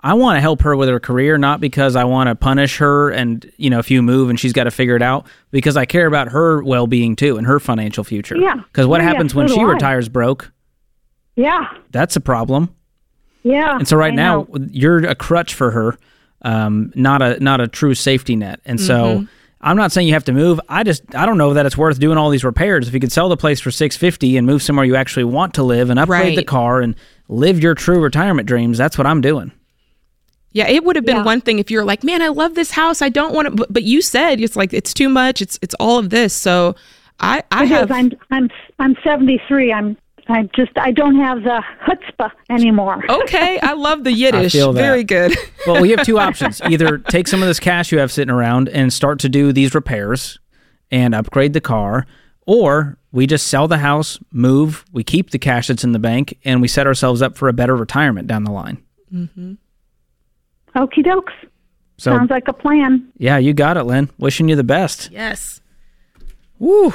I 0.04 0.16
want 0.16 0.38
to 0.38 0.42
help 0.42 0.62
her 0.64 0.76
with 0.76 0.90
her 0.90 1.00
career, 1.00 1.38
not 1.38 1.62
because 1.62 1.96
I 1.96 2.04
want 2.06 2.28
to 2.28 2.36
punish 2.36 2.78
her 2.78 3.12
and, 3.12 3.50
you 3.58 3.70
know, 3.70 3.78
if 3.80 3.92
you 3.92 4.02
move 4.02 4.30
and 4.30 4.40
she's 4.40 4.54
got 4.54 4.64
to 4.64 4.72
figure 4.72 4.96
it 4.96 5.04
out, 5.04 5.28
because 5.52 5.78
I 5.78 5.86
care 5.86 6.08
about 6.08 6.30
her 6.30 6.64
well 6.64 6.88
being 6.88 7.16
too 7.16 7.38
and 7.38 7.46
her 7.46 7.60
financial 7.60 8.04
future. 8.04 8.36
Yeah. 8.36 8.56
Because 8.56 8.88
what 8.88 9.00
Yeah, 9.02 9.08
yeah, 9.08 9.14
happens 9.14 9.32
so 9.34 9.38
when 9.38 9.48
she 9.48 9.60
I. 9.60 9.64
retires 9.64 10.10
broke? 10.10 10.52
Yeah. 11.36 11.68
That's 11.92 12.16
a 12.16 12.20
problem. 12.20 12.76
Yeah. 13.44 13.76
And 13.78 13.88
so 13.88 13.96
right 13.96 14.12
I 14.14 14.16
now 14.16 14.48
know. 14.52 14.68
you're 14.72 15.06
a 15.08 15.16
crutch 15.16 15.54
for 15.54 15.70
her, 15.72 15.98
um, 16.44 16.92
not 16.96 17.22
a 17.22 17.40
not 17.40 17.62
a 17.62 17.68
true 17.68 17.94
safety 17.94 18.36
net. 18.36 18.60
And 18.66 18.80
Mm-hmm. 18.80 18.88
so 18.88 19.28
I'm 19.64 19.78
not 19.78 19.92
saying 19.92 20.08
you 20.08 20.14
have 20.16 20.24
to 20.26 20.34
move. 20.34 20.60
I 20.68 20.84
just 20.84 21.04
I 21.16 21.26
don't 21.26 21.38
know 21.38 21.54
that 21.54 21.66
it's 21.66 21.78
worth 21.78 22.00
doing 22.00 22.18
all 22.18 22.30
these 22.30 22.44
repairs. 22.44 22.88
If 22.88 22.94
you 22.94 23.00
could 23.00 23.12
sell 23.12 23.30
the 23.30 23.38
place 23.38 23.60
for 23.60 23.70
six 23.72 23.96
fifty 23.96 24.38
and 24.38 24.48
move 24.48 24.62
somewhere 24.64 24.86
you 24.86 24.96
actually 24.96 25.26
want 25.26 25.54
to 25.56 25.64
live 25.64 25.90
and 25.90 26.00
upgrade 26.00 26.22
Right. 26.22 26.36
the 26.36 26.44
car 26.44 26.82
and 26.82 26.96
live 27.30 27.60
your 27.62 27.76
true 27.76 28.00
retirement 28.02 28.48
dreams, 28.48 28.78
that's 28.78 28.98
what 28.98 29.06
I'm 29.08 29.22
doing. 29.22 29.52
Yeah, 30.54 30.68
it 30.68 30.84
would 30.84 30.96
have 30.98 31.06
been 31.06 31.18
Yeah. 31.18 31.24
one 31.24 31.40
thing 31.42 31.60
if 31.60 31.72
you're 31.72 31.86
like, 31.86 32.04
man, 32.04 32.22
I 32.22 32.28
love 32.28 32.56
this 32.56 32.72
house. 32.72 33.02
I 33.02 33.08
don't 33.10 33.34
want 33.34 33.48
to, 33.48 33.52
but, 33.56 33.72
but 33.72 33.84
you 33.84 34.02
said 34.02 34.42
it's 34.42 34.56
like 34.56 34.74
it's 34.74 34.94
too 34.94 35.08
much. 35.10 35.42
It's 35.42 35.58
it's 35.62 35.76
all 35.76 35.98
of 36.00 36.10
this. 36.10 36.34
So 36.34 36.76
I 37.20 37.44
I 37.52 37.64
because 37.64 37.70
have 37.70 37.92
I'm 37.92 38.12
I'm 38.32 38.50
I'm 38.80 38.96
73. 39.04 39.72
I'm 39.72 39.96
I 40.32 40.44
just 40.56 40.72
I 40.78 40.92
don't 40.92 41.16
have 41.16 41.44
the 41.44 41.64
chutzpah 41.88 42.32
anymore. 42.50 43.04
okay. 43.10 43.60
I 43.60 43.74
love 43.74 44.04
the 44.04 44.12
Yiddish. 44.14 44.52
feel 44.54 44.74
that. 44.74 44.82
Very 44.82 45.04
good. 45.04 45.36
Well, 45.68 45.80
we 45.80 45.92
have 45.92 46.04
two 46.04 46.18
options. 46.18 46.60
Either 46.62 46.98
take 46.98 47.28
some 47.28 47.44
of 47.44 47.48
this 47.48 47.60
cash 47.60 47.92
you 47.92 48.00
have 48.00 48.12
sitting 48.12 48.34
around 48.34 48.68
and 48.70 48.92
start 48.92 49.20
to 49.20 49.30
do 49.30 49.54
these 49.54 49.76
repairs 49.76 50.40
and 50.90 51.14
upgrade 51.14 51.54
the 51.54 51.62
car, 51.62 52.08
or 52.48 52.98
we 53.12 53.28
just 53.28 53.46
sell 53.46 53.68
the 53.68 53.78
house, 53.78 54.18
move, 54.32 54.84
we 54.92 55.04
keep 55.04 55.30
the 55.30 55.38
cash 55.38 55.68
that's 55.68 55.84
in 55.84 55.92
the 55.92 56.00
bank, 56.00 56.36
and 56.44 56.64
we 56.64 56.68
set 56.68 56.88
ourselves 56.88 57.22
up 57.22 57.38
for 57.38 57.48
a 57.48 57.54
better 57.54 57.76
retirement 57.76 58.28
down 58.28 58.44
the 58.44 58.52
line. 58.52 58.84
Mm-hmm. 59.14 59.54
Okie 60.76 61.06
dokes. 61.06 61.32
So, 61.98 62.12
Sounds 62.18 62.32
like 62.32 62.48
a 62.48 62.54
plan. 62.54 63.08
yeah, 63.18 63.38
you 63.38 63.54
got 63.54 63.78
it, 63.78 63.84
Lynn. 63.84 64.10
Wishing 64.18 64.50
you 64.50 64.56
the 64.56 64.64
best. 64.64 65.12
yes. 65.12 65.62
Woo. 66.58 66.92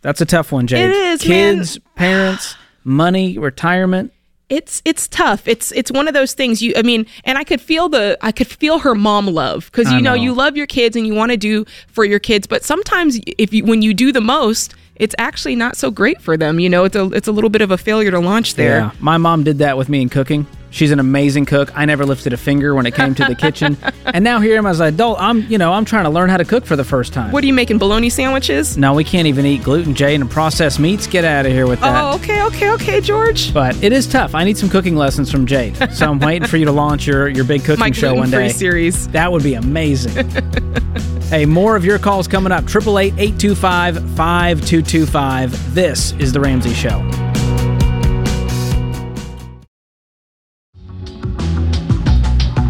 That's 0.00 0.22
a 0.22 0.26
tough 0.26 0.52
one, 0.52 0.66
Jade. 0.66 0.88
It 0.90 0.96
is, 0.96 1.28
man. 1.28 1.56
Kids, 1.56 1.78
parents, 1.96 2.56
money, 2.86 3.36
retirement. 3.36 4.12
It's 4.48 4.80
it's 4.84 5.08
tough. 5.08 5.48
It's 5.48 5.72
it's 5.72 5.90
one 5.90 6.06
of 6.06 6.14
those 6.14 6.32
things 6.32 6.62
you 6.62 6.72
I 6.76 6.82
mean, 6.82 7.06
and 7.24 7.36
I 7.36 7.42
could 7.42 7.60
feel 7.60 7.88
the 7.88 8.16
I 8.22 8.30
could 8.30 8.46
feel 8.46 8.78
her 8.78 8.94
mom 8.94 9.26
love 9.26 9.72
cuz 9.72 9.90
you 9.90 10.00
know, 10.00 10.14
know. 10.14 10.22
you 10.22 10.32
love 10.32 10.56
your 10.56 10.68
kids 10.68 10.94
and 10.94 11.04
you 11.04 11.14
want 11.14 11.32
to 11.32 11.36
do 11.36 11.64
for 11.88 12.04
your 12.04 12.20
kids, 12.20 12.46
but 12.46 12.64
sometimes 12.64 13.18
if 13.38 13.52
you 13.52 13.64
when 13.64 13.82
you 13.82 13.92
do 13.92 14.12
the 14.12 14.20
most, 14.20 14.74
it's 14.96 15.14
actually 15.18 15.56
not 15.56 15.76
so 15.76 15.90
great 15.90 16.20
for 16.22 16.36
them. 16.36 16.58
You 16.60 16.68
know, 16.68 16.84
it's 16.84 16.96
a 16.96 17.04
it's 17.12 17.28
a 17.28 17.32
little 17.32 17.50
bit 17.50 17.62
of 17.62 17.70
a 17.70 17.78
failure 17.78 18.10
to 18.10 18.20
launch 18.20 18.54
there. 18.54 18.78
Yeah, 18.78 18.90
my 19.00 19.16
mom 19.16 19.44
did 19.44 19.58
that 19.58 19.76
with 19.76 19.88
me 19.88 20.02
in 20.02 20.08
cooking. 20.08 20.46
She's 20.68 20.90
an 20.90 20.98
amazing 21.00 21.46
cook. 21.46 21.70
I 21.74 21.86
never 21.86 22.04
lifted 22.04 22.34
a 22.34 22.36
finger 22.36 22.74
when 22.74 22.84
it 22.84 22.94
came 22.94 23.14
to 23.14 23.24
the 23.24 23.34
kitchen, 23.46 23.78
and 24.04 24.22
now 24.22 24.40
here 24.40 24.56
I 24.56 24.58
am 24.58 24.66
as 24.66 24.80
an 24.80 24.88
adult. 24.92 25.18
I'm, 25.18 25.40
you 25.50 25.56
know, 25.56 25.72
I'm 25.72 25.86
trying 25.86 26.04
to 26.04 26.10
learn 26.10 26.28
how 26.28 26.36
to 26.36 26.44
cook 26.44 26.66
for 26.66 26.76
the 26.76 26.84
first 26.84 27.14
time. 27.14 27.32
What 27.32 27.42
are 27.44 27.46
you 27.46 27.54
making 27.54 27.78
bologna 27.78 28.10
sandwiches? 28.10 28.76
no, 28.76 28.92
we 28.92 29.02
can't 29.02 29.26
even 29.26 29.46
eat 29.46 29.62
gluten, 29.62 29.94
Jay, 29.94 30.14
and 30.14 30.30
processed 30.30 30.78
meats. 30.78 31.06
Get 31.06 31.24
out 31.24 31.46
of 31.46 31.52
here 31.52 31.66
with 31.66 31.80
that. 31.80 32.04
Oh, 32.04 32.16
okay, 32.16 32.42
okay, 32.42 32.70
okay, 32.72 33.00
George. 33.00 33.54
But 33.54 33.82
it 33.82 33.92
is 33.92 34.06
tough. 34.06 34.34
I 34.34 34.44
need 34.44 34.58
some 34.58 34.68
cooking 34.68 34.96
lessons 34.96 35.30
from 35.30 35.46
Jade. 35.46 35.76
So 35.94 36.10
I'm 36.10 36.18
waiting 36.18 36.46
for 36.46 36.58
you 36.58 36.66
to 36.66 36.72
launch 36.72 37.06
your, 37.06 37.28
your 37.28 37.44
big 37.44 37.64
cooking 37.64 37.80
My 37.80 37.90
show 37.92 38.12
one 38.14 38.30
day. 38.30 38.50
series. 38.50 39.08
That 39.08 39.32
would 39.32 39.44
be 39.44 39.54
amazing. 39.54 40.30
hey, 41.28 41.46
more 41.46 41.76
of 41.76 41.84
your 41.84 41.98
calls 41.98 42.28
coming 42.28 42.52
up. 42.52 42.64
888 42.64 43.14
825 43.18 44.16
5225. 44.16 45.74
This 45.74 46.12
is 46.12 46.32
The 46.32 46.40
Ramsey 46.40 46.74
Show. 46.74 47.00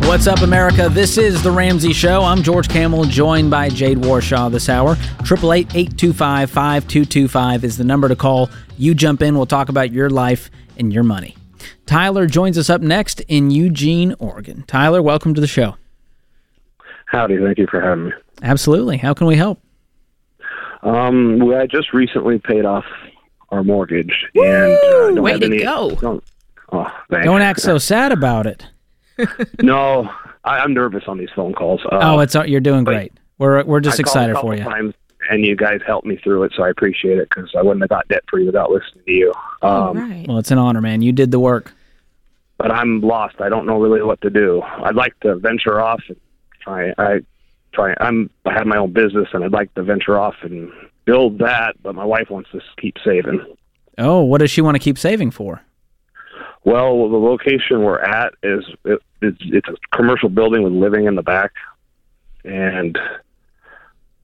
What's 0.07 0.29
up, 0.29 0.41
America? 0.43 0.89
This 0.89 1.19
is 1.19 1.43
The 1.43 1.51
Ramsey 1.51 1.93
Show. 1.93 2.23
I'm 2.23 2.43
George 2.43 2.69
Kamel, 2.69 3.05
joined 3.05 3.51
by 3.51 3.69
Jade 3.69 3.99
Warshaw 3.99 4.51
this 4.51 4.69
hour. 4.69 4.93
888 5.21 5.75
825 5.75 6.51
5225 6.51 7.65
is 7.65 7.77
the 7.77 7.85
number 7.85 8.09
to 8.09 8.17
call. 8.17 8.49
You 8.79 8.95
jump 8.95 9.21
in, 9.21 9.37
we'll 9.37 9.47
talk 9.47 9.69
about 9.69 9.93
your 9.93 10.09
life 10.09 10.51
and 10.79 10.93
your 10.93 11.03
money. 11.03 11.37
Tyler 11.87 12.27
joins 12.27 12.57
us 12.57 12.71
up 12.71 12.81
next 12.81 13.21
in 13.23 13.51
Eugene, 13.51 14.15
Oregon. 14.19 14.65
Tyler, 14.67 15.03
welcome 15.03 15.35
to 15.35 15.41
the 15.41 15.47
show. 15.47 15.77
Howdy, 17.07 17.39
thank 17.39 17.59
you 17.59 17.67
for 17.71 17.81
having 17.81 18.07
me. 18.07 18.13
Absolutely. 18.43 18.97
How 18.99 19.15
can 19.15 19.27
we 19.27 19.37
help? 19.37 19.61
Um, 20.83 21.39
well, 21.41 21.61
I 21.61 21.67
just 21.67 21.93
recently 21.93 22.39
paid 22.39 22.65
off 22.65 22.85
our 23.51 23.65
mortgage, 23.65 24.27
and 24.35 24.73
uh, 24.73 24.81
don't 25.15 25.23
Way 25.23 25.33
have 25.33 25.41
to 25.41 25.47
any, 25.47 25.59
go. 25.59 25.95
Don't, 25.97 26.25
oh. 26.73 26.91
Don't 27.11 27.43
act 27.43 27.61
so 27.61 27.79
sad 27.79 28.13
about 28.13 28.47
it. 28.47 28.67
no, 29.63 30.11
I, 30.45 30.59
I'm 30.59 30.75
nervous 30.75 31.05
on 31.07 31.19
these 31.19 31.31
phone 31.35 31.55
calls. 31.55 31.81
Uh, 31.87 31.99
Oh, 32.03 32.21
it's 32.21 32.35
you're 32.35 32.61
doing 32.61 32.85
great. 32.85 33.13
We're 33.39 33.65
we're 33.65 33.81
just 33.81 33.99
I 33.99 34.03
excited 34.03 34.37
for 34.37 34.55
you. 34.55 34.63
Times, 34.63 34.95
and 35.31 35.45
you 35.45 35.57
guys 35.57 35.81
helped 35.87 36.07
me 36.07 36.17
through 36.17 36.45
it, 36.45 36.53
so 36.57 36.63
I 36.63 36.69
appreciate 36.69 37.19
it 37.19 37.29
because 37.29 37.51
I 37.57 37.63
wouldn't 37.63 37.83
have 37.83 37.91
got 37.91 38.09
debt 38.09 38.23
free 38.31 38.45
without 38.47 38.71
listening 38.71 39.05
to 39.05 39.13
you. 39.13 39.35
Um, 39.63 39.99
right. 39.99 40.27
Well, 40.29 40.39
it's 40.39 40.51
an 40.51 40.59
honor, 40.59 40.81
man. 40.81 41.03
You 41.03 41.13
did 41.13 41.31
the 41.31 41.41
work. 41.41 41.73
But 42.59 42.71
I'm 42.71 43.01
lost. 43.01 43.41
I 43.41 43.49
don't 43.49 43.67
know 43.67 43.79
really 43.79 44.03
what 44.03 44.21
to 44.23 44.31
do. 44.31 44.63
I'd 44.63 44.95
like 44.95 45.19
to 45.21 45.37
venture 45.37 45.81
off 45.81 46.03
and 46.09 46.17
try. 46.63 46.95
I 46.97 47.21
try. 47.77 47.95
I'm. 48.01 48.31
I 48.45 48.53
have 48.55 48.67
my 48.67 48.77
own 48.79 48.93
business, 48.93 49.29
and 49.33 49.45
I'd 49.45 49.53
like 49.53 49.73
to 49.75 49.83
venture 49.83 50.19
off 50.19 50.35
and 50.43 50.71
build 51.05 51.39
that. 51.39 51.75
But 51.83 51.95
my 51.95 52.05
wife 52.05 52.31
wants 52.31 52.51
to 52.53 52.61
keep 52.81 52.97
saving. 53.05 53.41
Oh, 53.99 54.23
what 54.25 54.39
does 54.39 54.51
she 54.51 54.61
want 54.61 54.75
to 54.75 54.79
keep 54.81 54.99
saving 54.99 55.31
for? 55.31 55.63
Well, 56.65 57.09
the 57.09 57.17
location 57.17 57.83
we're 57.83 58.01
at 58.01 58.35
is 58.43 58.65
it, 58.85 59.01
it's, 59.23 59.39
it's 59.41 59.69
a 59.69 59.97
commercial 59.97 60.29
building 60.29 60.63
with 60.65 60.73
living 60.73 61.07
in 61.07 61.15
the 61.15 61.23
back, 61.23 61.53
and 62.45 62.99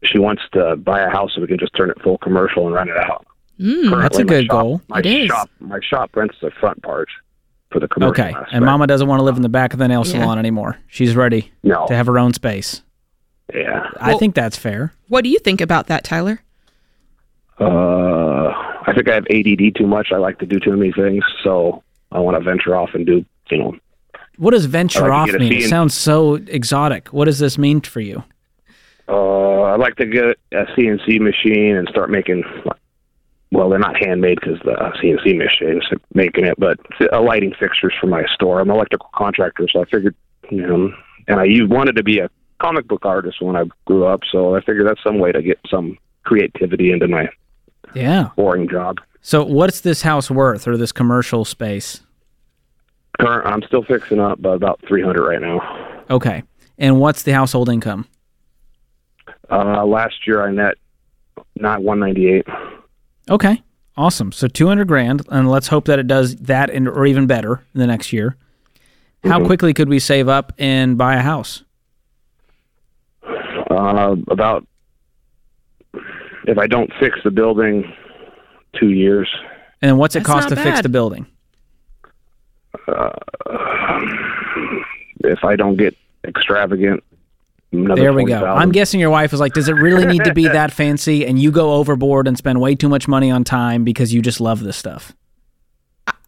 she 0.03 0.19
wants 0.19 0.43
to 0.53 0.77
buy 0.77 1.01
a 1.01 1.09
house 1.09 1.33
so 1.35 1.41
we 1.41 1.47
can 1.47 1.59
just 1.59 1.73
turn 1.77 1.89
it 1.91 2.01
full 2.03 2.19
commercial 2.19 2.67
and 2.67 2.75
rent 2.75 2.91
it 2.91 2.97
out. 2.97 3.25
Mm, 3.61 4.01
That's 4.03 4.17
a 4.19 4.25
my 4.25 4.25
good 4.29 4.47
shop- 4.47 4.51
goal. 4.63 4.83
My 4.89 4.99
It 4.99 5.07
is. 5.07 5.27
shop, 5.29 5.49
my 5.61 5.79
shop 5.81 6.11
rents 6.17 6.35
the 6.43 6.51
front 6.59 6.83
part 6.83 7.09
for 7.71 7.79
the 7.79 7.87
commercial. 7.87 8.11
Okay. 8.25 8.33
aspect. 8.35 8.53
And 8.53 8.65
Mama 8.65 8.87
doesn't 8.89 9.07
want 9.07 9.21
to 9.21 9.25
live 9.25 9.37
in 9.37 9.43
the 9.43 9.49
back 9.49 9.73
of 9.73 9.79
the 9.79 9.87
nail 9.87 10.03
Yeah. 10.05 10.13
salon 10.21 10.39
anymore. 10.41 10.79
She's 10.89 11.15
ready 11.15 11.53
no, 11.63 11.87
to 11.87 11.95
have 11.95 12.07
her 12.07 12.19
own 12.19 12.33
space. 12.35 12.83
Yeah. 13.55 13.89
I 14.01 14.09
Well- 14.11 14.19
think 14.19 14.35
that's 14.35 14.57
fair. 14.57 14.93
What 15.09 15.25
do 15.25 15.31
you 15.31 15.39
think 15.39 15.61
about 15.61 15.87
that, 15.89 16.05
Tyler? 16.05 16.41
Uh, 17.61 18.49
I 18.87 18.93
think 18.95 19.09
I 19.09 19.15
have 19.15 19.27
ADD 19.31 19.73
too 19.77 19.87
much. 19.87 20.09
I 20.13 20.17
like 20.17 20.39
to 20.39 20.47
do 20.47 20.59
too 20.59 20.77
many 20.77 20.93
things, 20.93 21.23
so 21.45 21.83
I 22.11 22.19
want 22.19 22.37
to 22.37 22.43
venture 22.43 22.75
off 22.75 22.91
and 22.95 23.07
do. 23.07 23.25
You 23.51 23.59
know, 23.59 23.77
What 24.39 24.53
does 24.53 24.65
venture 24.65 25.13
I 25.13 25.17
off 25.17 25.29
like 25.29 25.33
to 25.33 25.39
get 25.39 25.47
a 25.47 25.51
mean? 25.51 25.53
It 25.59 25.63
and- 25.63 25.71
sounds 25.71 25.95
so 25.95 26.35
exotic. 26.35 27.09
What 27.09 27.27
does 27.27 27.39
this 27.39 27.59
mean 27.59 27.81
for 27.83 28.01
you? 28.01 28.25
uh, 29.09 29.63
I'd 29.75 29.81
like 29.81 29.97
to 29.97 30.07
get 30.07 30.25
a 30.53 30.65
CNC 30.75 31.19
machine 31.21 31.77
and 31.77 31.89
start 31.89 32.11
making 32.11 32.45
well, 33.51 33.69
they're 33.69 33.79
not 33.79 33.97
handmade 34.03 34.39
because 34.41 34.59
the 34.65 34.73
CNC 35.03 35.37
machines 35.37 35.83
are 35.93 35.99
making 36.15 36.47
it, 36.47 36.55
but 36.59 36.79
a 37.13 37.21
lighting 37.21 37.53
fixtures 37.61 37.93
for 38.01 38.07
my 38.07 38.25
store. 38.33 38.61
I'm 38.61 38.71
an 38.71 38.77
electrical 38.77 39.11
contractor, 39.15 39.69
so 39.71 39.83
I 39.83 39.85
figured, 39.85 40.15
you 40.51 40.67
know, 40.67 40.91
and 41.29 41.39
I 41.39 41.47
wanted 41.67 41.97
to 41.97 42.03
be 42.03 42.19
a 42.21 42.31
comic 42.63 42.87
book 42.87 43.05
artist 43.05 43.43
when 43.43 43.57
I 43.57 43.65
grew 43.87 44.07
up, 44.07 44.21
so 44.31 44.55
I 44.55 44.61
figured 44.61 44.87
that's 44.87 45.03
some 45.03 45.19
way 45.19 45.33
to 45.33 45.43
get 45.43 45.59
some 45.69 45.99
creativity 46.25 46.93
into 46.93 47.09
my 47.09 47.29
Yeah. 47.95 48.29
boring 48.37 48.69
job. 48.69 48.99
So 49.21 49.45
what's 49.45 49.81
this 49.81 50.03
house 50.03 50.31
worth 50.31 50.67
or 50.69 50.77
this 50.77 50.93
commercial 50.93 51.45
space? 51.45 52.01
Current, 53.21 53.47
I'm 53.47 53.63
still 53.63 53.83
fixing 53.83 54.19
up, 54.21 54.41
but 54.41 54.51
about 54.51 54.81
300 54.89 55.27
right 55.29 55.41
now. 55.41 55.61
Okay. 56.11 56.43
And 56.79 56.99
what's 57.01 57.23
the 57.23 57.33
household 57.33 57.69
income? 57.69 58.07
Uh, 59.51 59.85
last 59.85 60.27
year 60.27 60.43
I 60.47 60.51
net 60.51 60.75
not 61.57 61.83
198. 61.83 62.47
Okay. 63.31 63.63
Awesome. 63.97 64.33
So 64.33 64.49
200 64.49 64.89
grand 64.89 65.23
and 65.29 65.51
let's 65.51 65.69
hope 65.69 65.85
that 65.85 65.99
it 65.99 66.07
does 66.07 66.35
that 66.37 66.71
and 66.71 66.89
or 66.89 67.05
even 67.07 67.27
better 67.27 67.63
in 67.75 67.81
the 67.81 67.87
next 67.87 68.13
year. 68.13 68.37
How 69.25 69.39
Mhm. 69.39 69.47
quickly 69.47 69.75
could 69.75 69.89
we 69.89 69.99
save 69.99 70.29
up 70.29 70.53
and 70.59 70.97
buy 70.97 71.15
a 71.17 71.21
house? 71.21 71.63
Uh, 73.73 74.17
about 74.29 74.67
if 76.47 76.59
I 76.59 76.67
don't 76.67 76.93
fix 77.01 77.19
the 77.25 77.31
building, 77.31 77.93
two 78.79 78.91
years. 78.91 79.29
And 79.81 79.99
what's 79.99 80.15
it 80.15 80.21
That's 80.21 80.27
cost 80.27 80.49
to 80.51 80.55
not 80.55 80.65
fix 80.65 80.83
the 80.83 80.89
building? 80.89 81.27
Uh, 82.89 83.11
if 85.25 85.45
I 85.45 85.57
don't 85.57 85.77
get 85.77 85.97
extravagant, 86.25 87.03
another 87.73 88.01
There 88.01 88.13
we 88.13 88.25
go. 88.25 88.39
40,000. 88.41 88.63
I'm 88.63 88.73
guessing 88.73 89.01
your 89.01 89.11
wife 89.11 89.31
was 89.33 89.41
like, 89.41 89.55
"Does 89.55 89.69
it 89.69 89.75
really 89.75 90.07
need 90.07 90.25
to 90.25 90.35
be 90.35 90.49
that 90.49 90.73
fancy?" 90.73 91.27
And 91.27 91.39
you 91.39 91.51
go 91.51 91.75
overboard 91.75 92.29
and 92.29 92.37
spend 92.37 92.61
way 92.61 92.75
too 92.75 92.89
much 92.89 93.09
money 93.09 93.31
on 93.31 93.45
time 93.45 93.85
because 93.85 94.13
you 94.13 94.23
just 94.23 94.41
love 94.41 94.63
this 94.63 94.77
stuff. 94.77 95.15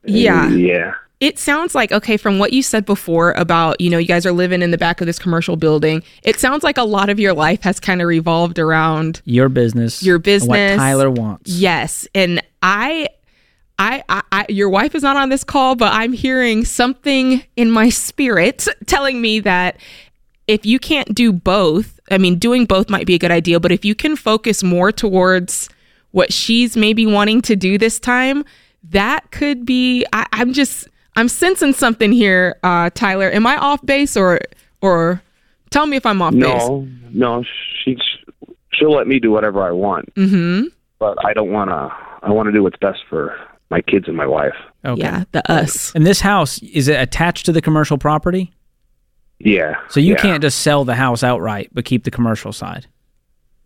Yeah. 0.04 0.48
Yeah. 0.50 0.94
It 1.24 1.38
sounds 1.38 1.74
like 1.74 1.90
okay 1.90 2.18
from 2.18 2.38
what 2.38 2.52
you 2.52 2.62
said 2.62 2.84
before 2.84 3.32
about, 3.32 3.80
you 3.80 3.88
know, 3.88 3.96
you 3.96 4.06
guys 4.06 4.26
are 4.26 4.32
living 4.32 4.60
in 4.60 4.72
the 4.72 4.76
back 4.76 5.00
of 5.00 5.06
this 5.06 5.18
commercial 5.18 5.56
building. 5.56 6.02
It 6.22 6.38
sounds 6.38 6.62
like 6.62 6.76
a 6.76 6.82
lot 6.82 7.08
of 7.08 7.18
your 7.18 7.32
life 7.32 7.62
has 7.62 7.80
kind 7.80 8.02
of 8.02 8.08
revolved 8.08 8.58
around 8.58 9.22
Your 9.24 9.48
business, 9.48 10.02
Your 10.02 10.18
business. 10.18 10.48
what 10.50 10.76
Tyler 10.76 11.10
wants. 11.10 11.50
Yes, 11.50 12.06
and 12.14 12.42
I, 12.60 13.08
I, 13.78 14.04
I, 14.06 14.22
I, 14.32 14.46
your 14.50 14.68
wife 14.68 14.94
is 14.94 15.02
not 15.02 15.16
on 15.16 15.30
this 15.30 15.44
call, 15.44 15.76
but 15.76 15.94
I'm 15.94 16.12
hearing 16.12 16.66
something 16.66 17.42
in 17.56 17.70
my 17.70 17.88
spirit 17.88 18.68
telling 18.86 19.22
me 19.22 19.40
that 19.40 19.78
if 20.46 20.66
you 20.66 20.78
can't 20.78 21.14
do 21.14 21.32
both, 21.32 21.98
I 22.10 22.18
mean, 22.18 22.38
doing 22.38 22.66
both 22.66 22.90
might 22.90 23.06
be 23.06 23.14
a 23.14 23.18
good 23.18 23.30
idea, 23.30 23.60
but 23.60 23.72
if 23.72 23.82
you 23.82 23.94
can 23.94 24.14
focus 24.14 24.62
more 24.62 24.92
towards 24.92 25.70
what 26.10 26.34
she's 26.34 26.76
maybe 26.76 27.06
wanting 27.06 27.40
to 27.42 27.56
do 27.56 27.78
this 27.78 27.98
time, 27.98 28.44
that 28.90 29.30
could 29.30 29.64
be. 29.64 30.04
I, 30.12 30.26
I'm 30.30 30.52
just, 30.52 30.86
I'm 31.16 31.28
sensing 31.28 31.72
something 31.72 32.12
here, 32.12 32.56
uh, 32.62 32.90
Tyler. 32.94 33.30
Am 33.30 33.46
I 33.46 33.56
off 33.56 33.84
base 33.84 34.16
or, 34.16 34.40
or 34.80 35.22
tell 35.70 35.86
me 35.86 35.96
if 35.96 36.04
I'm 36.06 36.20
off 36.20 36.32
base? 36.32 36.42
No, 36.42 36.88
no, 37.12 37.44
she 37.84 37.96
she'll 38.72 38.92
let 38.92 39.06
me 39.06 39.18
do 39.20 39.30
whatever 39.30 39.62
I 39.62 39.70
want, 39.70 40.12
Mm-hmm. 40.14 40.66
but 40.98 41.16
I 41.24 41.32
don't 41.32 41.50
want 41.52 41.70
to. 41.70 41.92
I 42.22 42.30
want 42.30 42.46
to 42.46 42.52
do 42.52 42.62
what's 42.62 42.78
best 42.78 43.00
for 43.08 43.36
my 43.70 43.80
kids 43.82 44.08
and 44.08 44.16
my 44.16 44.26
wife. 44.26 44.54
Okay. 44.84 45.00
Yeah, 45.02 45.24
the 45.32 45.50
us. 45.52 45.92
And 45.94 46.06
this 46.06 46.20
house 46.20 46.58
is 46.62 46.88
it 46.88 46.98
attached 47.00 47.44
to 47.46 47.52
the 47.52 47.60
commercial 47.60 47.98
property? 47.98 48.50
Yeah. 49.40 49.74
So 49.90 50.00
you 50.00 50.12
yeah. 50.14 50.22
can't 50.22 50.42
just 50.42 50.60
sell 50.60 50.84
the 50.84 50.94
house 50.94 51.22
outright, 51.22 51.68
but 51.72 51.84
keep 51.84 52.04
the 52.04 52.10
commercial 52.10 52.52
side. 52.52 52.86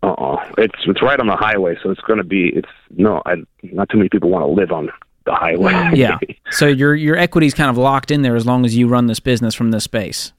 Uh 0.02 0.12
uh 0.12 0.44
It's 0.58 0.74
it's 0.86 1.02
right 1.02 1.18
on 1.20 1.26
the 1.28 1.36
highway, 1.36 1.76
so 1.82 1.90
it's 1.90 2.00
going 2.00 2.18
to 2.18 2.24
be. 2.24 2.48
It's 2.48 2.68
no. 2.96 3.22
I, 3.26 3.36
not 3.62 3.88
too 3.90 3.96
many 3.98 4.08
people 4.08 4.28
want 4.30 4.42
to 4.44 4.48
live 4.50 4.72
on 4.72 4.90
the 5.28 5.34
highway. 5.34 5.90
Yeah. 5.94 6.18
so 6.50 6.66
your 6.66 6.94
your 6.94 7.16
equity's 7.16 7.54
kind 7.54 7.70
of 7.70 7.76
locked 7.76 8.10
in 8.10 8.22
there 8.22 8.36
as 8.36 8.46
long 8.46 8.64
as 8.64 8.76
you 8.76 8.88
run 8.88 9.06
this 9.06 9.20
business 9.20 9.54
from 9.54 9.70
this 9.70 9.84
space. 9.84 10.32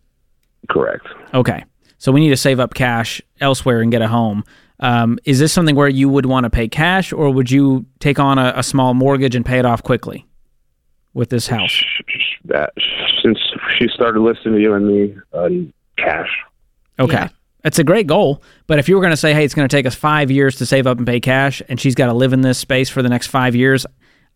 Correct. 0.69 1.05
Okay. 1.33 1.63
So 1.97 2.11
we 2.11 2.21
need 2.21 2.29
to 2.29 2.37
save 2.37 2.59
up 2.59 2.73
cash 2.73 3.21
elsewhere 3.41 3.81
and 3.81 3.91
get 3.91 4.01
a 4.01 4.07
home. 4.07 4.43
Um, 4.79 5.19
is 5.25 5.39
this 5.39 5.51
something 5.51 5.75
where 5.75 5.89
you 5.89 6.07
would 6.07 6.25
want 6.25 6.45
to 6.45 6.49
pay 6.49 6.67
cash, 6.69 7.11
or 7.11 7.29
would 7.29 7.51
you 7.51 7.85
take 7.99 8.19
on 8.19 8.37
a, 8.37 8.53
a 8.55 8.63
small 8.63 8.93
mortgage 8.93 9.35
and 9.35 9.45
pay 9.45 9.59
it 9.59 9.65
off 9.65 9.83
quickly 9.83 10.25
with 11.13 11.29
this 11.29 11.47
house? 11.47 11.83
That 12.45 12.71
since 13.21 13.37
she 13.77 13.87
started 13.89 14.21
listening 14.21 14.55
to 14.55 14.61
you 14.61 14.73
and 14.73 14.87
me, 14.87 15.15
uh, 15.33 15.49
cash. 15.97 16.29
Okay. 16.97 17.13
Yeah. 17.13 17.29
That's 17.63 17.77
a 17.77 17.83
great 17.83 18.07
goal. 18.07 18.41
But 18.67 18.79
if 18.79 18.87
you 18.87 18.95
were 18.95 19.01
going 19.01 19.11
to 19.11 19.17
say, 19.17 19.33
hey, 19.33 19.43
it's 19.43 19.53
going 19.53 19.67
to 19.67 19.75
take 19.75 19.85
us 19.85 19.95
five 19.95 20.31
years 20.31 20.55
to 20.57 20.65
save 20.65 20.87
up 20.87 20.97
and 20.97 21.05
pay 21.05 21.19
cash, 21.19 21.61
and 21.67 21.79
she's 21.79 21.95
got 21.95 22.05
to 22.05 22.13
live 22.13 22.31
in 22.31 22.39
this 22.39 22.57
space 22.57 22.89
for 22.89 23.01
the 23.01 23.09
next 23.09 23.27
five 23.27 23.55
years, 23.55 23.85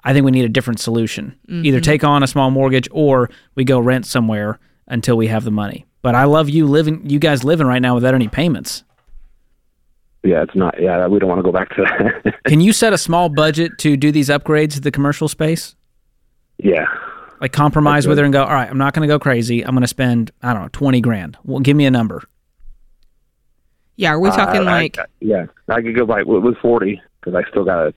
I 0.03 0.13
think 0.13 0.25
we 0.25 0.31
need 0.31 0.45
a 0.45 0.49
different 0.49 0.79
solution. 0.79 1.37
Either 1.49 1.79
take 1.79 2.03
on 2.03 2.23
a 2.23 2.27
small 2.27 2.51
mortgage 2.51 2.87
or 2.91 3.29
we 3.55 3.63
go 3.63 3.79
rent 3.79 4.05
somewhere 4.05 4.59
until 4.87 5.15
we 5.15 5.27
have 5.27 5.43
the 5.45 5.51
money. 5.51 5.85
But 6.01 6.13
I 6.15 6.25
love 6.25 6.49
you 6.49 6.65
living, 6.67 7.09
you 7.09 7.19
guys 7.19 7.43
living 7.45 7.67
right 7.67 7.81
now 7.81 7.95
without 7.95 8.13
any 8.13 8.27
payments. 8.27 8.83
Yeah, 10.23 10.41
it's 10.43 10.55
not. 10.55 10.75
Yeah, 10.81 11.07
we 11.07 11.19
don't 11.19 11.29
want 11.29 11.39
to 11.39 11.43
go 11.43 11.51
back 11.51 11.69
to 11.75 11.83
that. 12.23 12.35
Can 12.45 12.59
you 12.61 12.73
set 12.73 12.91
a 12.93 12.97
small 12.97 13.29
budget 13.29 13.77
to 13.79 13.95
do 13.97 14.11
these 14.11 14.29
upgrades 14.29 14.73
to 14.73 14.81
the 14.81 14.91
commercial 14.91 15.27
space? 15.27 15.75
yeah. 16.57 16.85
Like 17.41 17.51
compromise 17.51 18.07
with 18.07 18.17
her 18.19 18.23
and 18.23 18.31
go, 18.31 18.41
all 18.45 18.53
right, 18.53 18.69
I'm 18.69 18.77
not 18.77 18.93
going 18.93 19.05
to 19.05 19.13
go 19.13 19.19
crazy. 19.19 19.63
I'm 19.65 19.71
going 19.71 19.81
to 19.81 19.87
spend, 19.87 20.31
I 20.41 20.53
don't 20.53 20.61
know, 20.61 20.69
20 20.71 21.01
grand. 21.01 21.37
Well, 21.43 21.59
give 21.59 21.75
me 21.75 21.85
a 21.85 21.91
number. 21.91 22.23
Yeah, 23.97 24.11
are 24.11 24.19
we 24.19 24.29
talking 24.29 24.61
Uh, 24.61 24.65
like? 24.65 24.97
I- 24.97 25.05
yeah, 25.19 25.45
I 25.67 25.81
could 25.81 25.93
go 25.93 26.05
by 26.05 26.23
with, 26.23 26.41
with 26.43 26.57
forty 26.59 27.01
because 27.19 27.35
I 27.35 27.47
still 27.49 27.65
got 27.65 27.83
to. 27.83 27.93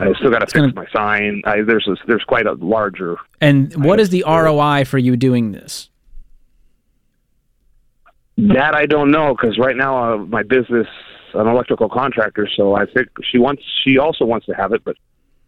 I 0.00 0.12
still 0.14 0.30
got 0.30 0.40
to 0.40 0.46
fix 0.46 0.52
gonna- 0.54 0.72
my 0.74 0.86
sign. 0.92 1.42
I, 1.44 1.62
there's 1.62 1.86
a, 1.88 1.96
there's 2.06 2.22
quite 2.24 2.46
a 2.46 2.52
larger. 2.54 3.16
And 3.40 3.72
what 3.84 3.98
is 4.00 4.10
the 4.10 4.24
ROI 4.26 4.84
for 4.84 4.98
you 4.98 5.16
doing 5.16 5.52
this? 5.52 5.90
That 8.38 8.74
I 8.74 8.86
don't 8.86 9.10
know 9.10 9.34
because 9.34 9.58
right 9.58 9.76
now 9.76 10.14
uh, 10.14 10.16
my 10.18 10.42
business, 10.42 10.86
I'm 11.34 11.46
an 11.46 11.48
electrical 11.48 11.88
contractor, 11.88 12.48
so 12.56 12.74
I 12.74 12.86
think 12.86 13.08
she 13.30 13.38
wants. 13.38 13.62
She 13.84 13.98
also 13.98 14.24
wants 14.24 14.46
to 14.46 14.52
have 14.52 14.72
it, 14.72 14.82
but 14.84 14.96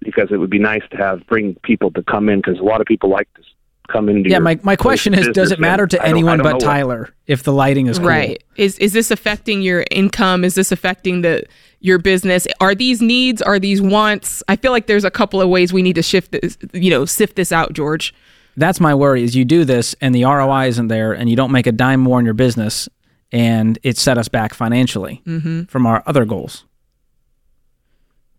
because 0.01 0.29
it 0.31 0.37
would 0.37 0.51
be 0.51 0.59
nice 0.59 0.83
to 0.91 0.97
have 0.99 1.27
bring 1.27 1.55
people 1.63 1.91
to 1.93 2.03
come 2.03 2.29
in 2.29 2.41
because 2.41 2.59
a 2.59 2.63
lot 2.63 2.81
of 2.83 2.87
people 2.87 3.09
like 3.09 3.27
to 3.35 3.43
come 3.91 4.09
in. 4.11 4.25
Yeah, 4.25 4.39
my, 4.39 4.61
my 4.63 4.77
question 4.77 5.15
is 5.15 5.29
does 5.29 5.51
it 5.51 5.59
matter 5.59 5.87
to 5.87 5.97
I 5.97 6.05
don't- 6.05 6.07
I 6.07 6.11
anyone 6.11 6.39
but 6.39 6.45
know 6.45 6.53
what- 6.57 6.61
Tyler 6.63 7.15
if 7.27 7.43
the 7.43 7.53
lighting 7.55 7.87
is 7.87 7.99
cool? 7.99 8.09
Right. 8.09 8.43
Is 8.57 8.79
is 8.79 8.93
this 8.93 9.11
affecting 9.11 9.63
your 9.63 9.85
income? 9.91 10.45
Is 10.45 10.55
this 10.55 10.71
affecting 10.71 11.23
the 11.23 11.45
your 11.85 11.99
business? 11.99 12.47
Are 12.61 12.75
these 12.75 13.03
needs? 13.03 13.43
Are 13.43 13.59
these 13.59 13.83
wants? 13.83 14.43
I 14.49 14.57
feel 14.57 14.73
like 14.73 14.87
there's 14.87 15.05
a 15.05 15.11
couple 15.11 15.41
of 15.43 15.49
ways 15.51 15.73
we 15.73 15.83
need 15.83 15.97
to 15.97 16.03
shift 16.03 16.33
this, 16.33 16.57
you 16.73 16.89
know, 16.91 17.05
sift 17.05 17.37
this 17.37 17.53
out, 17.53 17.75
George. 17.75 18.15
That's 18.57 18.81
my 18.81 18.95
worry 18.95 19.23
is 19.23 19.37
you 19.37 19.45
do 19.45 19.65
this 19.65 19.95
and 20.01 20.15
the 20.15 20.25
ROI 20.25 20.69
isn't 20.69 20.89
there 20.89 21.13
and 21.13 21.29
you 21.29 21.37
don't 21.37 21.53
make 21.53 21.67
a 21.67 21.73
dime 21.73 22.01
more 22.01 22.19
in 22.19 22.25
your 22.25 22.35
business 22.35 22.89
and 23.33 23.79
it 23.83 23.99
set 23.99 24.17
us 24.17 24.29
back 24.29 24.55
financially 24.55 25.21
Mm-hmm. 25.27 25.65
from 25.65 25.87
our 25.87 26.03
other 26.07 26.25
goals. 26.25 26.65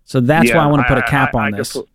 So 0.06 0.20
that's 0.22 0.52
why 0.54 0.60
I 0.60 0.68
want 0.68 0.82
to 0.88 0.88
put 0.88 0.98
a 0.98 1.08
cap 1.08 1.36
on 1.36 1.52
could 1.52 1.60
this. 1.60 1.74
put- 1.74 1.90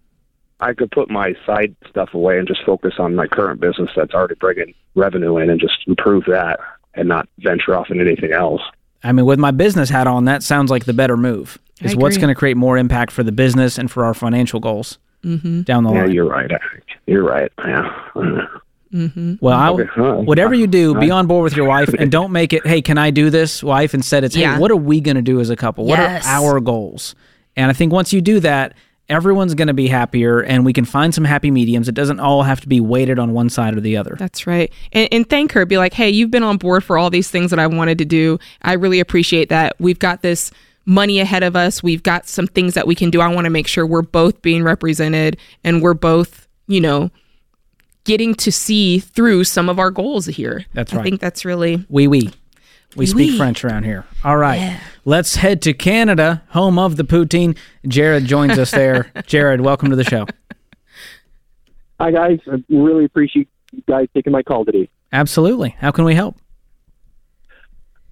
I 0.63 0.75
could 0.75 0.91
put 0.91 1.11
my 1.11 1.35
side 1.47 1.75
stuff 1.89 2.13
away 2.13 2.39
and 2.39 2.47
just 2.47 2.63
focus 2.67 2.95
on 2.99 3.15
my 3.15 3.27
current 3.27 3.61
business 3.61 3.89
that's 3.97 4.13
already 4.13 4.35
bringing 4.35 4.75
revenue 4.95 5.39
in 5.39 5.49
and 5.49 5.59
just 5.59 5.79
improve 5.87 6.25
that 6.27 6.61
and 6.95 7.09
not 7.09 7.27
venture 7.39 7.75
off 7.75 7.91
into 7.91 8.05
anything 8.05 8.33
else. 8.33 8.61
I 9.03 9.13
mean, 9.13 9.25
with 9.27 9.39
my 9.39 9.51
business 9.51 9.89
hat 9.89 10.07
on, 10.07 10.27
that 10.27 10.43
sounds 10.43 10.71
like 10.71 10.85
the 10.85 10.93
better 10.93 11.17
move. 11.17 11.59
Is 11.83 11.97
what's 11.97 12.19
going 12.19 12.29
to 12.29 12.35
create 12.35 12.59
more 12.59 12.77
impact 12.77 13.11
for 13.11 13.23
the 13.23 13.33
business 13.33 13.79
and 13.79 13.91
for 13.91 14.05
our 14.05 14.13
financial 14.15 14.61
goals 14.61 14.99
Mm-hmm. 15.25 15.63
down 15.63 15.85
the 15.85 15.93
Yeah, 15.93 16.01
line. 16.03 16.13
you're 16.13 16.25
right. 16.29 16.51
You're 17.07 17.25
right. 17.25 17.53
Yeah. 17.59 17.91
Mm-hmm. 18.93 19.35
Well, 19.41 19.57
I, 19.57 19.71
whatever 20.23 20.53
you 20.55 20.67
do, 20.67 20.95
be 20.99 21.11
on 21.11 21.27
board 21.27 21.45
with 21.45 21.57
your 21.57 21.67
wife 21.67 21.91
and 21.99 22.11
don't 22.11 22.33
make 22.33 22.53
it, 22.53 22.67
hey, 22.67 22.83
can 22.83 22.99
I 22.99 23.11
do 23.11 23.31
this, 23.31 23.63
wife? 23.63 23.95
Instead, 23.95 24.25
it's, 24.25 24.35
Yeah. 24.35 24.55
hey, 24.55 24.61
what 24.61 24.71
are 24.71 24.77
we 24.77 25.01
going 25.01 25.15
to 25.17 25.23
do 25.23 25.39
as 25.41 25.49
a 25.51 25.57
couple? 25.57 25.85
What 25.87 25.99
Yes. 25.99 26.27
are 26.27 26.55
our 26.55 26.61
goals? 26.61 27.15
And 27.57 27.71
I 27.71 27.73
think 27.75 27.93
once 27.93 28.13
you 28.13 28.21
do 28.21 28.41
that, 28.41 28.75
everyone's 29.11 29.55
going 29.55 29.69
to 29.69 29.75
be 29.75 29.89
happier 29.89 30.41
and 30.41 30.65
we 30.65 30.73
can 30.73 30.85
find 30.85 31.15
some 31.15 31.25
happy 31.25 31.51
mediums. 31.51 31.89
It 31.89 31.95
doesn't 31.95 32.21
all 32.21 32.45
have 32.45 32.61
to 32.63 32.69
be 32.69 32.81
weighted 32.81 33.19
on 33.19 33.33
one 33.33 33.51
side 33.51 33.77
or 33.77 33.81
the 33.81 33.97
other. 33.97 34.17
That's 34.19 34.47
right. 34.47 34.73
And, 34.93 35.09
and 35.13 35.29
thank 35.29 35.53
her. 35.53 35.67
Be 35.67 35.77
like, 35.79 35.93
hey, 35.93 36.09
you've 36.09 36.31
been 36.31 36.43
on 36.43 36.57
board 36.57 36.85
for 36.85 36.97
all 36.97 37.11
these 37.11 37.29
things 37.31 37.51
that 37.51 37.59
I 37.59 37.67
wanted 37.67 37.99
to 37.99 38.05
do. 38.05 38.39
I 38.63 38.75
really 38.75 39.01
appreciate 39.01 39.49
that. 39.49 39.75
We've 39.79 39.99
got 39.99 40.23
this 40.23 40.51
money 40.87 41.21
ahead 41.21 41.43
of 41.43 41.57
us. 41.57 41.83
We've 41.83 42.03
got 42.03 42.29
some 42.29 42.47
things 42.47 42.75
that 42.75 42.87
we 42.87 42.95
can 42.95 43.11
do. 43.11 43.21
I 43.21 43.29
want 43.29 43.45
to 43.45 43.51
make 43.51 43.67
sure 43.67 43.87
we're 43.87 44.03
both 44.03 44.41
being 44.43 44.63
represented 44.63 45.37
and 45.63 45.83
we're 45.83 45.95
both, 45.95 46.49
you 46.67 46.81
know, 46.81 47.11
getting 48.05 48.35
to 48.35 48.51
see 48.51 48.99
through 48.99 49.45
some 49.45 49.69
of 49.69 49.79
our 49.79 49.91
goals 49.91 50.27
here. 50.27 50.65
That's 50.73 50.93
I 50.93 50.97
right. 50.97 51.03
think 51.05 51.21
that's 51.21 51.45
really 51.45 51.85
Oui, 51.89 52.07
oui. 52.07 52.31
We 52.97 53.07
speak 53.07 53.33
oui. 53.33 53.37
French 53.39 53.65
around 53.65 53.85
here. 53.85 54.05
All 54.25 54.37
right. 54.37 54.81
Let's 55.05 55.37
head 55.37 55.63
to 55.63 55.73
Canada, 55.73 56.43
home 56.49 56.79
of 56.79 56.97
the 56.97 57.05
poutine. 57.05 57.57
Jared 57.87 58.27
joins 58.27 58.59
us 58.59 58.73
there. 58.73 59.13
Jared, 59.27 59.61
welcome 59.61 59.91
to 59.91 59.97
the 59.97 60.05
show. 60.05 60.27
Hi, 62.01 62.11
guys. 62.11 62.41
I 62.51 62.63
really 62.69 63.05
appreciate 63.05 63.49
you 63.73 63.83
guys 63.89 64.09
taking 64.13 64.33
my 64.33 64.43
call 64.43 64.65
today. 64.65 64.89
Absolutely. 65.13 65.77
How 65.79 65.93
can 65.93 66.05
we 66.05 66.15
help? 66.15 66.37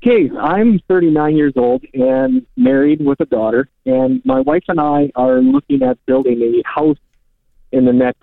Okay, 0.00 0.30
I'm 0.38 0.78
39 0.86 1.36
years 1.36 1.54
old 1.56 1.84
and 1.92 2.46
married 2.56 3.04
with 3.04 3.20
a 3.20 3.26
daughter, 3.26 3.68
and 3.84 4.24
my 4.24 4.40
wife 4.40 4.62
and 4.68 4.80
I 4.80 5.10
are 5.16 5.40
looking 5.40 5.82
at 5.82 5.98
building 6.06 6.40
a 6.40 6.68
house 6.68 6.98
in 7.72 7.84
the 7.84 7.92
next 7.92 8.22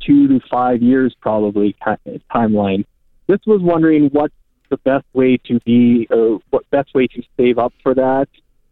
two 0.00 0.28
to 0.28 0.40
five 0.48 0.80
years, 0.80 1.14
probably 1.20 1.76
timeline. 2.32 2.84
Just 3.28 3.46
was 3.48 3.60
wondering 3.60 4.10
what 4.10 4.30
the 4.70 4.78
best 4.78 5.04
way 5.12 5.36
to 5.36 5.60
be, 5.60 6.06
or 6.10 6.40
what 6.50 6.68
best 6.70 6.94
way 6.94 7.06
to 7.08 7.22
save 7.36 7.58
up 7.58 7.72
for 7.82 7.94
that. 7.94 8.28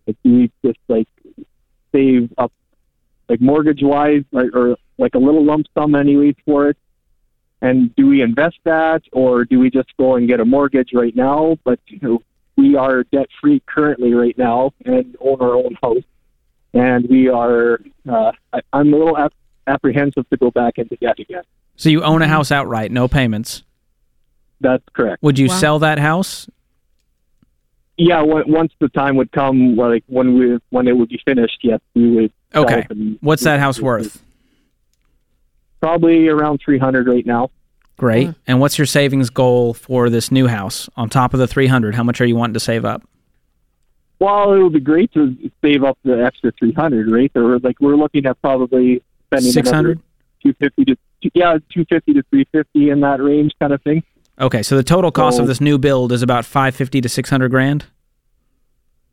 Like, 0.06 0.16
do 0.24 0.34
we 0.34 0.52
just 0.64 0.78
like 0.88 1.08
save 1.92 2.32
up, 2.38 2.52
like 3.28 3.40
mortgage 3.40 3.82
wise, 3.82 4.24
or, 4.32 4.50
or 4.54 4.76
like 4.96 5.14
a 5.14 5.18
little 5.18 5.44
lump 5.44 5.66
sum, 5.74 5.94
anyways, 5.94 6.36
for 6.44 6.70
it? 6.70 6.76
And 7.60 7.94
do 7.96 8.06
we 8.06 8.22
invest 8.22 8.58
that, 8.64 9.02
or 9.12 9.44
do 9.44 9.58
we 9.58 9.68
just 9.68 9.90
go 9.98 10.14
and 10.14 10.28
get 10.28 10.40
a 10.40 10.44
mortgage 10.44 10.90
right 10.94 11.14
now? 11.14 11.58
But 11.64 11.80
you 11.88 11.98
know, 12.00 12.22
we 12.56 12.76
are 12.76 13.04
debt 13.04 13.28
free 13.40 13.60
currently 13.66 14.14
right 14.14 14.36
now 14.38 14.72
and 14.84 15.16
own 15.20 15.40
our 15.40 15.54
own 15.54 15.76
house. 15.82 16.04
And 16.74 17.08
we 17.08 17.28
are, 17.28 17.80
uh, 18.08 18.32
I, 18.52 18.60
I'm 18.72 18.92
a 18.92 18.96
little 18.96 19.16
ap- 19.16 19.32
apprehensive 19.66 20.28
to 20.30 20.36
go 20.36 20.50
back 20.50 20.78
into 20.78 20.96
debt 20.96 21.18
again. 21.18 21.42
So 21.76 21.88
you 21.88 22.02
own 22.02 22.22
a 22.22 22.28
house 22.28 22.50
outright, 22.52 22.90
no 22.90 23.08
payments. 23.08 23.62
That's 24.60 24.84
correct. 24.92 25.22
Would 25.22 25.38
you 25.38 25.48
Wow. 25.48 25.54
sell 25.58 25.78
that 25.80 25.98
house? 25.98 26.48
Yeah, 27.96 28.22
once 28.22 28.72
the 28.78 28.88
time 28.88 29.16
would 29.16 29.32
come, 29.32 29.74
like 29.76 30.04
when 30.06 30.38
we 30.38 30.58
when 30.70 30.86
it 30.86 30.96
would 30.96 31.08
be 31.08 31.20
finished, 31.24 31.58
yes, 31.62 31.80
we 31.94 32.10
would. 32.10 32.32
Okay. 32.54 32.86
and- 32.90 33.18
What's 33.20 33.42
that 33.44 33.58
house 33.60 33.80
worth? 33.80 34.22
Probably 35.80 36.28
around 36.28 36.60
three 36.64 36.78
hundred 36.78 37.08
right 37.08 37.26
now. 37.26 37.50
Great. 37.96 38.30
And 38.46 38.60
what's 38.60 38.78
your 38.78 38.86
savings 38.86 39.28
goal 39.30 39.74
for 39.74 40.08
this 40.08 40.30
new 40.30 40.46
house? 40.46 40.88
On 40.96 41.08
top 41.08 41.34
of 41.34 41.40
the 41.40 41.48
300, 41.48 41.96
how 41.96 42.04
much 42.04 42.20
are 42.20 42.24
you 42.24 42.36
wanting 42.36 42.54
to 42.54 42.60
save 42.60 42.84
up? 42.84 43.02
Well, 44.20 44.52
it 44.52 44.62
would 44.62 44.72
be 44.72 44.78
great 44.78 45.12
to 45.14 45.36
save 45.62 45.82
up 45.82 45.98
the 46.04 46.24
extra 46.24 46.52
three 46.52 46.72
hundred, 46.72 47.10
right? 47.10 47.30
Or 47.34 47.58
like 47.58 47.76
we're 47.80 47.96
looking 47.96 48.26
at 48.26 48.40
probably 48.40 49.02
spending 49.26 49.50
600? 49.52 50.00
two 50.42 50.52
fifty 50.54 50.84
to 50.84 50.96
yeah, 51.34 51.58
two 51.72 51.84
fifty 51.86 52.12
to 52.14 52.22
three 52.30 52.44
fifty 52.52 52.90
in 52.90 53.00
that 53.00 53.20
range, 53.20 53.52
kind 53.60 53.72
of 53.72 53.82
thing. 53.82 54.02
Okay, 54.40 54.62
so 54.62 54.76
the 54.76 54.84
total 54.84 55.10
cost 55.10 55.40
of 55.40 55.46
this 55.46 55.60
new 55.60 55.78
build 55.78 56.12
is 56.12 56.22
about 56.22 56.44
550 56.44 57.00
to 57.00 57.08
600 57.08 57.50
grand. 57.50 57.86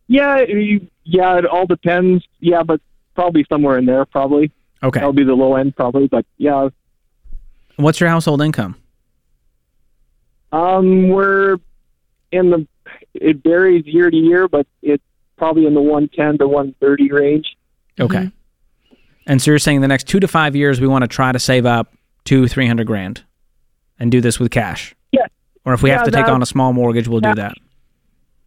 Yeah, 0.08 0.42
you, 0.42 0.88
yeah, 1.04 1.38
it 1.40 1.46
all 1.46 1.66
depends. 1.66 2.24
Yeah, 2.40 2.62
but 2.62 2.80
probably 3.16 3.46
somewhere 3.50 3.78
in 3.78 3.86
there, 3.86 4.06
probably. 4.06 4.52
Okay. 4.84 5.00
That'll 5.00 5.14
be 5.14 5.24
the 5.24 5.34
low 5.34 5.56
end, 5.56 5.76
probably. 5.76 6.08
But 6.08 6.26
yeah, 6.38 6.70
What's 7.78 8.00
your 8.00 8.10
household 8.10 8.42
income? 8.42 8.76
um, 10.52 11.10
we're 11.10 11.58
in 12.32 12.50
the. 12.52 12.68
It 13.14 13.44
varies 13.44 13.86
year 13.86 14.10
to 14.12 14.16
year, 14.18 14.48
but 14.48 14.68
it's 14.82 15.04
probably 15.38 15.66
in 15.66 15.74
the 15.74 15.82
one 15.82 16.08
ten 16.10 16.38
to 16.38 16.48
one 16.48 16.76
thirty 16.80 17.12
range. 17.12 17.58
Okay. 18.00 18.30
And 19.28 19.42
so 19.42 19.52
you're 19.52 19.60
saying 19.60 19.82
the 19.82 19.88
next 19.88 20.08
two 20.08 20.20
to 20.20 20.28
five 20.28 20.56
years, 20.56 20.80
we 20.80 20.88
want 20.88 21.02
to 21.02 21.08
try 21.08 21.32
to 21.32 21.40
save 21.40 21.66
up 21.66 21.94
two, 22.26 22.48
300 22.48 22.86
grand 22.86 23.24
and 23.98 24.12
do 24.12 24.22
this 24.22 24.40
with 24.40 24.52
cash? 24.52 24.96
Yeah. 25.66 25.72
Or 25.72 25.74
if 25.74 25.82
we 25.82 25.90
have 25.90 26.04
to 26.06 26.12
take 26.12 26.28
on 26.28 26.42
a 26.42 26.46
small 26.46 26.74
mortgage, 26.74 27.08
we'll 27.08 27.22
do 27.22 27.36
that. 27.36 27.54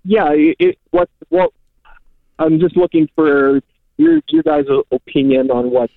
Yeah, 0.04 0.32
it, 0.32 0.56
it 0.58 0.78
what 0.90 1.10
what 1.28 1.52
I'm 2.38 2.60
just 2.60 2.76
looking 2.76 3.08
for 3.14 3.60
your 3.96 4.20
your 4.28 4.42
guys' 4.42 4.66
opinion 4.90 5.50
on 5.50 5.70
what 5.70 5.90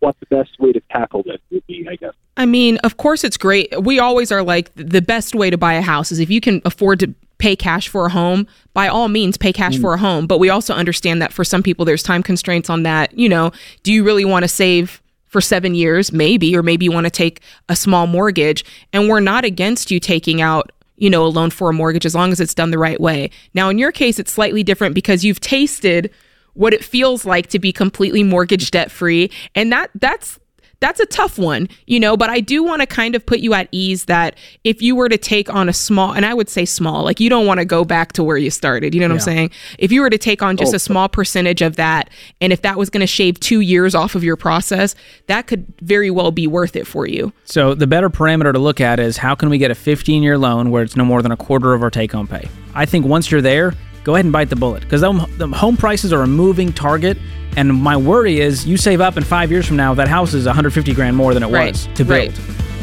what 0.00 0.16
the 0.20 0.26
best 0.26 0.58
way 0.58 0.72
to 0.72 0.80
tackle 0.90 1.22
this 1.22 1.40
would 1.50 1.66
be. 1.66 1.86
I 1.88 1.96
guess. 1.96 2.14
I 2.36 2.46
mean, 2.46 2.78
of 2.78 2.96
course, 2.96 3.24
it's 3.24 3.36
great. 3.36 3.72
We 3.82 4.00
always 4.00 4.32
are 4.32 4.42
like 4.42 4.74
the 4.74 5.00
best 5.00 5.34
way 5.34 5.50
to 5.50 5.56
buy 5.56 5.74
a 5.74 5.82
house 5.82 6.10
is 6.10 6.18
if 6.18 6.30
you 6.30 6.40
can 6.40 6.60
afford 6.64 7.00
to 7.00 7.14
pay 7.38 7.56
cash 7.56 7.88
for 7.88 8.06
a 8.06 8.10
home, 8.10 8.46
by 8.72 8.88
all 8.88 9.08
means, 9.08 9.36
pay 9.36 9.52
cash 9.52 9.76
mm. 9.76 9.80
for 9.80 9.94
a 9.94 9.98
home. 9.98 10.26
But 10.26 10.38
we 10.38 10.50
also 10.50 10.74
understand 10.74 11.22
that 11.22 11.32
for 11.32 11.44
some 11.44 11.62
people, 11.62 11.84
there's 11.84 12.02
time 12.02 12.22
constraints 12.22 12.68
on 12.68 12.82
that. 12.82 13.16
You 13.16 13.28
know, 13.28 13.52
do 13.82 13.92
you 13.92 14.04
really 14.04 14.24
want 14.24 14.42
to 14.44 14.48
save 14.48 15.00
for 15.34 15.40
seven 15.40 15.74
years? 15.74 16.12
Maybe, 16.12 16.56
or 16.56 16.62
maybe 16.62 16.84
you 16.84 16.92
want 16.92 17.06
to 17.06 17.10
take 17.10 17.40
a 17.68 17.74
small 17.74 18.06
mortgage. 18.06 18.64
And 18.92 19.08
we're 19.08 19.18
not 19.18 19.44
against 19.44 19.90
you 19.90 19.98
taking 19.98 20.40
out 20.40 20.70
you 20.96 21.10
know, 21.10 21.24
a 21.24 21.26
loan 21.26 21.50
for 21.50 21.68
a 21.68 21.72
mortgage 21.72 22.06
as 22.06 22.14
long 22.14 22.30
as 22.30 22.38
it's 22.38 22.54
done 22.54 22.70
the 22.70 22.78
right 22.78 23.00
way. 23.00 23.28
Now, 23.52 23.68
in 23.68 23.78
your 23.78 23.90
case, 23.90 24.20
it's 24.20 24.30
slightly 24.30 24.62
different 24.62 24.94
because 24.94 25.24
you've 25.24 25.40
tasted 25.40 26.08
what 26.52 26.72
it 26.72 26.84
feels 26.84 27.24
like 27.24 27.48
to 27.48 27.58
be 27.58 27.72
completely 27.72 28.22
mortgage 28.22 28.70
debt 28.70 28.92
free, 28.92 29.28
and 29.56 29.72
that 29.72 29.90
that's 29.96 30.38
that's 30.84 31.00
a 31.00 31.06
tough 31.06 31.38
one, 31.38 31.66
you 31.86 31.98
know, 31.98 32.14
but 32.14 32.28
I 32.28 32.40
do 32.40 32.62
want 32.62 32.82
to 32.82 32.86
kind 32.86 33.14
of 33.14 33.24
put 33.24 33.38
you 33.38 33.54
at 33.54 33.68
ease 33.72 34.04
that 34.04 34.36
if 34.64 34.82
you 34.82 34.94
were 34.94 35.08
to 35.08 35.16
take 35.16 35.52
on 35.52 35.66
a 35.66 35.72
small, 35.72 36.12
and 36.12 36.26
I 36.26 36.34
would 36.34 36.50
say 36.50 36.66
small, 36.66 37.04
like 37.04 37.20
you 37.20 37.30
don't 37.30 37.46
want 37.46 37.58
to 37.58 37.64
go 37.64 37.86
back 37.86 38.12
to 38.12 38.22
where 38.22 38.36
you 38.36 38.50
started, 38.50 38.94
you 38.94 39.00
know 39.00 39.08
what 39.08 39.14
I'm 39.14 39.20
saying? 39.20 39.50
If 39.78 39.90
you 39.92 40.02
were 40.02 40.10
to 40.10 40.18
take 40.18 40.42
on 40.42 40.58
just 40.58 40.74
oh, 40.74 40.76
a 40.76 40.78
small 40.78 41.08
percentage 41.08 41.62
of 41.62 41.76
that, 41.76 42.10
and 42.42 42.52
if 42.52 42.60
that 42.62 42.76
was 42.76 42.90
going 42.90 43.00
to 43.00 43.06
shave 43.06 43.40
two 43.40 43.60
years 43.60 43.94
off 43.94 44.14
of 44.14 44.22
your 44.22 44.36
process, 44.36 44.94
that 45.26 45.46
could 45.46 45.64
very 45.80 46.10
well 46.10 46.30
be 46.30 46.46
worth 46.46 46.76
it 46.76 46.86
for 46.86 47.06
you. 47.06 47.32
So 47.46 47.74
the 47.74 47.86
better 47.86 48.10
parameter 48.10 48.52
to 48.52 48.58
look 48.58 48.78
at 48.78 49.00
is 49.00 49.16
how 49.16 49.34
can 49.34 49.48
we 49.48 49.56
get 49.56 49.70
a 49.70 49.74
15 49.74 50.22
year 50.22 50.36
loan 50.36 50.70
where 50.70 50.82
it's 50.82 50.96
no 50.96 51.04
more 51.06 51.22
than 51.22 51.32
a 51.32 51.36
quarter 51.36 51.72
of 51.72 51.82
our 51.82 51.90
take 51.90 52.12
home 52.12 52.26
pay? 52.26 52.46
I 52.74 52.84
think 52.84 53.06
once 53.06 53.30
you're 53.30 53.40
there, 53.40 53.72
go 54.04 54.16
ahead 54.16 54.26
and 54.26 54.32
bite 54.32 54.50
the 54.50 54.56
bullet 54.56 54.82
because 54.82 55.00
the 55.00 55.48
home 55.54 55.78
prices 55.78 56.12
are 56.12 56.22
a 56.22 56.26
moving 56.26 56.74
target. 56.74 57.16
And 57.56 57.72
my 57.80 57.96
worry 57.96 58.40
is 58.40 58.66
you 58.66 58.76
save 58.76 59.00
up 59.00 59.16
and 59.16 59.26
five 59.26 59.50
years 59.50 59.66
from 59.66 59.76
now, 59.76 59.94
that 59.94 60.08
house 60.08 60.34
is 60.34 60.46
150 60.46 60.92
grand 60.94 61.16
more 61.16 61.34
than 61.34 61.42
it 61.42 61.48
Right, 61.48 61.72
was 61.72 61.86
to 61.94 62.04
build. 62.04 62.08
right. 62.36 62.40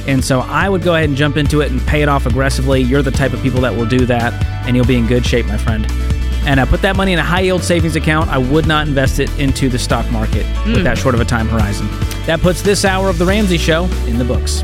And 0.07 0.23
so 0.23 0.39
I 0.39 0.67
would 0.69 0.81
go 0.81 0.95
ahead 0.95 1.09
and 1.09 1.17
jump 1.17 1.37
into 1.37 1.61
it 1.61 1.71
and 1.71 1.79
pay 1.85 2.01
it 2.01 2.09
off 2.09 2.25
aggressively. 2.25 2.81
You're 2.81 3.03
the 3.03 3.11
type 3.11 3.33
of 3.33 3.41
people 3.43 3.61
that 3.61 3.75
will 3.75 3.85
do 3.85 4.05
that, 4.07 4.33
and 4.65 4.75
you'll 4.75 4.85
be 4.85 4.95
in 4.97 5.05
good 5.07 5.25
shape, 5.25 5.45
my 5.45 5.57
friend. 5.57 5.85
And 6.43 6.59
uh, 6.59 6.65
put 6.65 6.81
that 6.81 6.95
money 6.95 7.13
in 7.13 7.19
a 7.19 7.23
high 7.23 7.41
yield 7.41 7.63
savings 7.63 7.95
account. 7.95 8.29
I 8.31 8.39
would 8.39 8.65
not 8.65 8.87
invest 8.87 9.19
it 9.19 9.29
into 9.37 9.69
the 9.69 9.77
stock 9.77 10.09
market 10.11 10.43
with 10.65 10.83
that 10.85 10.97
short 10.97 11.13
of 11.13 11.21
a 11.21 11.25
time 11.25 11.47
horizon. 11.47 11.87
That 12.25 12.39
puts 12.41 12.63
this 12.63 12.83
hour 12.83 13.09
of 13.09 13.19
The 13.19 13.25
Ramsey 13.27 13.59
Show 13.59 13.85
in 14.07 14.17
the 14.17 14.25
books. 14.25 14.63